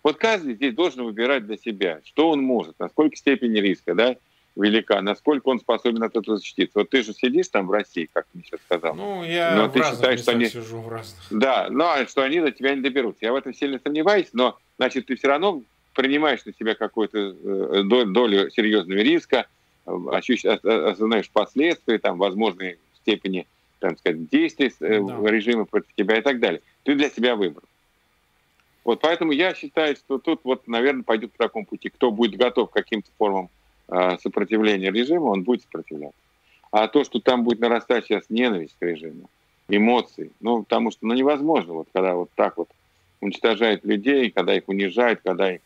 Вот 0.03 0.17
каждый 0.17 0.55
здесь 0.55 0.73
должен 0.73 1.03
выбирать 1.03 1.45
для 1.45 1.57
себя, 1.57 2.01
что 2.03 2.29
он 2.29 2.41
может, 2.41 2.77
насколько 2.79 3.15
степень 3.15 3.53
риска 3.53 3.93
да, 3.93 4.15
велика, 4.55 5.01
насколько 5.01 5.49
он 5.49 5.59
способен 5.59 6.03
от 6.03 6.15
этого 6.15 6.37
защититься. 6.37 6.79
Вот 6.79 6.89
ты 6.89 7.03
же 7.03 7.13
сидишь 7.13 7.47
там 7.49 7.67
в 7.67 7.71
России, 7.71 8.09
как 8.11 8.25
ты 8.33 8.41
сейчас 8.43 8.59
сказал. 8.61 8.95
Ну, 8.95 9.23
я 9.23 9.55
но 9.55 9.67
в 9.67 9.73
ты 9.73 9.83
считаешь, 9.83 10.21
что 10.21 10.31
они... 10.31 10.47
сижу 10.47 10.79
в 10.79 10.89
разных. 10.89 11.19
Да, 11.29 11.67
но 11.69 12.05
что 12.07 12.23
они 12.23 12.39
до 12.39 12.51
тебя 12.51 12.75
не 12.75 12.81
доберутся. 12.81 13.25
Я 13.25 13.33
в 13.33 13.35
этом 13.35 13.53
сильно 13.53 13.79
сомневаюсь, 13.83 14.29
но, 14.33 14.57
значит, 14.77 15.05
ты 15.05 15.15
все 15.15 15.27
равно 15.27 15.61
принимаешь 15.93 16.45
на 16.45 16.53
себя 16.53 16.75
какую-то 16.75 17.17
э, 17.17 17.83
долю 17.83 18.49
серьезного 18.51 18.99
риска, 18.99 19.47
осознаешь 19.85 21.29
последствия, 21.29 21.97
там, 21.97 22.17
возможные 22.17 22.77
степени 23.01 23.47
там 23.79 23.97
сказать, 23.97 24.29
действий 24.29 24.73
э, 24.79 25.01
да. 25.01 25.29
режима 25.29 25.65
против 25.65 25.93
тебя 25.95 26.17
и 26.17 26.21
так 26.21 26.39
далее. 26.39 26.61
Ты 26.83 26.95
для 26.95 27.09
себя 27.09 27.35
выбрал. 27.35 27.63
Вот 28.87 29.01
поэтому 29.01 29.33
я 29.33 29.53
считаю, 29.53 29.97
что 29.97 30.17
тут 30.17 30.39
вот, 30.45 30.65
наверное, 30.65 31.03
пойдет 31.03 31.33
по 31.33 31.39
такому 31.39 31.65
пути. 31.65 31.89
Кто 31.89 32.09
будет 32.09 32.37
готов 32.37 32.69
к 32.69 32.73
каким-то 32.73 33.11
формам 33.17 33.49
э, 33.89 34.17
сопротивления 34.23 34.91
режиму, 34.91 35.25
он 35.25 35.43
будет 35.43 35.63
сопротивляться. 35.63 36.17
А 36.71 36.87
то, 36.87 37.03
что 37.03 37.19
там 37.19 37.43
будет 37.43 37.59
нарастать 37.59 38.05
сейчас 38.05 38.23
ненависть 38.29 38.77
к 38.79 38.81
режиму, 38.85 39.29
эмоции, 39.67 40.31
ну, 40.39 40.63
потому 40.63 40.91
что 40.91 41.05
ну, 41.05 41.15
невозможно, 41.15 41.73
вот 41.73 41.89
когда 41.91 42.15
вот 42.15 42.29
так 42.35 42.55
вот 42.55 42.69
уничтожает 43.19 43.83
людей, 43.83 44.31
когда 44.31 44.55
их 44.55 44.63
унижает, 44.67 45.19
когда 45.21 45.53
их 45.55 45.61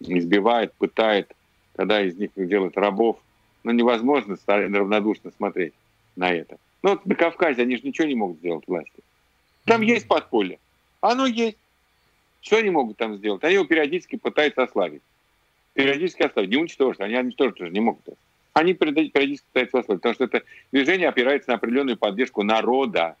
избивает, 0.00 0.74
пытает, 0.74 1.32
когда 1.74 2.02
из 2.02 2.18
них 2.18 2.32
делают 2.36 2.76
рабов, 2.76 3.16
ну, 3.64 3.72
невозможно 3.72 4.36
равнодушно 4.46 5.30
смотреть 5.38 5.72
на 6.16 6.30
это. 6.30 6.58
Ну, 6.82 6.90
вот 6.90 7.06
на 7.06 7.14
Кавказе 7.14 7.62
они 7.62 7.78
же 7.78 7.82
ничего 7.84 8.06
не 8.06 8.14
могут 8.14 8.40
сделать 8.40 8.68
власти. 8.68 9.02
Там 9.64 9.80
есть 9.80 10.06
подполье. 10.06 10.58
Оно 11.00 11.24
есть. 11.24 11.56
Что 12.42 12.58
они 12.58 12.70
могут 12.70 12.96
там 12.98 13.16
сделать? 13.16 13.42
Они 13.44 13.54
его 13.54 13.64
периодически 13.64 14.16
пытаются 14.16 14.64
ослабить. 14.64 15.02
Периодически 15.74 16.22
ослабить. 16.22 16.50
Не 16.50 16.56
уничтожить. 16.56 17.00
Они 17.00 17.16
уничтожить 17.16 17.56
тоже 17.56 17.70
не 17.70 17.80
могут. 17.80 18.02
Они 18.52 18.74
периодически 18.74 19.46
пытаются 19.52 19.78
ослабить. 19.78 20.02
Потому 20.02 20.14
что 20.14 20.24
это 20.24 20.42
движение 20.72 21.08
опирается 21.08 21.50
на 21.50 21.54
определенную 21.56 21.96
поддержку 21.96 22.42
народа. 22.42 23.16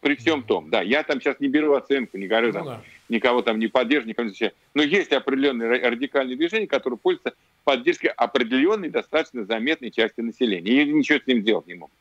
При 0.00 0.14
всем 0.14 0.44
том, 0.44 0.70
да, 0.70 0.82
я 0.82 1.02
там 1.02 1.20
сейчас 1.20 1.40
не 1.40 1.48
беру 1.48 1.74
оценку, 1.74 2.16
не 2.16 2.28
говорю 2.28 2.48
ну, 2.48 2.52
там, 2.52 2.64
да. 2.64 2.82
никого 3.08 3.42
там 3.42 3.58
не 3.58 3.66
поддерживаю, 3.66 4.10
никого 4.10 4.24
не 4.24 4.28
защищаю. 4.28 4.52
Но 4.74 4.82
есть 4.82 5.10
определенные 5.10 5.68
радикальные 5.68 6.36
движения, 6.36 6.68
которые 6.68 6.98
пользуются 6.98 7.34
поддержкой 7.64 8.08
определенной, 8.08 8.90
достаточно 8.90 9.44
заметной 9.44 9.90
части 9.90 10.20
населения. 10.20 10.82
И 10.82 10.92
ничего 10.92 11.18
с 11.18 11.26
ним 11.26 11.40
сделать 11.40 11.66
не 11.66 11.74
могут. 11.74 11.94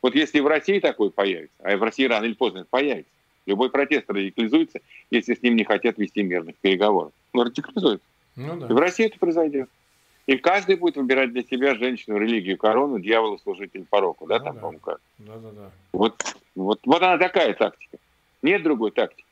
Вот 0.00 0.14
если 0.14 0.40
в 0.40 0.46
России 0.46 0.78
такое 0.78 1.10
появится, 1.10 1.56
а 1.62 1.76
в 1.76 1.82
России 1.82 2.06
рано 2.06 2.24
или 2.24 2.32
поздно 2.32 2.60
это 2.60 2.68
появится, 2.70 3.12
Любой 3.50 3.68
протест 3.68 4.08
радикализуется, 4.08 4.80
если 5.10 5.34
с 5.34 5.42
ним 5.42 5.56
не 5.56 5.64
хотят 5.64 5.98
вести 5.98 6.22
мирных 6.22 6.54
переговоров. 6.56 7.12
Ну, 7.32 7.42
радикализуется. 7.42 8.06
Ну, 8.36 8.60
да. 8.60 8.66
И 8.68 8.72
в 8.72 8.76
России 8.76 9.06
это 9.06 9.18
произойдет. 9.18 9.68
И 10.26 10.36
каждый 10.36 10.76
будет 10.76 10.96
выбирать 10.96 11.32
для 11.32 11.42
себя 11.42 11.74
женщину, 11.74 12.16
религию, 12.16 12.56
корону, 12.56 13.00
дьявола, 13.00 13.38
служитель 13.38 13.84
пороку. 13.90 14.28
Да, 14.28 14.38
ну, 14.38 14.44
там, 14.44 14.54
да. 14.54 14.60
по-моему, 14.60 14.80
как. 14.80 15.00
Да, 15.18 15.36
да, 15.38 15.50
да. 15.50 15.70
Вот, 15.92 16.22
вот, 16.54 16.80
вот 16.84 17.02
она 17.02 17.18
такая 17.18 17.52
тактика. 17.54 17.98
Нет 18.40 18.62
другой 18.62 18.92
тактики. 18.92 19.26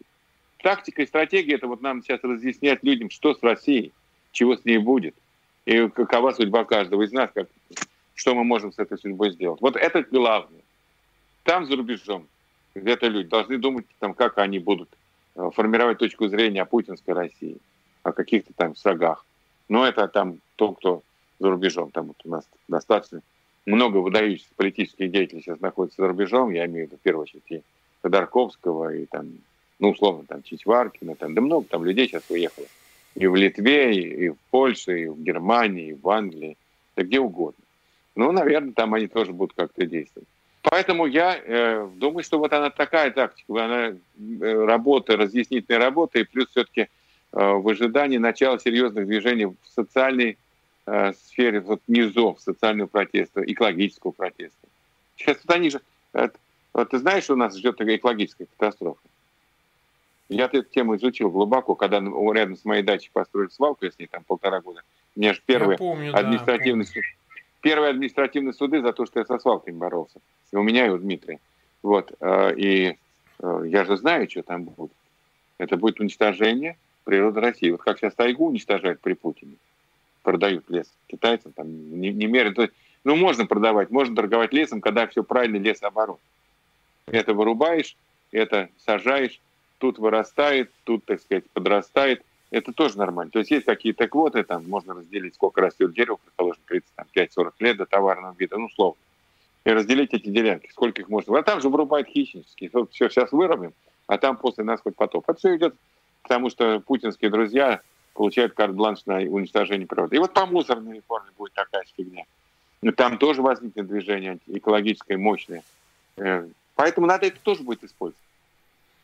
Тактика 0.64 1.02
и 1.02 1.06
стратегия– 1.06 1.54
это 1.56 1.68
вот 1.68 1.80
нам 1.80 2.02
сейчас 2.02 2.18
разъяснять 2.24 2.82
людям, 2.82 3.10
что 3.10 3.34
с 3.34 3.42
Россией, 3.44 3.92
чего 4.32 4.56
с 4.56 4.64
ней 4.64 4.78
будет, 4.78 5.14
и 5.64 5.88
какова 5.88 6.32
судьба 6.32 6.64
каждого 6.64 7.02
из 7.02 7.12
нас, 7.12 7.30
как, 7.32 7.46
что 8.16 8.34
мы 8.34 8.42
можем 8.42 8.72
с 8.72 8.80
этой 8.80 8.98
судьбой 8.98 9.30
сделать. 9.30 9.60
Вот 9.60 9.76
это 9.76 10.02
главное. 10.02 10.62
Там, 11.44 11.66
за 11.66 11.76
рубежом, 11.76 12.26
где-то 12.78 13.06
люди 13.08 13.28
должны 13.28 13.58
думать, 13.58 13.86
там, 13.98 14.14
как 14.14 14.38
они 14.38 14.58
будут 14.58 14.88
э, 15.36 15.50
формировать 15.54 15.98
точку 15.98 16.28
зрения 16.28 16.62
о 16.62 16.66
путинской 16.66 17.14
России, 17.14 17.58
о 18.02 18.12
каких-то 18.12 18.52
там 18.54 18.74
шагах. 18.74 19.24
Но 19.68 19.86
это 19.86 20.08
там 20.08 20.38
то, 20.56 20.72
кто 20.72 21.02
за 21.38 21.50
рубежом. 21.50 21.90
Там 21.90 22.08
вот 22.08 22.16
у 22.24 22.28
нас 22.30 22.44
достаточно 22.68 23.20
много 23.66 23.98
выдающихся 23.98 24.48
политических 24.56 25.10
деятелей 25.10 25.42
сейчас 25.42 25.60
находится 25.60 26.02
за 26.02 26.08
рубежом. 26.08 26.50
Я 26.50 26.66
имею 26.66 26.86
в 26.86 26.88
виду, 26.88 26.98
в 26.98 27.02
первую 27.02 27.22
очередь, 27.22 27.42
и 27.50 27.62
Ходорковского, 28.02 28.94
и 28.94 29.06
там, 29.06 29.28
ну, 29.78 29.90
условно, 29.90 30.24
там, 30.26 30.42
Чичваркина, 30.42 31.14
там, 31.16 31.34
да 31.34 31.40
много 31.40 31.66
там 31.68 31.84
людей 31.84 32.08
сейчас 32.08 32.28
уехало. 32.30 32.66
И 33.14 33.26
в 33.26 33.34
Литве, 33.34 33.94
и 33.94 34.28
в 34.30 34.36
Польше, 34.50 35.02
и 35.02 35.06
в 35.06 35.20
Германии, 35.20 35.90
и 35.90 35.94
в 35.94 36.08
Англии, 36.08 36.56
да 36.96 37.02
где 37.02 37.20
угодно. 37.20 37.64
Ну, 38.14 38.32
наверное, 38.32 38.72
там 38.72 38.94
они 38.94 39.06
тоже 39.06 39.32
будут 39.32 39.54
как-то 39.54 39.86
действовать. 39.86 40.28
Поэтому 40.70 41.06
я 41.06 41.36
э, 41.36 41.88
думаю, 41.96 42.22
что 42.24 42.38
вот 42.38 42.52
она 42.52 42.70
такая 42.70 43.10
тактика, 43.10 43.64
она 43.64 43.86
э, 43.88 44.64
работа, 44.64 45.16
разъяснительная 45.16 45.80
работа, 45.80 46.18
и 46.18 46.24
плюс 46.24 46.48
все-таки 46.50 46.88
в 47.30 47.68
ожидании 47.68 48.16
начала 48.16 48.58
серьезных 48.58 49.06
движений 49.06 49.44
в 49.44 49.56
социальной 49.74 50.38
сфере, 51.26 51.60
вот 51.60 51.82
низов, 51.86 52.40
социального 52.40 52.86
протеста, 52.88 53.42
экологического 53.44 54.12
протеста. 54.12 54.66
Сейчас 55.14 55.36
вот 55.44 55.54
они 55.54 55.68
же... 55.68 55.82
Вот 56.72 56.88
ты 56.90 56.98
знаешь, 56.98 57.24
что 57.24 57.34
у 57.34 57.36
нас 57.36 57.54
ждет 57.54 57.78
экологическая 57.82 58.46
катастрофа? 58.46 59.00
Я 60.30 60.46
эту 60.46 60.62
тему 60.62 60.96
изучил 60.96 61.30
глубоко, 61.30 61.74
когда 61.74 61.98
рядом 61.98 62.56
с 62.56 62.64
моей 62.64 62.82
дачей 62.82 63.10
построили 63.12 63.50
свалку, 63.50 63.84
я 63.84 63.90
с 63.90 63.98
ней 63.98 64.06
там 64.06 64.24
полтора 64.24 64.62
года. 64.62 64.82
У 65.14 65.20
меня 65.20 65.34
же 65.34 65.42
первые 65.44 65.76
административные, 66.12 66.86
да, 66.86 67.00
первые 67.60 67.90
административные 67.90 68.52
суды 68.52 68.80
за 68.80 68.92
то, 68.92 69.06
что 69.06 69.20
я 69.20 69.24
со 69.24 69.38
свалками 69.38 69.76
боролся. 69.76 70.20
И 70.52 70.56
у 70.56 70.62
меня 70.62 70.86
и 70.86 70.90
у 70.90 70.98
Дмитрия. 70.98 71.40
Вот. 71.82 72.12
Э, 72.20 72.54
и 72.54 72.96
э, 73.38 73.62
я 73.66 73.84
же 73.84 73.96
знаю, 73.96 74.28
что 74.30 74.42
там 74.42 74.64
будет. 74.64 74.92
Это 75.58 75.76
будет 75.76 76.00
уничтожение 76.00 76.76
природы 77.04 77.40
России. 77.40 77.70
Вот 77.70 77.82
как 77.82 77.98
сейчас 77.98 78.14
тайгу 78.14 78.46
уничтожают 78.46 79.00
при 79.00 79.14
Путине. 79.14 79.56
Продают 80.22 80.68
лес 80.68 80.92
китайцам, 81.06 81.52
там 81.52 81.68
не, 82.00 82.12
не 82.12 82.26
меряют. 82.26 82.72
Ну, 83.04 83.16
можно 83.16 83.46
продавать, 83.46 83.90
можно 83.90 84.14
торговать 84.14 84.52
лесом, 84.52 84.80
когда 84.80 85.06
все 85.06 85.22
правильно 85.22 85.56
лесооборот. 85.56 86.20
Это 87.06 87.32
вырубаешь, 87.32 87.96
это 88.32 88.68
сажаешь, 88.84 89.40
тут 89.78 89.98
вырастает, 89.98 90.70
тут, 90.84 91.04
так 91.06 91.20
сказать, 91.20 91.48
подрастает. 91.50 92.22
Это 92.50 92.72
тоже 92.72 92.96
нормально. 92.96 93.30
То 93.30 93.40
есть 93.40 93.50
есть 93.50 93.66
какие-то 93.66 94.08
квоты, 94.08 94.42
там 94.42 94.68
можно 94.68 94.94
разделить, 94.94 95.34
сколько 95.34 95.60
растет 95.60 95.92
дерево, 95.92 96.18
предположим, 96.24 96.62
35-40 96.70 97.52
лет 97.58 97.76
до 97.76 97.86
товарного 97.86 98.34
вида, 98.38 98.56
ну, 98.56 98.66
условно. 98.66 98.98
И 99.64 99.70
разделить 99.70 100.14
эти 100.14 100.28
делянки, 100.30 100.70
сколько 100.70 101.02
их 101.02 101.10
можно. 101.10 101.38
А 101.38 101.42
там 101.42 101.60
же 101.60 101.68
вырубают 101.68 102.08
хищнические. 102.08 102.70
Все 102.90 103.08
сейчас 103.10 103.32
вырубим, 103.32 103.74
а 104.06 104.16
там 104.16 104.38
после 104.38 104.64
нас 104.64 104.80
хоть 104.80 104.96
потоп. 104.96 105.28
Это 105.28 105.38
все 105.38 105.56
идет 105.56 105.74
к 106.22 106.28
тому, 106.28 106.48
что 106.48 106.80
путинские 106.80 107.30
друзья 107.30 107.82
получают 108.14 108.54
карт-бланш 108.54 109.04
на 109.04 109.16
уничтожение 109.16 109.86
природы. 109.86 110.16
И 110.16 110.18
вот 110.18 110.32
по 110.32 110.46
мусорной 110.46 110.96
реформе 110.96 111.30
будет 111.36 111.52
такая 111.52 111.84
фигня. 111.96 112.24
Там 112.96 113.18
тоже 113.18 113.42
возникнет 113.42 113.86
движение 113.86 114.38
экологическое, 114.46 115.18
мощное. 115.18 115.62
Э, 116.16 116.46
поэтому 116.74 117.06
надо 117.06 117.26
это 117.26 117.38
тоже 117.40 117.62
будет 117.62 117.84
использовать. 117.84 118.27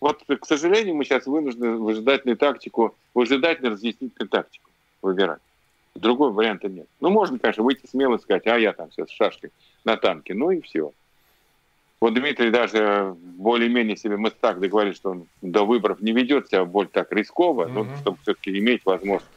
Вот, 0.05 0.23
к 0.39 0.45
сожалению, 0.45 0.95
мы 0.95 1.07
сейчас 1.07 1.25
вынуждены 1.25 1.79
выжидательную 1.79 2.37
тактику, 2.37 2.95
выжидательно 3.15 3.71
разъяснительную 3.71 4.29
тактику 4.29 4.71
выбирать. 5.01 5.41
Другого 5.95 6.31
варианта 6.31 6.69
нет. 6.69 6.87
Ну, 7.01 7.09
можно, 7.09 7.39
конечно, 7.39 7.63
выйти 7.63 7.87
смело 7.87 8.17
и 8.17 8.19
сказать, 8.19 8.47
а 8.47 8.59
я 8.59 8.75
там 8.75 8.93
сейчас 8.93 9.09
шашкой 9.09 9.51
на 9.83 9.97
танке. 9.97 10.35
Ну 10.35 10.51
и 10.51 10.61
все. 10.61 10.93
Вот 12.03 12.13
Дмитрий 12.13 12.51
даже 12.51 13.17
более-менее 13.19 13.97
себе 13.97 14.19
мы 14.19 14.31
так 14.31 14.61
договорились, 14.61 14.97
что 14.97 15.13
он 15.13 15.27
до 15.41 15.65
выборов 15.65 16.03
не 16.03 16.13
ведет 16.13 16.49
себя 16.49 16.67
более 16.67 16.91
так 16.91 17.11
рисково, 17.11 17.65
mm-hmm. 17.65 17.73
но 17.73 17.97
чтобы 18.03 18.19
все-таки 18.21 18.59
иметь 18.59 18.85
возможность 18.85 19.31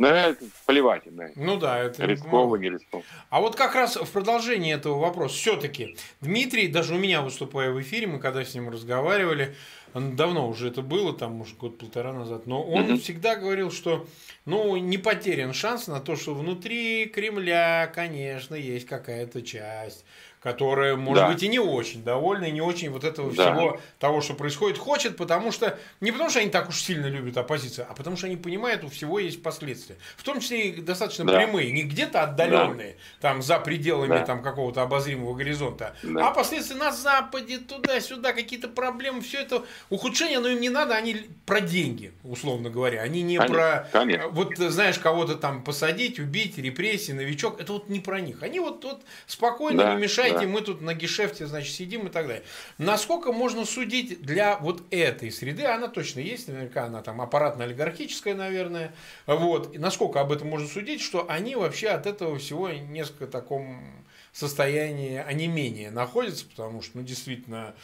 ну, 0.00 0.06
это 0.06 0.42
плевать 0.64 1.04
на 1.12 1.30
Ну 1.36 1.58
да, 1.58 1.78
это... 1.78 2.06
Рисково, 2.06 2.56
не 2.56 2.70
рисково. 2.70 3.02
А 3.28 3.40
вот 3.40 3.54
как 3.54 3.74
раз 3.74 3.96
в 3.96 4.10
продолжении 4.10 4.74
этого 4.74 4.98
вопроса, 4.98 5.34
все-таки 5.34 5.94
Дмитрий, 6.22 6.68
даже 6.68 6.94
у 6.94 6.98
меня 6.98 7.20
выступая 7.20 7.70
в 7.70 7.78
эфире, 7.82 8.06
мы 8.06 8.18
когда 8.18 8.42
с 8.42 8.54
ним 8.54 8.70
разговаривали, 8.70 9.54
давно 9.94 10.48
уже 10.48 10.68
это 10.68 10.82
было, 10.82 11.12
там, 11.12 11.32
может, 11.32 11.56
год-полтора 11.56 12.12
назад, 12.12 12.46
но 12.46 12.62
он 12.62 12.86
mm-hmm. 12.86 12.98
всегда 12.98 13.36
говорил, 13.36 13.70
что, 13.70 14.06
ну, 14.44 14.76
не 14.76 14.98
потерян 14.98 15.52
шанс 15.52 15.86
на 15.88 16.00
то, 16.00 16.16
что 16.16 16.34
внутри 16.34 17.06
Кремля, 17.06 17.90
конечно, 17.94 18.54
есть 18.54 18.86
какая-то 18.86 19.42
часть, 19.42 20.04
которая, 20.40 20.96
может 20.96 21.24
да. 21.24 21.30
быть, 21.30 21.42
и 21.42 21.48
не 21.48 21.58
очень 21.58 22.02
довольна, 22.02 22.44
и 22.44 22.50
не 22.50 22.62
очень 22.62 22.88
вот 22.90 23.04
этого 23.04 23.30
да. 23.32 23.54
всего 23.54 23.80
того, 23.98 24.22
что 24.22 24.34
происходит, 24.34 24.78
хочет, 24.78 25.16
потому 25.16 25.52
что, 25.52 25.78
не 26.00 26.12
потому 26.12 26.30
что 26.30 26.40
они 26.40 26.50
так 26.50 26.68
уж 26.70 26.80
сильно 26.80 27.06
любят 27.06 27.36
оппозицию, 27.36 27.86
а 27.88 27.94
потому 27.94 28.16
что 28.16 28.26
они 28.26 28.36
понимают, 28.36 28.82
у 28.82 28.88
всего 28.88 29.18
есть 29.18 29.42
последствия. 29.42 29.96
В 30.16 30.22
том 30.22 30.40
числе 30.40 30.68
и 30.68 30.80
достаточно 30.80 31.26
да. 31.26 31.36
прямые, 31.36 31.70
не 31.72 31.82
где-то 31.82 32.22
отдаленные, 32.22 32.92
да. 33.20 33.28
там, 33.28 33.42
за 33.42 33.58
пределами 33.58 34.08
да. 34.08 34.24
там 34.24 34.42
какого-то 34.42 34.82
обозримого 34.82 35.34
горизонта, 35.34 35.94
да. 36.02 36.28
а 36.28 36.30
последствия 36.30 36.76
на 36.76 36.90
Западе, 36.90 37.58
туда-сюда, 37.58 38.32
какие-то 38.32 38.68
проблемы, 38.68 39.20
все 39.20 39.40
это 39.40 39.64
ухудшение, 39.90 40.38
но 40.38 40.48
им 40.48 40.60
не 40.60 40.70
надо, 40.70 40.94
они 40.94 41.16
про 41.44 41.60
деньги, 41.60 42.14
условно 42.24 42.70
говоря, 42.70 43.02
они 43.02 43.20
не 43.20 43.36
конечно, 43.36 43.54
про, 43.54 43.88
конечно. 43.92 44.28
вот, 44.28 44.56
знаешь, 44.56 44.98
кого-то 44.98 45.34
там 45.34 45.62
посадить, 45.62 46.18
убить, 46.18 46.56
репрессии, 46.56 47.12
новичок, 47.12 47.60
это 47.60 47.74
вот 47.74 47.90
не 47.90 48.00
про 48.00 48.20
них. 48.20 48.42
Они 48.42 48.58
вот, 48.58 48.82
вот 48.84 49.02
спокойно, 49.26 49.82
да. 49.82 49.94
не 49.94 50.00
мешают 50.00 50.29
знаете, 50.30 50.46
да. 50.46 50.52
мы 50.52 50.60
тут 50.62 50.80
на 50.80 50.94
гешефте, 50.94 51.46
значит, 51.46 51.74
сидим 51.74 52.06
и 52.06 52.10
так 52.10 52.26
далее. 52.26 52.44
Насколько 52.78 53.32
можно 53.32 53.64
судить 53.64 54.22
для 54.22 54.56
вот 54.58 54.82
этой 54.90 55.30
среды, 55.30 55.64
она 55.64 55.88
точно 55.88 56.20
есть, 56.20 56.48
наверняка 56.48 56.84
она 56.84 57.02
там 57.02 57.20
аппаратно-олигархическая, 57.20 58.34
наверное, 58.34 58.94
вот, 59.26 59.74
и 59.74 59.78
насколько 59.78 60.20
об 60.20 60.32
этом 60.32 60.48
можно 60.48 60.68
судить, 60.68 61.00
что 61.00 61.26
они 61.28 61.56
вообще 61.56 61.88
от 61.88 62.06
этого 62.06 62.38
всего 62.38 62.68
несколько 62.70 63.26
таком 63.26 64.04
состоянии 64.32 65.18
онемения 65.18 65.90
находятся, 65.90 66.46
потому 66.46 66.82
что, 66.82 66.98
ну, 66.98 67.04
действительно, 67.04 67.74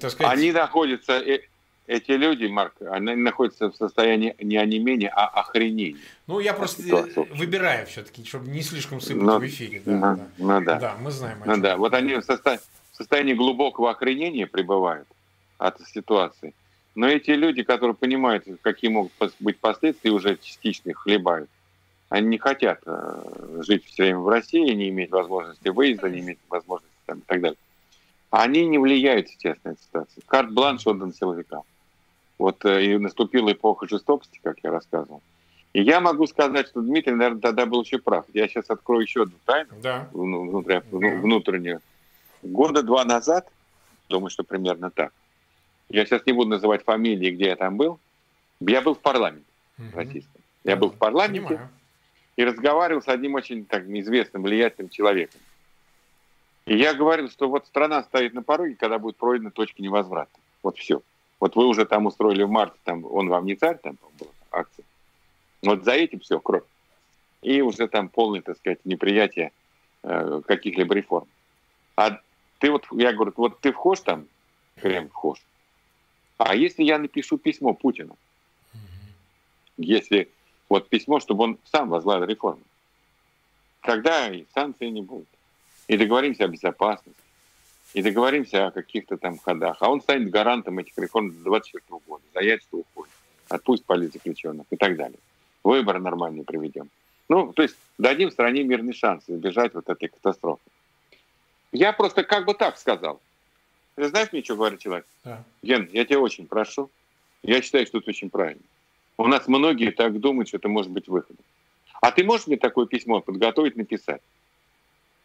так 0.00 0.10
сказать... 0.10 0.38
Они 0.38 0.52
находятся, 0.52 1.12
э, 1.12 1.40
эти 1.88 2.10
люди, 2.12 2.44
Марк, 2.44 2.74
они 2.90 3.14
находятся 3.14 3.70
в 3.70 3.74
состоянии 3.74 4.36
не 4.40 4.58
онемения, 4.58 5.08
а 5.08 5.26
охренения. 5.26 5.98
Ну, 6.26 6.38
я 6.38 6.52
просто 6.52 6.82
ситуацию. 6.82 7.26
выбираю 7.34 7.86
все-таки, 7.86 8.22
чтобы 8.26 8.48
не 8.48 8.60
слишком 8.60 9.00
сыпать 9.00 9.22
ну, 9.22 9.38
в 9.38 9.46
эфире. 9.46 9.82
Да, 9.84 9.92
ну, 9.92 10.00
да. 10.00 10.28
Ну, 10.36 10.64
да. 10.66 10.78
да, 10.78 10.96
мы 11.00 11.10
знаем. 11.10 11.38
Ну, 11.46 11.56
да, 11.56 11.78
вот 11.78 11.94
они 11.94 12.14
в, 12.16 12.22
состо... 12.22 12.58
в 12.92 12.96
состоянии 12.96 13.32
глубокого 13.32 13.90
охренения 13.90 14.46
пребывают 14.46 15.08
от 15.56 15.80
ситуации. 15.80 16.52
Но 16.94 17.08
эти 17.08 17.30
люди, 17.30 17.62
которые 17.62 17.94
понимают, 17.94 18.44
какие 18.60 18.90
могут 18.90 19.12
быть 19.40 19.58
последствия, 19.58 20.10
уже 20.10 20.36
частично 20.36 20.90
их 20.90 20.98
хлебают. 20.98 21.48
Они 22.10 22.28
не 22.28 22.38
хотят 22.38 22.80
э, 22.84 23.62
жить 23.66 23.86
все 23.86 24.02
время 24.04 24.18
в 24.18 24.28
России, 24.28 24.74
не 24.74 24.90
иметь 24.90 25.10
возможности 25.10 25.68
выезда, 25.68 26.10
не 26.10 26.20
иметь 26.20 26.38
возможности 26.50 26.96
там, 27.06 27.20
и 27.20 27.22
так 27.22 27.40
далее. 27.40 27.58
Они 28.30 28.66
не 28.66 28.76
влияют 28.76 29.28
сейчас 29.28 29.56
на 29.64 29.70
эту 29.70 29.80
ситуацию. 29.82 30.22
Карт-бланш 30.26 30.86
отдан 30.86 31.14
силовикам. 31.14 31.62
Вот 32.38 32.64
э, 32.64 32.84
и 32.84 32.98
наступила 32.98 33.52
эпоха 33.52 33.88
жестокости, 33.88 34.40
как 34.42 34.58
я 34.62 34.70
рассказывал. 34.70 35.22
И 35.72 35.82
я 35.82 36.00
могу 36.00 36.26
сказать, 36.26 36.68
что 36.68 36.80
Дмитрий, 36.80 37.14
наверное, 37.14 37.40
тогда 37.40 37.66
был 37.66 37.80
очень 37.80 37.98
прав. 37.98 38.24
Я 38.32 38.48
сейчас 38.48 38.70
открою 38.70 39.02
еще 39.02 39.22
одну 39.22 39.36
тайну 39.44 39.70
да. 39.82 40.08
внутреннюю, 40.12 40.84
да. 40.92 41.20
внутреннюю. 41.20 41.80
Года 42.42 42.82
два 42.82 43.04
назад, 43.04 43.48
думаю, 44.08 44.30
что 44.30 44.44
примерно 44.44 44.90
так, 44.90 45.12
я 45.88 46.04
сейчас 46.04 46.24
не 46.26 46.32
буду 46.32 46.50
называть 46.50 46.84
фамилии, 46.84 47.30
где 47.30 47.46
я 47.46 47.56
там 47.56 47.76
был, 47.76 47.98
я 48.60 48.80
был 48.80 48.94
в 48.94 49.00
парламенте 49.00 49.44
угу. 49.78 49.96
российском. 49.96 50.40
Я 50.64 50.76
был 50.76 50.90
в 50.90 50.96
парламенте 50.96 51.46
Понимаю. 51.46 51.68
и 52.36 52.44
разговаривал 52.44 53.02
с 53.02 53.08
одним 53.08 53.34
очень 53.34 53.64
так 53.64 53.84
известным, 53.88 54.42
влиятельным 54.42 54.90
человеком. 54.90 55.40
И 56.66 56.76
я 56.76 56.92
говорил, 56.92 57.30
что 57.30 57.48
вот 57.48 57.66
страна 57.66 58.02
стоит 58.02 58.34
на 58.34 58.42
пороге, 58.42 58.76
когда 58.78 58.98
будет 58.98 59.16
пройдена 59.16 59.50
точка 59.50 59.82
невозврата. 59.82 60.30
Вот 60.62 60.76
все. 60.76 61.00
Вот 61.40 61.56
вы 61.56 61.66
уже 61.66 61.86
там 61.86 62.06
устроили 62.06 62.42
в 62.42 62.50
марте, 62.50 62.76
там, 62.84 63.04
он 63.04 63.28
вам 63.28 63.46
не 63.46 63.54
царь, 63.54 63.78
там 63.78 63.96
была 64.18 64.30
акция. 64.50 64.84
Вот 65.62 65.84
за 65.84 65.92
этим 65.92 66.20
все, 66.20 66.40
кровь. 66.40 66.64
И 67.42 67.60
уже 67.60 67.86
там 67.88 68.08
полное, 68.08 68.42
так 68.42 68.56
сказать, 68.58 68.80
неприятие 68.84 69.52
э, 70.02 70.42
каких-либо 70.46 70.94
реформ. 70.94 71.28
А 71.96 72.20
ты 72.58 72.70
вот, 72.70 72.86
я 72.92 73.12
говорю, 73.12 73.32
вот 73.36 73.60
ты 73.60 73.72
вхож 73.72 74.00
там, 74.00 74.26
Крем 74.80 75.08
вхож. 75.08 75.38
А 76.36 76.54
если 76.54 76.84
я 76.84 76.98
напишу 76.98 77.38
письмо 77.38 77.74
Путину? 77.74 78.16
Если 79.76 80.28
вот 80.68 80.88
письмо, 80.88 81.20
чтобы 81.20 81.44
он 81.44 81.58
сам 81.64 81.88
возглавил 81.88 82.26
реформу. 82.26 82.62
Тогда 83.80 84.28
и 84.28 84.44
санкций 84.54 84.90
не 84.90 85.02
будет. 85.02 85.28
И 85.86 85.96
договоримся 85.96 86.44
о 86.44 86.48
безопасности 86.48 87.20
и 87.94 88.02
договоримся 88.02 88.66
о 88.66 88.70
каких-то 88.70 89.16
там 89.16 89.38
ходах. 89.38 89.78
А 89.80 89.90
он 89.90 90.00
станет 90.00 90.30
гарантом 90.30 90.78
этих 90.78 90.96
реформ 90.98 91.30
до 91.30 91.50
2024 91.50 92.00
года. 92.06 92.22
Заявит, 92.34 92.62
что 92.62 92.78
уходит. 92.78 93.12
Отпусть 93.48 93.84
политзаключенных 93.84 94.66
и 94.70 94.76
так 94.76 94.96
далее. 94.96 95.18
Выборы 95.64 95.98
нормальные 95.98 96.44
проведем. 96.44 96.90
Ну, 97.28 97.52
то 97.52 97.62
есть 97.62 97.76
дадим 97.98 98.30
стране 98.30 98.62
мирный 98.62 98.92
шанс 98.92 99.24
избежать 99.26 99.74
вот 99.74 99.88
этой 99.88 100.08
катастрофы. 100.08 100.62
Я 101.72 101.92
просто 101.92 102.24
как 102.24 102.46
бы 102.46 102.54
так 102.54 102.78
сказал. 102.78 103.20
Ты 103.94 104.08
знаешь 104.08 104.32
мне, 104.32 104.42
что 104.42 104.56
говорит 104.56 104.80
человек? 104.80 105.06
Да. 105.24 105.42
Ген, 105.62 105.88
я 105.92 106.04
тебя 106.04 106.20
очень 106.20 106.46
прошу. 106.46 106.90
Я 107.42 107.60
считаю, 107.62 107.86
что 107.86 107.98
это 107.98 108.10
очень 108.10 108.30
правильно. 108.30 108.62
У 109.16 109.26
нас 109.26 109.48
многие 109.48 109.90
так 109.90 110.18
думают, 110.20 110.48
что 110.48 110.58
это 110.58 110.68
может 110.68 110.90
быть 110.90 111.08
выходом. 111.08 111.44
А 112.00 112.12
ты 112.12 112.22
можешь 112.22 112.46
мне 112.46 112.56
такое 112.56 112.86
письмо 112.86 113.20
подготовить, 113.20 113.76
написать? 113.76 114.22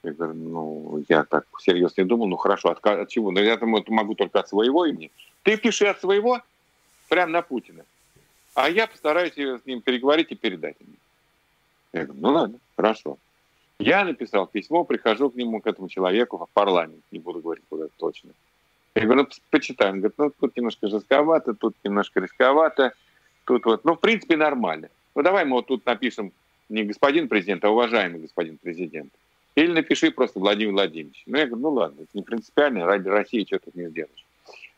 Я 0.04 0.12
говорю, 0.12 0.34
ну, 0.34 1.04
я 1.08 1.24
так 1.24 1.46
серьезно 1.60 2.02
не 2.02 2.08
думал, 2.08 2.28
ну 2.28 2.36
хорошо, 2.36 2.70
от, 2.70 2.86
от 2.86 3.10
чего? 3.10 3.32
Ну, 3.32 3.40
я 3.40 3.56
думаю, 3.56 3.84
могу 3.88 4.16
только 4.16 4.40
от 4.40 4.50
своего 4.50 4.86
имени. 4.86 5.12
Ты 5.44 5.58
пиши 5.58 5.86
от 5.86 6.02
своего, 6.02 6.42
прям 7.10 7.32
на 7.32 7.42
Путина. 7.42 7.86
А 8.54 8.70
я 8.70 8.86
постараюсь 8.88 9.34
с 9.34 9.66
ним 9.66 9.82
переговорить 9.82 10.32
и 10.32 10.36
передать 10.36 10.76
ему. 10.80 10.94
Я 11.94 12.04
говорю, 12.04 12.22
ну 12.22 12.30
ладно, 12.34 12.60
хорошо. 12.76 13.18
Я 13.80 14.04
написал 14.04 14.46
письмо, 14.46 14.84
прихожу 14.84 15.30
к 15.30 15.36
нему, 15.36 15.62
к 15.62 15.68
этому 15.68 15.90
человеку 15.90 16.38
в 16.38 16.48
парламент, 16.54 17.02
не 17.12 17.20
буду 17.20 17.40
говорить 17.40 17.64
куда 17.70 17.88
точно. 17.98 18.32
Я 18.96 19.04
говорю, 19.04 19.24
ну, 19.24 19.30
почитаем. 19.50 19.96
Он 19.96 20.00
говорит, 20.02 20.18
ну, 20.18 20.32
тут 20.40 20.56
немножко 20.56 20.88
жестковато, 20.88 21.54
тут 21.54 21.76
немножко 21.84 22.20
рисковато. 22.20 22.94
Тут 23.46 23.66
вот, 23.66 23.84
ну, 23.86 23.96
в 23.96 24.00
принципе, 24.00 24.38
нормально. 24.38 24.90
Ну, 25.16 25.24
давай 25.24 25.46
мы 25.46 25.54
вот 25.54 25.68
тут 25.68 25.86
напишем 25.86 26.32
не 26.70 26.84
господин 26.84 27.28
президент, 27.28 27.64
а 27.66 27.70
уважаемый 27.70 28.22
господин 28.22 28.58
президент. 28.58 29.12
Или 29.56 29.72
напиши 29.72 30.12
просто 30.12 30.40
Владимир 30.40 30.74
Владимирович. 30.74 31.24
Ну, 31.26 31.38
я 31.38 31.46
говорю, 31.46 31.62
ну 31.62 31.70
ладно, 31.72 32.02
это 32.02 32.10
не 32.14 32.24
принципиально, 32.24 32.86
ради 32.86 33.08
России 33.08 33.46
что 33.46 33.60
тут 33.60 33.76
не 33.76 33.90
сделаешь. 33.90 34.26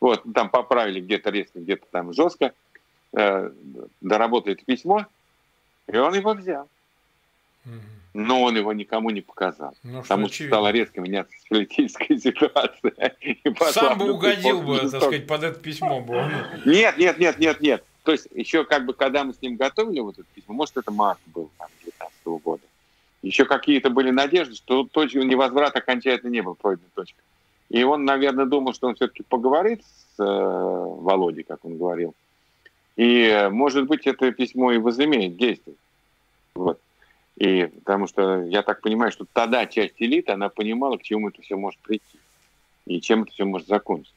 Вот, 0.02 0.24
там 0.34 0.50
поправили 0.50 1.00
где-то 1.00 1.30
резко, 1.30 1.60
где-то 1.60 1.86
там 1.92 2.14
жестко, 2.14 2.54
э, 3.14 3.52
доработает 4.02 4.66
письмо, 4.66 5.06
и 5.88 5.98
он 5.98 6.14
его 6.14 6.34
взял. 6.34 6.68
Но 8.14 8.44
он 8.44 8.56
его 8.56 8.72
никому 8.72 9.10
не 9.10 9.22
показал. 9.22 9.76
Ну, 9.84 10.02
потому 10.02 10.28
что, 10.28 10.36
что 10.36 10.48
стала 10.48 10.72
резко 10.72 11.02
меняться 11.02 11.36
политическая 11.50 12.18
ситуация. 12.20 13.16
Сам 13.72 13.98
бы 13.98 14.12
угодил 14.14 14.62
бы, 14.62 14.80
так 14.80 15.02
сказать, 15.02 15.28
под 15.28 15.44
это 15.44 15.60
письмо 15.60 16.00
было. 16.02 16.30
Нет, 16.66 16.98
нет, 16.98 17.18
нет, 17.18 17.40
нет, 17.40 17.62
нет. 17.62 17.84
То 18.04 18.12
есть 18.12 18.28
еще 18.34 18.64
как 18.64 18.86
бы, 18.86 18.94
когда 18.94 19.24
мы 19.24 19.34
с 19.34 19.42
ним 19.42 19.56
готовили 19.56 20.00
вот 20.00 20.20
это 20.20 20.28
письмо, 20.34 20.54
может, 20.54 20.78
это 20.78 20.92
март 20.92 21.20
был, 21.26 21.50
там, 21.58 21.68
19 21.84 22.44
года, 22.44 22.64
еще 23.26 23.46
какие-то 23.46 23.90
были 23.90 24.12
надежды, 24.12 24.56
что 24.56 24.84
точка 24.86 25.20
невозврата 25.20 25.80
окончательно 25.80 26.30
не 26.30 26.42
был 26.42 26.56
пройден 26.56 26.86
точка. 26.94 27.20
И 27.70 27.84
он, 27.84 28.06
наверное, 28.06 28.46
думал, 28.46 28.74
что 28.74 28.88
он 28.88 28.96
все-таки 28.96 29.24
поговорит 29.24 29.84
с 29.84 30.20
э, 30.20 30.24
Володей, 30.24 31.44
как 31.44 31.66
он 31.66 31.78
говорил. 31.78 32.14
И, 32.96 33.50
может 33.52 33.88
быть, 33.88 34.06
это 34.06 34.32
письмо 34.32 34.72
и 34.72 34.78
возымеет 34.78 35.36
действие. 35.38 35.76
Вот. 36.54 36.80
И 37.38 37.66
потому 37.66 38.08
что 38.08 38.44
я 38.44 38.62
так 38.62 38.82
понимаю, 38.82 39.12
что 39.12 39.26
тогда 39.34 39.66
часть 39.66 39.96
элиты, 39.98 40.32
она 40.32 40.50
понимала, 40.50 40.98
к 40.98 41.04
чему 41.04 41.30
это 41.30 41.42
все 41.42 41.58
может 41.58 41.80
прийти. 41.82 42.20
И 42.86 43.02
чем 43.02 43.24
это 43.24 43.32
все 43.32 43.46
может 43.46 43.68
закончиться. 43.68 44.14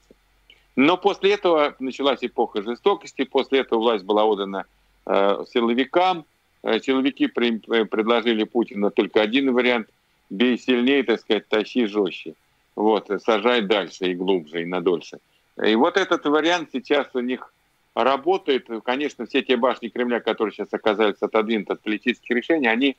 Но 0.77 0.97
после 0.99 1.33
этого 1.33 1.75
началась 1.81 2.23
эпоха 2.23 2.63
жестокости, 2.63 3.25
после 3.25 3.61
этого 3.61 3.81
власть 3.81 4.05
была 4.05 4.25
отдана 4.25 4.67
э, 5.07 5.45
силовикам. 5.53 6.27
Э, 6.69 6.81
силовики 6.81 7.25
э, 7.25 7.85
предложили 7.87 8.45
Путину 8.45 8.91
только 8.91 9.23
один 9.23 9.53
вариант– 9.53 9.89
бей 10.31 10.59
сильнее, 10.59 11.03
так 11.03 11.21
сказать, 11.21 11.49
тащи 11.49 11.87
жестче. 11.87 12.35
Вот, 12.77 13.11
сажай 13.25 13.63
дальше 13.63 14.11
и 14.11 14.15
глубже, 14.15 14.63
и 14.63 14.67
надольше. 14.67 15.19
И 15.65 15.75
вот 15.75 15.97
этот 15.97 16.25
вариант 16.27 16.69
сейчас 16.73 17.09
у 17.15 17.21
них 17.21 17.53
работает. 17.95 18.69
Конечно, 18.85 19.27
все 19.27 19.43
те 19.43 19.57
башни 19.57 19.89
Кремля, 19.89 20.21
которые 20.21 20.53
сейчас 20.53 20.69
оказались 20.73 21.17
отодвинуты 21.21 21.73
от 21.73 21.81
политических 21.81 22.37
решений, 22.37 22.69
они 22.69 22.97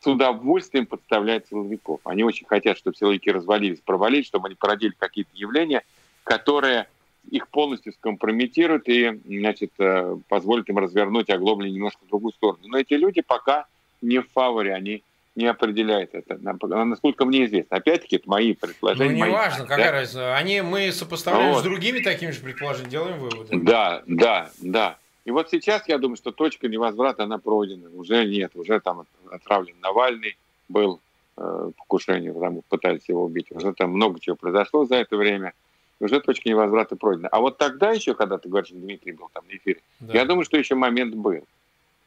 с 0.00 0.06
удовольствием 0.06 0.86
подставляют 0.86 1.48
силовиков. 1.48 2.00
Они 2.04 2.22
очень 2.22 2.46
хотят, 2.46 2.78
чтобы 2.78 2.96
силовики 2.96 3.30
развалились, 3.32 3.80
провалились, 3.84 4.26
чтобы 4.26 4.46
они 4.46 4.54
породили 4.54 4.94
какие-то 4.96 5.32
явления, 5.34 5.82
которые 6.22 6.86
их 7.30 7.48
полностью 7.48 7.92
скомпрометируют 7.92 8.88
и 8.88 9.20
значит, 9.26 9.72
э, 9.78 10.16
позволят 10.28 10.68
им 10.68 10.78
развернуть 10.78 11.30
оглобли 11.30 11.68
немножко 11.68 12.04
в 12.04 12.08
другую 12.08 12.32
сторону. 12.32 12.60
Но 12.64 12.78
эти 12.78 12.94
люди 12.94 13.20
пока 13.20 13.66
не 14.00 14.20
в 14.20 14.28
фаворе, 14.32 14.74
они 14.74 15.02
не 15.38 15.46
определяют 15.46 16.14
это, 16.14 16.36
насколько 16.42 17.24
мне 17.24 17.44
известно. 17.44 17.76
Опять-таки, 17.76 18.16
это 18.16 18.28
мои 18.28 18.54
предположения. 18.54 19.10
Ну, 19.10 19.26
не 19.26 19.32
важно, 19.32 19.66
какая 19.66 19.86
да? 19.86 19.92
разница. 19.92 20.36
Они, 20.36 20.62
мы 20.62 20.90
сопоставляем 20.90 21.52
вот. 21.52 21.60
с 21.60 21.62
другими 21.62 22.00
такими 22.00 22.32
же 22.32 22.40
предположениями, 22.40 22.90
делаем 22.90 23.18
выводы. 23.18 23.56
Да, 23.56 24.02
да, 24.06 24.50
да. 24.60 24.98
И 25.24 25.30
вот 25.30 25.48
сейчас 25.50 25.86
я 25.86 25.98
думаю, 25.98 26.16
что 26.16 26.32
точка 26.32 26.66
невозврата, 26.66 27.22
она 27.22 27.38
пройдена. 27.38 27.88
Уже 27.94 28.24
нет, 28.24 28.50
уже 28.54 28.80
там 28.80 29.04
отравлен 29.30 29.76
Навальный, 29.80 30.36
был 30.68 31.00
э, 31.36 31.70
покушение, 31.76 32.32
там 32.32 32.62
пытались 32.68 33.08
его 33.08 33.24
убить. 33.24 33.52
Уже 33.52 33.72
там 33.74 33.90
много 33.90 34.18
чего 34.18 34.34
произошло 34.34 34.86
за 34.86 34.96
это 34.96 35.16
время 35.16 35.52
уже 36.00 36.20
точка 36.20 36.48
невозврата 36.48 36.96
пройдена. 36.96 37.28
А 37.28 37.40
вот 37.40 37.58
тогда 37.58 37.90
еще, 37.90 38.14
когда 38.14 38.38
ты 38.38 38.48
говоришь, 38.48 38.70
Дмитрий 38.70 39.12
был 39.12 39.30
там 39.32 39.44
на 39.48 39.56
эфире, 39.56 39.80
да. 40.00 40.12
я 40.14 40.24
думаю, 40.24 40.44
что 40.44 40.56
еще 40.56 40.74
момент 40.74 41.14
был. 41.14 41.44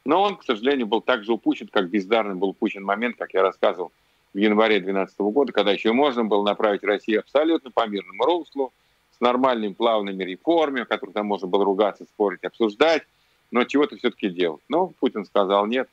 Но 0.06 0.22
он, 0.22 0.38
к 0.38 0.44
сожалению, 0.44 0.88
был 0.88 1.02
так 1.02 1.24
же 1.24 1.34
упущен, 1.34 1.68
как 1.68 1.90
бездарно 1.90 2.36
был 2.36 2.50
упущен 2.50 2.84
момент, 2.84 3.18
как 3.18 3.34
я 3.34 3.42
рассказывал 3.42 3.92
в 4.34 4.38
январе 4.38 4.80
2012 4.80 5.20
года, 5.20 5.52
когда 5.52 5.72
еще 5.72 5.92
можно 5.92 6.24
было 6.24 6.44
направить 6.44 6.84
Россию 6.84 7.20
абсолютно 7.20 7.70
по 7.70 7.86
мирному 7.86 8.24
руслу, 8.24 8.74
с 9.16 9.20
нормальными 9.20 9.74
плавными 9.74 10.24
реформами, 10.24 10.84
о 10.84 10.86
которых 10.86 11.14
там 11.14 11.28
можно 11.28 11.48
было 11.48 11.66
ругаться, 11.66 12.06
спорить, 12.06 12.44
обсуждать, 12.44 13.04
но 13.52 13.66
чего-то 13.66 13.98
все-таки 13.98 14.30
делать. 14.30 14.62
Но 14.70 14.88
Путин 14.88 15.26
сказал, 15.26 15.66
нет, 15.68 15.90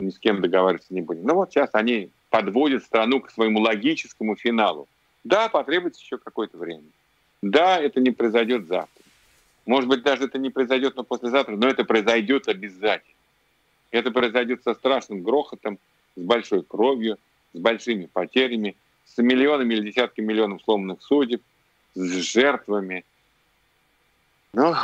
ни 0.00 0.10
с 0.10 0.18
кем 0.18 0.40
договариваться 0.40 0.94
не 0.94 1.02
будем. 1.02 1.24
Ну 1.24 1.34
вот 1.34 1.50
сейчас 1.50 1.70
они 1.74 2.10
подводят 2.30 2.84
страну 2.84 3.20
к 3.20 3.30
своему 3.30 3.60
логическому 3.60 4.36
финалу. 4.36 4.88
Да, 5.24 5.48
потребуется 5.48 6.00
еще 6.00 6.18
какое-то 6.18 6.56
время. 6.56 6.84
Да, 7.42 7.78
это 7.78 8.00
не 8.00 8.10
произойдет 8.10 8.66
завтра. 8.66 9.04
Может 9.66 9.88
быть, 9.88 10.02
даже 10.02 10.24
это 10.24 10.38
не 10.38 10.50
произойдет 10.50 10.96
на 10.96 11.04
послезавтра, 11.04 11.56
но 11.56 11.68
это 11.68 11.84
произойдет 11.84 12.48
обязательно. 12.48 13.14
Это 13.90 14.10
произойдет 14.10 14.62
со 14.64 14.74
страшным 14.74 15.22
грохотом, 15.22 15.78
с 16.16 16.20
большой 16.20 16.62
кровью, 16.62 17.18
с 17.52 17.58
большими 17.58 18.06
потерями, 18.06 18.76
с 19.06 19.18
миллионами 19.18 19.74
или 19.74 19.90
десятками 19.90 20.26
миллионов 20.26 20.62
сломанных 20.62 21.02
судеб, 21.02 21.42
с 21.94 22.00
жертвами. 22.00 23.04
Но 24.52 24.76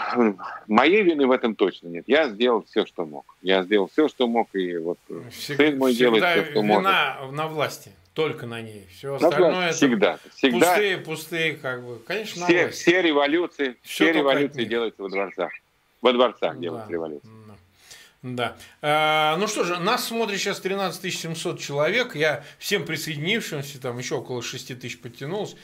моей 0.68 1.02
вины 1.02 1.26
в 1.26 1.30
этом 1.30 1.54
точно 1.54 1.88
нет. 1.88 2.04
Я 2.06 2.28
сделал 2.28 2.64
все, 2.64 2.86
что 2.86 3.06
мог. 3.06 3.36
Я 3.42 3.62
сделал 3.64 3.88
все, 3.88 4.08
что 4.08 4.26
мог, 4.28 4.54
и 4.54 4.76
вот 4.76 4.98
всегда, 5.30 5.64
сын 5.64 5.78
мой 5.78 5.94
делает 5.94 6.24
все, 6.24 6.50
что 6.50 6.62
может. 6.62 6.84
Вина 6.84 7.16
на 7.32 7.48
власти 7.48 7.90
только 8.14 8.46
на 8.46 8.62
ней. 8.62 8.86
Все 8.90 9.14
остальное 9.14 9.72
всегда, 9.72 10.14
это 10.14 10.34
всегда. 10.34 10.58
пустые, 10.58 10.98
пустые, 10.98 11.54
как 11.54 11.84
бы. 11.84 11.98
Конечно, 12.06 12.46
все, 12.46 12.68
все 12.70 13.02
революции, 13.02 13.76
все, 13.82 14.04
все 14.04 14.12
революции 14.12 14.64
делаются 14.64 15.02
во 15.02 15.08
дворцах. 15.08 15.52
Во 16.00 16.12
дворцах 16.12 16.54
да. 16.54 16.60
делают 16.60 16.88
революции. 16.88 17.28
Да. 18.24 18.56
А, 18.80 19.36
ну 19.36 19.46
что 19.46 19.64
же, 19.64 19.78
нас 19.78 20.06
смотрит 20.06 20.38
сейчас 20.38 20.58
13 20.60 21.14
700 21.14 21.60
человек. 21.60 22.16
Я 22.16 22.42
всем 22.58 22.86
присоединившимся, 22.86 23.78
там 23.78 23.98
еще 23.98 24.14
около 24.14 24.40
6 24.40 24.80
тысяч 24.80 24.98
подтянулось. 24.98 25.56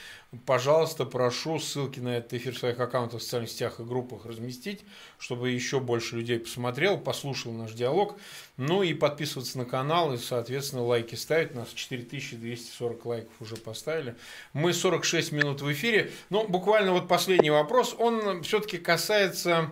Пожалуйста, 0.44 1.06
прошу 1.06 1.58
ссылки 1.58 2.00
на 2.00 2.18
этот 2.18 2.34
эфир 2.34 2.54
в 2.54 2.58
своих 2.58 2.78
аккаунтах 2.78 3.20
в 3.20 3.22
социальных 3.22 3.50
сетях 3.50 3.80
и 3.80 3.82
группах 3.82 4.26
разместить, 4.26 4.84
чтобы 5.18 5.50
еще 5.50 5.80
больше 5.80 6.16
людей 6.16 6.38
посмотрел, 6.38 6.98
послушал 6.98 7.52
наш 7.52 7.72
диалог. 7.72 8.18
Ну 8.58 8.82
и 8.82 8.92
подписываться 8.92 9.56
на 9.56 9.64
канал 9.64 10.12
и, 10.12 10.18
соответственно, 10.18 10.84
лайки 10.84 11.14
ставить. 11.14 11.54
Нас 11.54 11.68
4240 11.74 13.06
лайков 13.06 13.32
уже 13.40 13.56
поставили. 13.56 14.16
Мы 14.52 14.74
46 14.74 15.32
минут 15.32 15.62
в 15.62 15.72
эфире. 15.72 16.10
Ну, 16.28 16.46
буквально 16.46 16.92
вот 16.92 17.08
последний 17.08 17.50
вопрос. 17.50 17.96
Он 17.98 18.42
все-таки 18.42 18.76
касается 18.76 19.70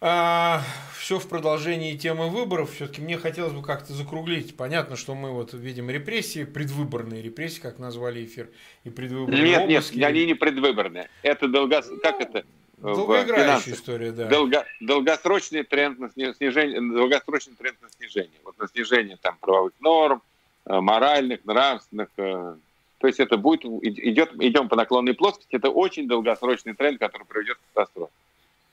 а, 0.00 0.62
все 0.98 1.18
в 1.18 1.28
продолжении 1.28 1.96
темы 1.96 2.28
выборов. 2.28 2.72
Все-таки 2.74 3.00
мне 3.00 3.16
хотелось 3.16 3.52
бы 3.52 3.62
как-то 3.62 3.92
закруглить. 3.92 4.56
Понятно, 4.56 4.96
что 4.96 5.14
мы 5.14 5.32
вот 5.32 5.52
видим 5.54 5.90
репрессии, 5.90 6.44
предвыборные 6.44 7.22
репрессии, 7.22 7.60
как 7.60 7.78
назвали 7.78 8.24
эфир, 8.24 8.50
и 8.84 8.90
предвыборные 8.90 9.42
Нет, 9.42 9.62
обыски. 9.62 9.96
нет, 9.96 10.08
они 10.08 10.26
не 10.26 10.34
предвыборные. 10.34 11.08
Это 11.22 11.48
долго... 11.48 11.82
Ну, 11.88 11.98
как 11.98 12.20
это? 12.20 12.44
Долгоиграющая 12.78 13.74
история, 13.74 14.12
да. 14.12 14.28
Долго... 14.28 14.64
Долгосрочный 14.80 15.64
тренд 15.64 15.98
на 15.98 16.10
снижение, 16.10 16.80
долгосрочный 16.80 17.54
тренд 17.54 17.80
на 17.82 17.88
снижение. 17.90 18.38
Вот 18.44 18.58
на 18.58 18.68
снижение 18.68 19.16
там 19.20 19.36
правовых 19.40 19.72
норм, 19.80 20.22
э, 20.66 20.80
моральных, 20.80 21.44
нравственных. 21.44 22.08
Э, 22.18 22.54
то 22.98 23.06
есть 23.06 23.18
это 23.18 23.36
будет, 23.36 23.64
идет, 23.64 24.32
идем 24.40 24.68
по 24.68 24.76
наклонной 24.76 25.14
плоскости, 25.14 25.54
это 25.54 25.70
очень 25.70 26.08
долгосрочный 26.08 26.74
тренд, 26.74 26.98
который 26.98 27.24
приведет 27.24 27.56
к 27.56 27.74
катастрофе. 27.74 28.12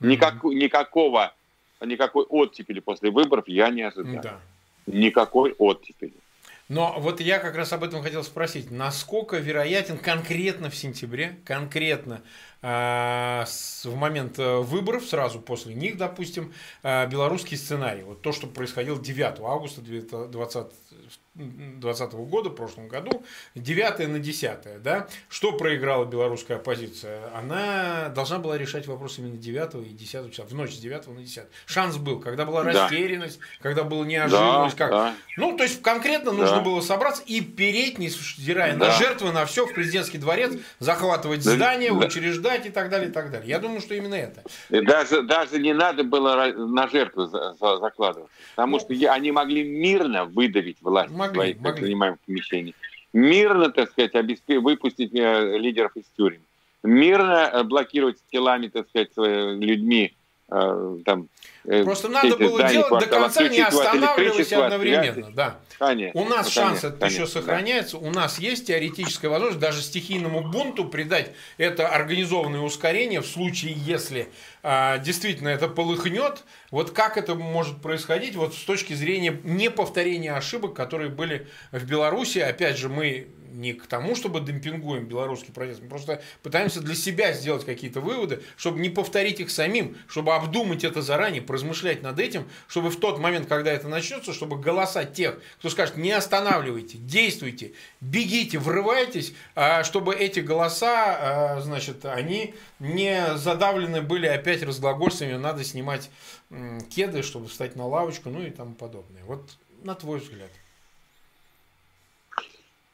Никак, 0.00 0.42
никакого, 0.44 1.34
никакой 1.80 2.24
оттепели 2.24 2.80
после 2.80 3.10
выборов 3.10 3.48
я 3.48 3.70
не 3.70 3.82
ожидаю. 3.82 4.22
Да. 4.22 4.40
Никакой 4.86 5.52
оттепели. 5.52 6.14
Но 6.68 6.96
вот 6.98 7.20
я 7.20 7.38
как 7.38 7.54
раз 7.54 7.72
об 7.72 7.84
этом 7.84 8.02
хотел 8.02 8.24
спросить. 8.24 8.72
Насколько 8.72 9.36
вероятен 9.36 9.98
конкретно 9.98 10.68
в 10.68 10.74
сентябре, 10.74 11.38
конкретно 11.44 12.22
э, 12.60 13.44
с, 13.46 13.84
в 13.84 13.94
момент 13.94 14.38
э, 14.40 14.56
выборов, 14.58 15.04
сразу 15.04 15.40
после 15.40 15.74
них, 15.74 15.96
допустим, 15.96 16.52
э, 16.82 17.06
белорусский 17.06 17.56
сценарий? 17.56 18.02
Вот 18.02 18.20
то, 18.20 18.32
что 18.32 18.48
происходило 18.48 19.00
9 19.00 19.40
августа 19.40 19.80
2020 19.80 20.66
2020 21.36 22.12
года, 22.14 22.50
в 22.50 22.54
прошлом 22.54 22.88
году, 22.88 23.24
9 23.54 24.08
на 24.08 24.18
10, 24.18 24.82
да, 24.82 25.06
что 25.28 25.52
проиграла 25.52 26.04
белорусская 26.04 26.56
оппозиция? 26.56 27.30
Она 27.34 28.08
должна 28.08 28.38
была 28.38 28.56
решать 28.56 28.86
вопрос 28.86 29.18
именно 29.18 29.36
9 29.36 29.86
и 29.86 29.90
10 29.90 30.30
числа, 30.32 30.46
в 30.46 30.54
ночь 30.54 30.74
с 30.74 30.78
9 30.78 31.08
на 31.08 31.20
10. 31.20 31.44
Шанс 31.66 31.96
был, 31.96 32.20
когда 32.20 32.44
была 32.46 32.62
растерянность, 32.62 33.38
да. 33.38 33.44
когда 33.60 33.84
была 33.84 34.06
неожиданность. 34.06 34.76
Да, 34.76 34.84
как... 34.84 34.90
да. 34.90 35.14
Ну, 35.36 35.56
то 35.56 35.64
есть 35.64 35.82
конкретно 35.82 36.30
да. 36.30 36.38
нужно 36.38 36.60
было 36.60 36.80
собраться 36.80 37.22
и 37.26 37.40
переть, 37.40 37.98
не 37.98 38.08
взирая 38.08 38.76
да. 38.76 38.86
на 38.86 38.92
жертвы, 38.92 39.32
на 39.32 39.44
все, 39.44 39.66
в 39.66 39.74
президентский 39.74 40.18
дворец, 40.18 40.52
захватывать 40.78 41.44
да. 41.44 41.50
здание, 41.52 41.90
да. 41.90 42.06
учреждать 42.06 42.66
и 42.66 42.70
так 42.70 42.88
далее, 42.88 43.10
и 43.10 43.12
так 43.12 43.30
далее. 43.30 43.48
Я 43.48 43.58
думаю, 43.58 43.80
что 43.80 43.94
именно 43.94 44.14
это. 44.14 44.42
И 44.70 44.80
даже, 44.80 45.22
даже 45.22 45.58
не 45.58 45.74
надо 45.74 46.02
было 46.02 46.46
на 46.52 46.88
жертву 46.88 47.26
закладывать, 47.26 48.30
потому 48.54 48.78
ну, 48.78 48.80
что 48.80 49.12
они 49.12 49.32
могли 49.32 49.62
мирно 49.62 50.24
выдавить 50.24 50.78
власть 50.80 51.10
могли, 51.26 51.40
своих 51.40 51.60
могли. 51.60 51.82
занимаемых 51.82 52.20
помещений. 52.20 52.74
Мирно, 53.12 53.70
так 53.70 53.90
сказать, 53.90 54.14
обеспечить, 54.14 54.62
выпустить 54.62 55.14
э, 55.14 55.58
лидеров 55.58 55.92
из 55.96 56.04
тюрем. 56.16 56.40
Мирно 56.82 57.50
э, 57.52 57.62
блокировать 57.62 58.18
телами, 58.30 58.68
так 58.68 58.88
сказать, 58.88 59.10
людьми 59.16 60.14
э, 60.50 60.98
там... 61.04 61.28
Э, 61.66 61.82
Просто 61.82 62.08
надо 62.08 62.36
было 62.36 62.68
делать 62.68 62.90
до 62.90 63.06
конца, 63.06 63.48
не 63.48 63.60
останавливаясь 63.60 64.52
одновременно. 64.52 65.30
Да. 65.32 65.58
Конечно, 65.78 66.20
у 66.20 66.24
нас 66.24 66.46
ну, 66.46 66.52
шанс 66.52 66.84
это 66.84 67.04
еще 67.04 67.26
сохраняется, 67.26 67.98
да. 67.98 68.06
у 68.06 68.10
нас 68.10 68.38
есть 68.38 68.66
теоретическая 68.68 69.28
возможность 69.28 69.60
даже 69.60 69.82
стихийному 69.82 70.40
бунту 70.40 70.86
придать 70.86 71.32
это 71.58 71.88
организованное 71.88 72.60
ускорение 72.60 73.20
в 73.20 73.26
случае, 73.26 73.74
если 73.76 74.28
а, 74.62 74.98
действительно 74.98 75.48
это 75.48 75.68
полыхнет. 75.68 76.44
Вот 76.70 76.92
как 76.92 77.18
это 77.18 77.34
может 77.34 77.82
происходить 77.82 78.36
вот 78.36 78.54
с 78.54 78.62
точки 78.64 78.94
зрения 78.94 79.38
неповторения 79.44 80.34
ошибок, 80.34 80.74
которые 80.74 81.10
были 81.10 81.46
в 81.72 81.84
Беларуси. 81.84 82.38
Опять 82.38 82.78
же, 82.78 82.88
мы 82.88 83.28
не 83.56 83.72
к 83.72 83.86
тому, 83.86 84.14
чтобы 84.14 84.40
демпингуем 84.40 85.06
белорусский 85.06 85.52
протест, 85.52 85.80
мы 85.82 85.88
просто 85.88 86.22
пытаемся 86.42 86.80
для 86.80 86.94
себя 86.94 87.32
сделать 87.32 87.64
какие-то 87.64 88.00
выводы, 88.00 88.42
чтобы 88.56 88.80
не 88.80 88.90
повторить 88.90 89.40
их 89.40 89.50
самим, 89.50 89.96
чтобы 90.08 90.34
обдумать 90.34 90.84
это 90.84 91.00
заранее, 91.00 91.42
поразмышлять 91.56 92.02
над 92.02 92.18
этим, 92.18 92.46
чтобы 92.68 92.90
в 92.90 93.00
тот 93.00 93.18
момент, 93.18 93.48
когда 93.48 93.72
это 93.72 93.88
начнется, 93.88 94.34
чтобы 94.34 94.58
голоса 94.58 95.04
тех, 95.04 95.38
кто 95.58 95.70
скажет, 95.70 95.96
не 95.96 96.12
останавливайте, 96.12 96.98
действуйте, 96.98 97.72
бегите, 98.02 98.58
врывайтесь, 98.58 99.34
а 99.54 99.82
чтобы 99.84 100.14
эти 100.14 100.40
голоса, 100.40 101.56
а, 101.56 101.60
значит, 101.62 102.04
они 102.04 102.54
не 102.78 103.36
задавлены 103.36 104.02
были 104.02 104.26
опять 104.26 104.62
разглагольствами, 104.62 105.36
надо 105.36 105.64
снимать 105.64 106.10
кеды, 106.90 107.22
чтобы 107.22 107.48
встать 107.48 107.74
на 107.74 107.86
лавочку, 107.86 108.28
ну 108.28 108.42
и 108.42 108.50
тому 108.50 108.74
подобное. 108.74 109.24
Вот 109.24 109.42
на 109.82 109.94
твой 109.94 110.20
взгляд. 110.20 110.50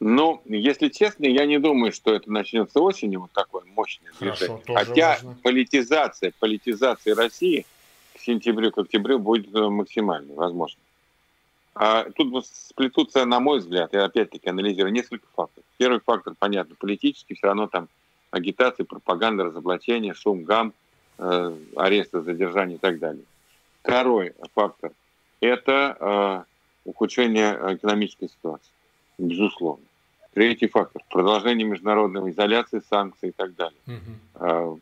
Ну, 0.05 0.43
если 0.47 0.89
честно, 0.89 1.27
я 1.27 1.47
не 1.47 1.59
думаю, 1.59 1.93
что 1.93 2.13
это 2.13 2.31
начнется 2.31 2.81
осенью, 2.81 3.21
вот 3.21 3.33
такое 3.33 3.63
мощное 3.67 4.11
движение. 4.19 4.61
Хотя 4.67 5.11
важно. 5.11 5.39
политизация, 5.43 6.33
политизация 6.41 7.15
России 7.15 7.67
сентябрю, 8.23 8.71
к 8.71 8.79
октябрю 8.79 9.19
будет 9.19 9.55
э, 9.55 9.69
максимальной, 9.69 10.35
возможно. 10.35 10.81
А 11.75 12.05
тут 12.11 12.47
сплетутся, 12.47 13.25
на 13.25 13.41
мой 13.41 13.61
взгляд, 13.61 13.93
я 13.93 14.05
опять-таки 14.05 14.49
анализирую 14.49 14.93
несколько 14.93 15.27
факторов. 15.35 15.65
Первый 15.79 16.01
фактор, 16.01 16.35
понятно, 16.39 16.75
политический, 16.79 17.35
все 17.35 17.47
равно 17.47 17.67
там 17.67 17.89
агитация, 18.31 18.85
пропаганда, 18.85 19.45
разоблачение, 19.45 20.13
шум, 20.15 20.45
гам, 20.45 20.75
э, 21.19 21.57
аресты, 21.77 22.21
задержания 22.21 22.77
и 22.77 22.79
так 22.79 22.99
далее. 22.99 23.25
Второй 23.83 24.35
фактор– 24.55 24.93
это 25.41 25.97
э, 25.99 26.89
ухудшение 26.91 27.59
экономической 27.75 28.29
ситуации, 28.29 28.71
безусловно. 29.19 29.85
Третий 30.35 30.69
фактор– 30.69 31.03
продолжение 31.11 31.67
международной 31.67 32.31
изоляции, 32.31 32.83
санкций 32.89 33.31
и 33.31 33.33
так 33.33 33.55
далее. 33.55 33.79
Угу. 33.87 34.81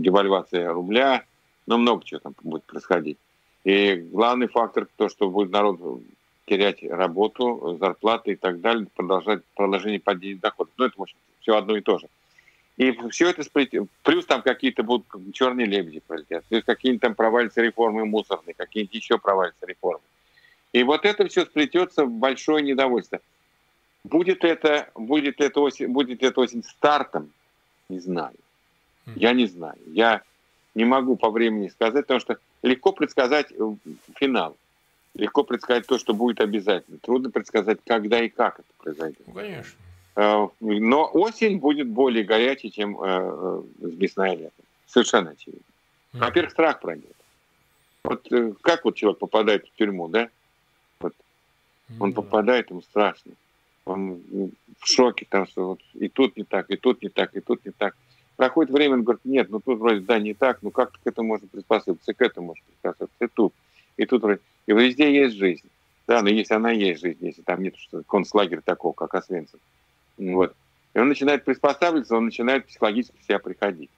Девальвация 0.00 0.72
рубля, 0.72 1.24
ну, 1.68 1.76
много 1.76 2.02
чего 2.04 2.20
там 2.20 2.34
будет 2.42 2.64
происходить. 2.64 3.18
И 3.64 3.94
главный 3.96 4.48
фактор– 4.48 4.88
то, 4.96 5.10
что 5.10 5.28
будет 5.28 5.50
народ 5.50 5.78
терять 6.46 6.82
работу, 6.82 7.76
зарплаты 7.78 8.32
и 8.32 8.36
так 8.36 8.62
далее, 8.62 8.86
продолжать 8.96 9.44
продолжение 9.54 10.00
падения 10.00 10.40
доходов. 10.40 10.72
Ну, 10.78 10.86
это, 10.86 10.94
в 10.96 11.02
общем, 11.02 11.18
все 11.40 11.56
одно 11.56 11.76
и 11.76 11.82
то 11.82 11.98
же. 11.98 12.08
И 12.78 12.96
все 13.10 13.28
это 13.28 13.42
сплетет. 13.42 13.86
Плюс 14.02 14.24
там 14.24 14.40
какие-то 14.40 14.82
будут 14.82 15.06
черные 15.34 15.66
лебеди 15.66 16.00
пролетят. 16.06 16.42
Плюс 16.48 16.64
какие-то 16.64 17.00
там 17.00 17.14
провалятся 17.14 17.60
реформы 17.60 18.06
мусорные, 18.06 18.54
какие-то 18.54 18.96
еще 18.96 19.18
провалятся 19.18 19.66
реформы. 19.66 20.00
И 20.72 20.82
вот 20.84 21.04
это 21.04 21.28
все 21.28 21.44
сплетется 21.44 22.06
в 22.06 22.10
большое 22.10 22.62
недовольство. 22.62 23.20
Будет 24.04 24.42
это, 24.42 24.88
будет 24.94 25.40
это 25.42 25.60
осень, 25.60 25.88
будет 25.88 26.22
это 26.22 26.40
осень 26.40 26.62
стартом? 26.62 27.30
Не 27.90 27.98
знаю. 27.98 28.36
Я 29.16 29.34
не 29.34 29.46
знаю. 29.46 29.78
Я 29.92 30.22
не 30.78 30.84
могу 30.84 31.16
по 31.16 31.30
времени 31.30 31.68
сказать, 31.68 32.06
потому 32.06 32.20
что 32.20 32.38
легко 32.62 32.92
предсказать 32.92 33.50
э, 33.50 33.74
финал. 34.14 34.56
Легко 35.14 35.42
предсказать 35.42 35.86
то, 35.86 35.98
что 35.98 36.14
будет 36.14 36.40
обязательно. 36.40 36.98
Трудно 36.98 37.30
предсказать, 37.30 37.80
когда 37.84 38.22
и 38.22 38.28
как 38.28 38.60
это 38.60 38.68
произойдет. 38.78 39.26
Ну, 39.26 39.32
конечно. 39.34 39.72
Э, 40.14 40.46
но 40.60 41.10
осень 41.12 41.58
будет 41.58 41.88
более 41.88 42.22
горячей, 42.22 42.70
чем 42.70 42.96
э, 43.02 43.62
весна 43.80 44.32
и 44.32 44.36
лето. 44.36 44.62
Совершенно 44.86 45.30
очевидно. 45.30 45.66
Во-первых, 46.12 46.52
страх 46.52 46.80
пройдет. 46.80 47.16
Вот 48.04 48.28
как 48.60 48.84
вот 48.84 48.94
человек 48.94 49.18
попадает 49.18 49.66
в 49.66 49.76
тюрьму, 49.76 50.06
да? 50.06 50.28
Вот. 51.00 51.12
Он 51.98 52.12
попадает, 52.12 52.70
ему 52.70 52.82
страшно 52.82 53.32
он 53.88 54.20
в 54.80 54.86
шоке, 54.86 55.26
там, 55.28 55.46
что 55.46 55.68
вот 55.68 55.80
и 55.94 56.08
тут 56.08 56.36
не 56.36 56.44
так, 56.44 56.70
и 56.70 56.76
тут 56.76 57.02
не 57.02 57.08
так, 57.08 57.34
и 57.34 57.40
тут 57.40 57.64
не 57.64 57.72
так. 57.72 57.96
Проходит 58.38 58.72
время, 58.72 58.94
он 58.94 59.02
говорит, 59.02 59.24
нет, 59.24 59.50
ну 59.50 59.58
тут 59.58 59.80
вроде 59.80 59.98
да, 59.98 60.20
не 60.20 60.32
так, 60.32 60.62
ну 60.62 60.70
как 60.70 60.92
к 60.92 61.00
этому 61.04 61.26
можно 61.26 61.48
приспособиться, 61.48 62.14
к 62.14 62.22
этому 62.22 62.46
можно 62.46 62.62
приспособиться, 62.66 63.24
и 63.24 63.26
тут, 63.26 63.52
и 63.96 64.06
тут 64.06 64.22
вроде. 64.22 64.40
И 64.68 64.72
везде 64.72 65.12
есть 65.12 65.34
жизнь. 65.34 65.68
Да, 66.06 66.22
но 66.22 66.28
если 66.28 66.54
она 66.54 66.70
есть 66.70 67.00
жизнь, 67.00 67.18
если 67.20 67.42
там 67.42 67.60
нет 67.60 67.76
что 67.76 68.04
концлагеря 68.04 68.60
такого, 68.60 68.92
как 68.92 69.12
Освенцим. 69.16 69.58
Вот. 70.18 70.54
И 70.94 71.00
он 71.00 71.08
начинает 71.08 71.44
приспосабливаться, 71.44 72.16
он 72.16 72.26
начинает 72.26 72.66
психологически 72.66 73.16
в 73.20 73.24
себя 73.24 73.40
приходить. 73.40 73.90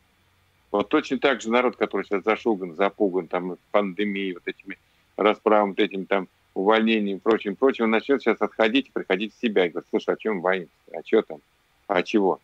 Вот 0.70 0.88
точно 0.88 1.18
так 1.18 1.42
же 1.42 1.50
народ, 1.50 1.76
который 1.76 2.06
сейчас 2.06 2.24
зашуган, 2.24 2.76
запуган, 2.76 3.26
там, 3.26 3.58
пандемией, 3.72 4.32
вот 4.32 4.44
этими 4.46 4.78
расправами, 5.18 5.72
вот 5.72 5.80
этим 5.80 6.06
там 6.06 6.28
увольнением 6.54 7.18
и 7.18 7.20
прочим, 7.20 7.56
прочим, 7.56 7.84
он 7.84 7.90
начнет 7.90 8.22
сейчас 8.22 8.40
отходить 8.40 8.88
и 8.88 8.92
приходить 8.92 9.34
в 9.34 9.40
себя 9.40 9.66
и 9.66 9.68
говорит, 9.68 9.88
слушай, 9.90 10.14
а 10.14 10.16
чем 10.16 10.40
боимся? 10.40 10.70
А 10.94 11.04
что 11.04 11.20
там? 11.20 11.40
А 11.88 12.02
чего? 12.02 12.40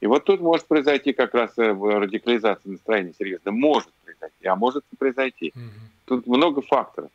И 0.00 0.06
вот 0.06 0.24
тут 0.24 0.40
может 0.40 0.66
произойти 0.66 1.12
как 1.12 1.34
раз 1.34 1.56
э, 1.56 1.72
радикализация 1.72 2.70
настроения 2.70 3.14
серьезно. 3.18 3.50
Может 3.50 3.88
произойти, 4.04 4.46
а 4.46 4.56
может 4.56 4.84
не 4.92 4.96
произойти. 4.96 5.52
Угу. 5.54 5.62
Тут 6.04 6.26
много 6.26 6.62
факторов 6.62 7.10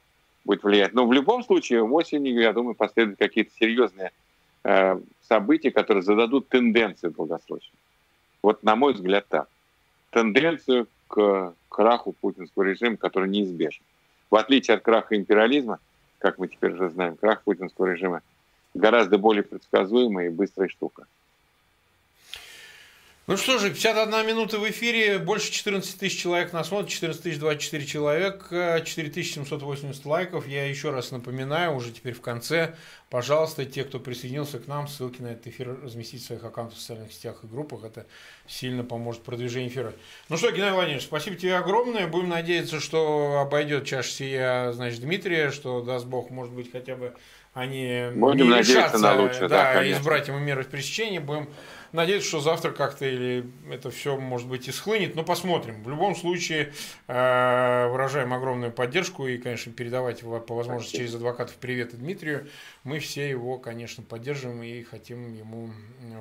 будет 0.46 0.64
влиять. 0.64 0.94
Но 0.94 1.06
в 1.06 1.14
любом 1.14 1.44
случае 1.44 1.84
осенью, 1.84 2.40
я 2.42 2.54
думаю, 2.54 2.74
последуют 2.74 3.20
какие-то 3.20 3.52
серьезные 3.60 4.12
э, 4.64 5.00
события, 5.28 5.72
которые 5.72 6.04
зададут 6.04 6.50
тенденцию 6.50 7.12
долгосрочную. 7.12 7.78
Вот 8.42 8.64
на 8.64 8.76
мой 8.76 8.94
взгляд 8.94 9.28
так. 9.30 9.48
Тенденцию 10.10 10.88
к 11.08 11.54
краху 11.70 12.14
путинского 12.14 12.64
режима, 12.64 12.98
который 12.98 13.30
неизбежен. 13.30 13.84
В 14.30 14.36
отличие 14.36 14.78
от 14.78 14.84
краха 14.84 15.16
империализма– 15.16 15.80
как 16.22 16.38
мы 16.38 16.48
теперь 16.48 16.74
уже 16.74 16.90
знаем, 16.92 17.18
крах 17.18 17.42
путинского 17.42 17.88
режима 17.88 18.22
гораздо 18.74 19.18
более 19.18 19.44
предсказуемая 19.44 20.28
и 20.28 20.30
быстрая 20.30 20.70
штука. 20.70 21.06
Ну 23.32 23.38
что 23.38 23.60
же, 23.60 23.70
51 23.70 24.28
минута 24.28 24.60
в 24.60 24.70
эфире, 24.70 25.18
больше 25.18 25.54
14 25.54 25.98
тысяч 25.98 26.20
человек 26.20 26.52
нас 26.52 26.68
смотрит, 26.68 26.90
14 26.90 27.24
тысяч 27.24 27.40
24 27.40 27.86
человек, 27.86 28.48
4780 28.50 30.06
лайков. 30.06 30.50
Я 30.50 30.68
еще 30.68 30.90
раз 30.90 31.12
напоминаю, 31.12 31.74
уже 31.74 31.94
теперь 31.94 32.14
в 32.14 32.20
конце, 32.20 32.76
пожалуйста, 33.10 33.64
те, 33.64 33.86
кто 33.86 34.02
присоединился 34.02 34.60
к 34.60 34.68
нам, 34.68 34.90
ссылки 34.90 35.22
на 35.22 35.28
этот 35.28 35.48
эфир 35.48 35.80
разместить 35.82 36.24
в 36.24 36.26
своих 36.26 36.44
аккаунтах 36.44 36.78
в 36.78 36.82
социальных 36.82 37.14
сетях 37.14 37.38
и 37.44 37.48
группах. 37.48 37.86
Это 37.86 38.06
сильно 38.48 38.84
поможет 38.84 39.22
продвижению 39.24 39.70
эфира. 39.70 39.94
Ну 40.28 40.36
что, 40.36 40.52
Геннадий 40.52 40.74
Владимирович, 40.74 41.06
спасибо 41.06 41.38
тебе 41.38 41.56
огромное. 41.56 42.08
Будем 42.08 42.28
надеяться, 42.28 42.82
что 42.82 43.40
обойдет 43.40 43.86
чаша 43.86 44.12
сия, 44.12 44.74
значит, 44.74 45.00
Дмитрия, 45.00 45.52
что, 45.52 45.80
даст 45.80 46.06
Бог, 46.06 46.32
может 46.32 46.54
быть, 46.54 46.70
хотя 46.70 46.98
бы 46.98 47.14
они 47.54 48.08
Будем 48.14 48.50
не 48.50 48.60
решатся 48.60 48.98
на 48.98 49.16
лучшее, 49.16 49.48
да, 49.48 49.74
да, 49.74 49.92
избрать 49.92 50.28
ему 50.28 50.40
меры 50.40 50.66
пресечения. 50.66 51.20
Будем 51.20 51.50
надеяться, 51.92 52.28
что 52.28 52.40
завтра 52.40 52.72
как-то 52.72 53.06
или 53.06 53.46
это 53.70 53.90
все, 53.92 54.18
может 54.18 54.48
быть, 54.48 54.68
и 54.68 54.72
схлынет, 54.72 55.16
но 55.16 55.24
посмотрим. 55.24 55.84
В 55.84 55.90
любом 55.90 56.16
случае, 56.16 56.74
э, 57.08 57.88
выражаем 57.90 58.34
огромную 58.34 58.72
поддержку 58.72 59.28
и, 59.28 59.38
конечно, 59.38 59.72
передавать 59.72 60.22
по 60.22 60.56
возможности 60.56 60.98
через 60.98 61.16
адвокатов 61.16 61.56
привет 61.56 61.98
Дмитрию. 61.98 62.48
Мы 62.84 63.00
все 63.00 63.30
его, 63.30 63.58
конечно, 63.58 64.04
поддерживаем 64.04 64.64
и 64.64 64.84
хотим 64.84 65.34
ему 65.34 65.72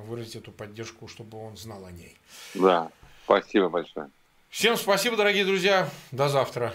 выразить 0.07 0.37
эту 0.37 0.51
поддержку, 0.51 1.07
чтобы 1.07 1.37
он 1.37 1.57
знал 1.57 1.85
о 1.85 1.91
ней. 1.91 2.17
Да, 2.53 2.89
спасибо 3.25 3.69
большое. 3.69 4.09
Всем 4.49 4.75
спасибо, 4.75 5.15
дорогие 5.15 5.45
друзья. 5.45 5.89
До 6.11 6.27
завтра. 6.27 6.73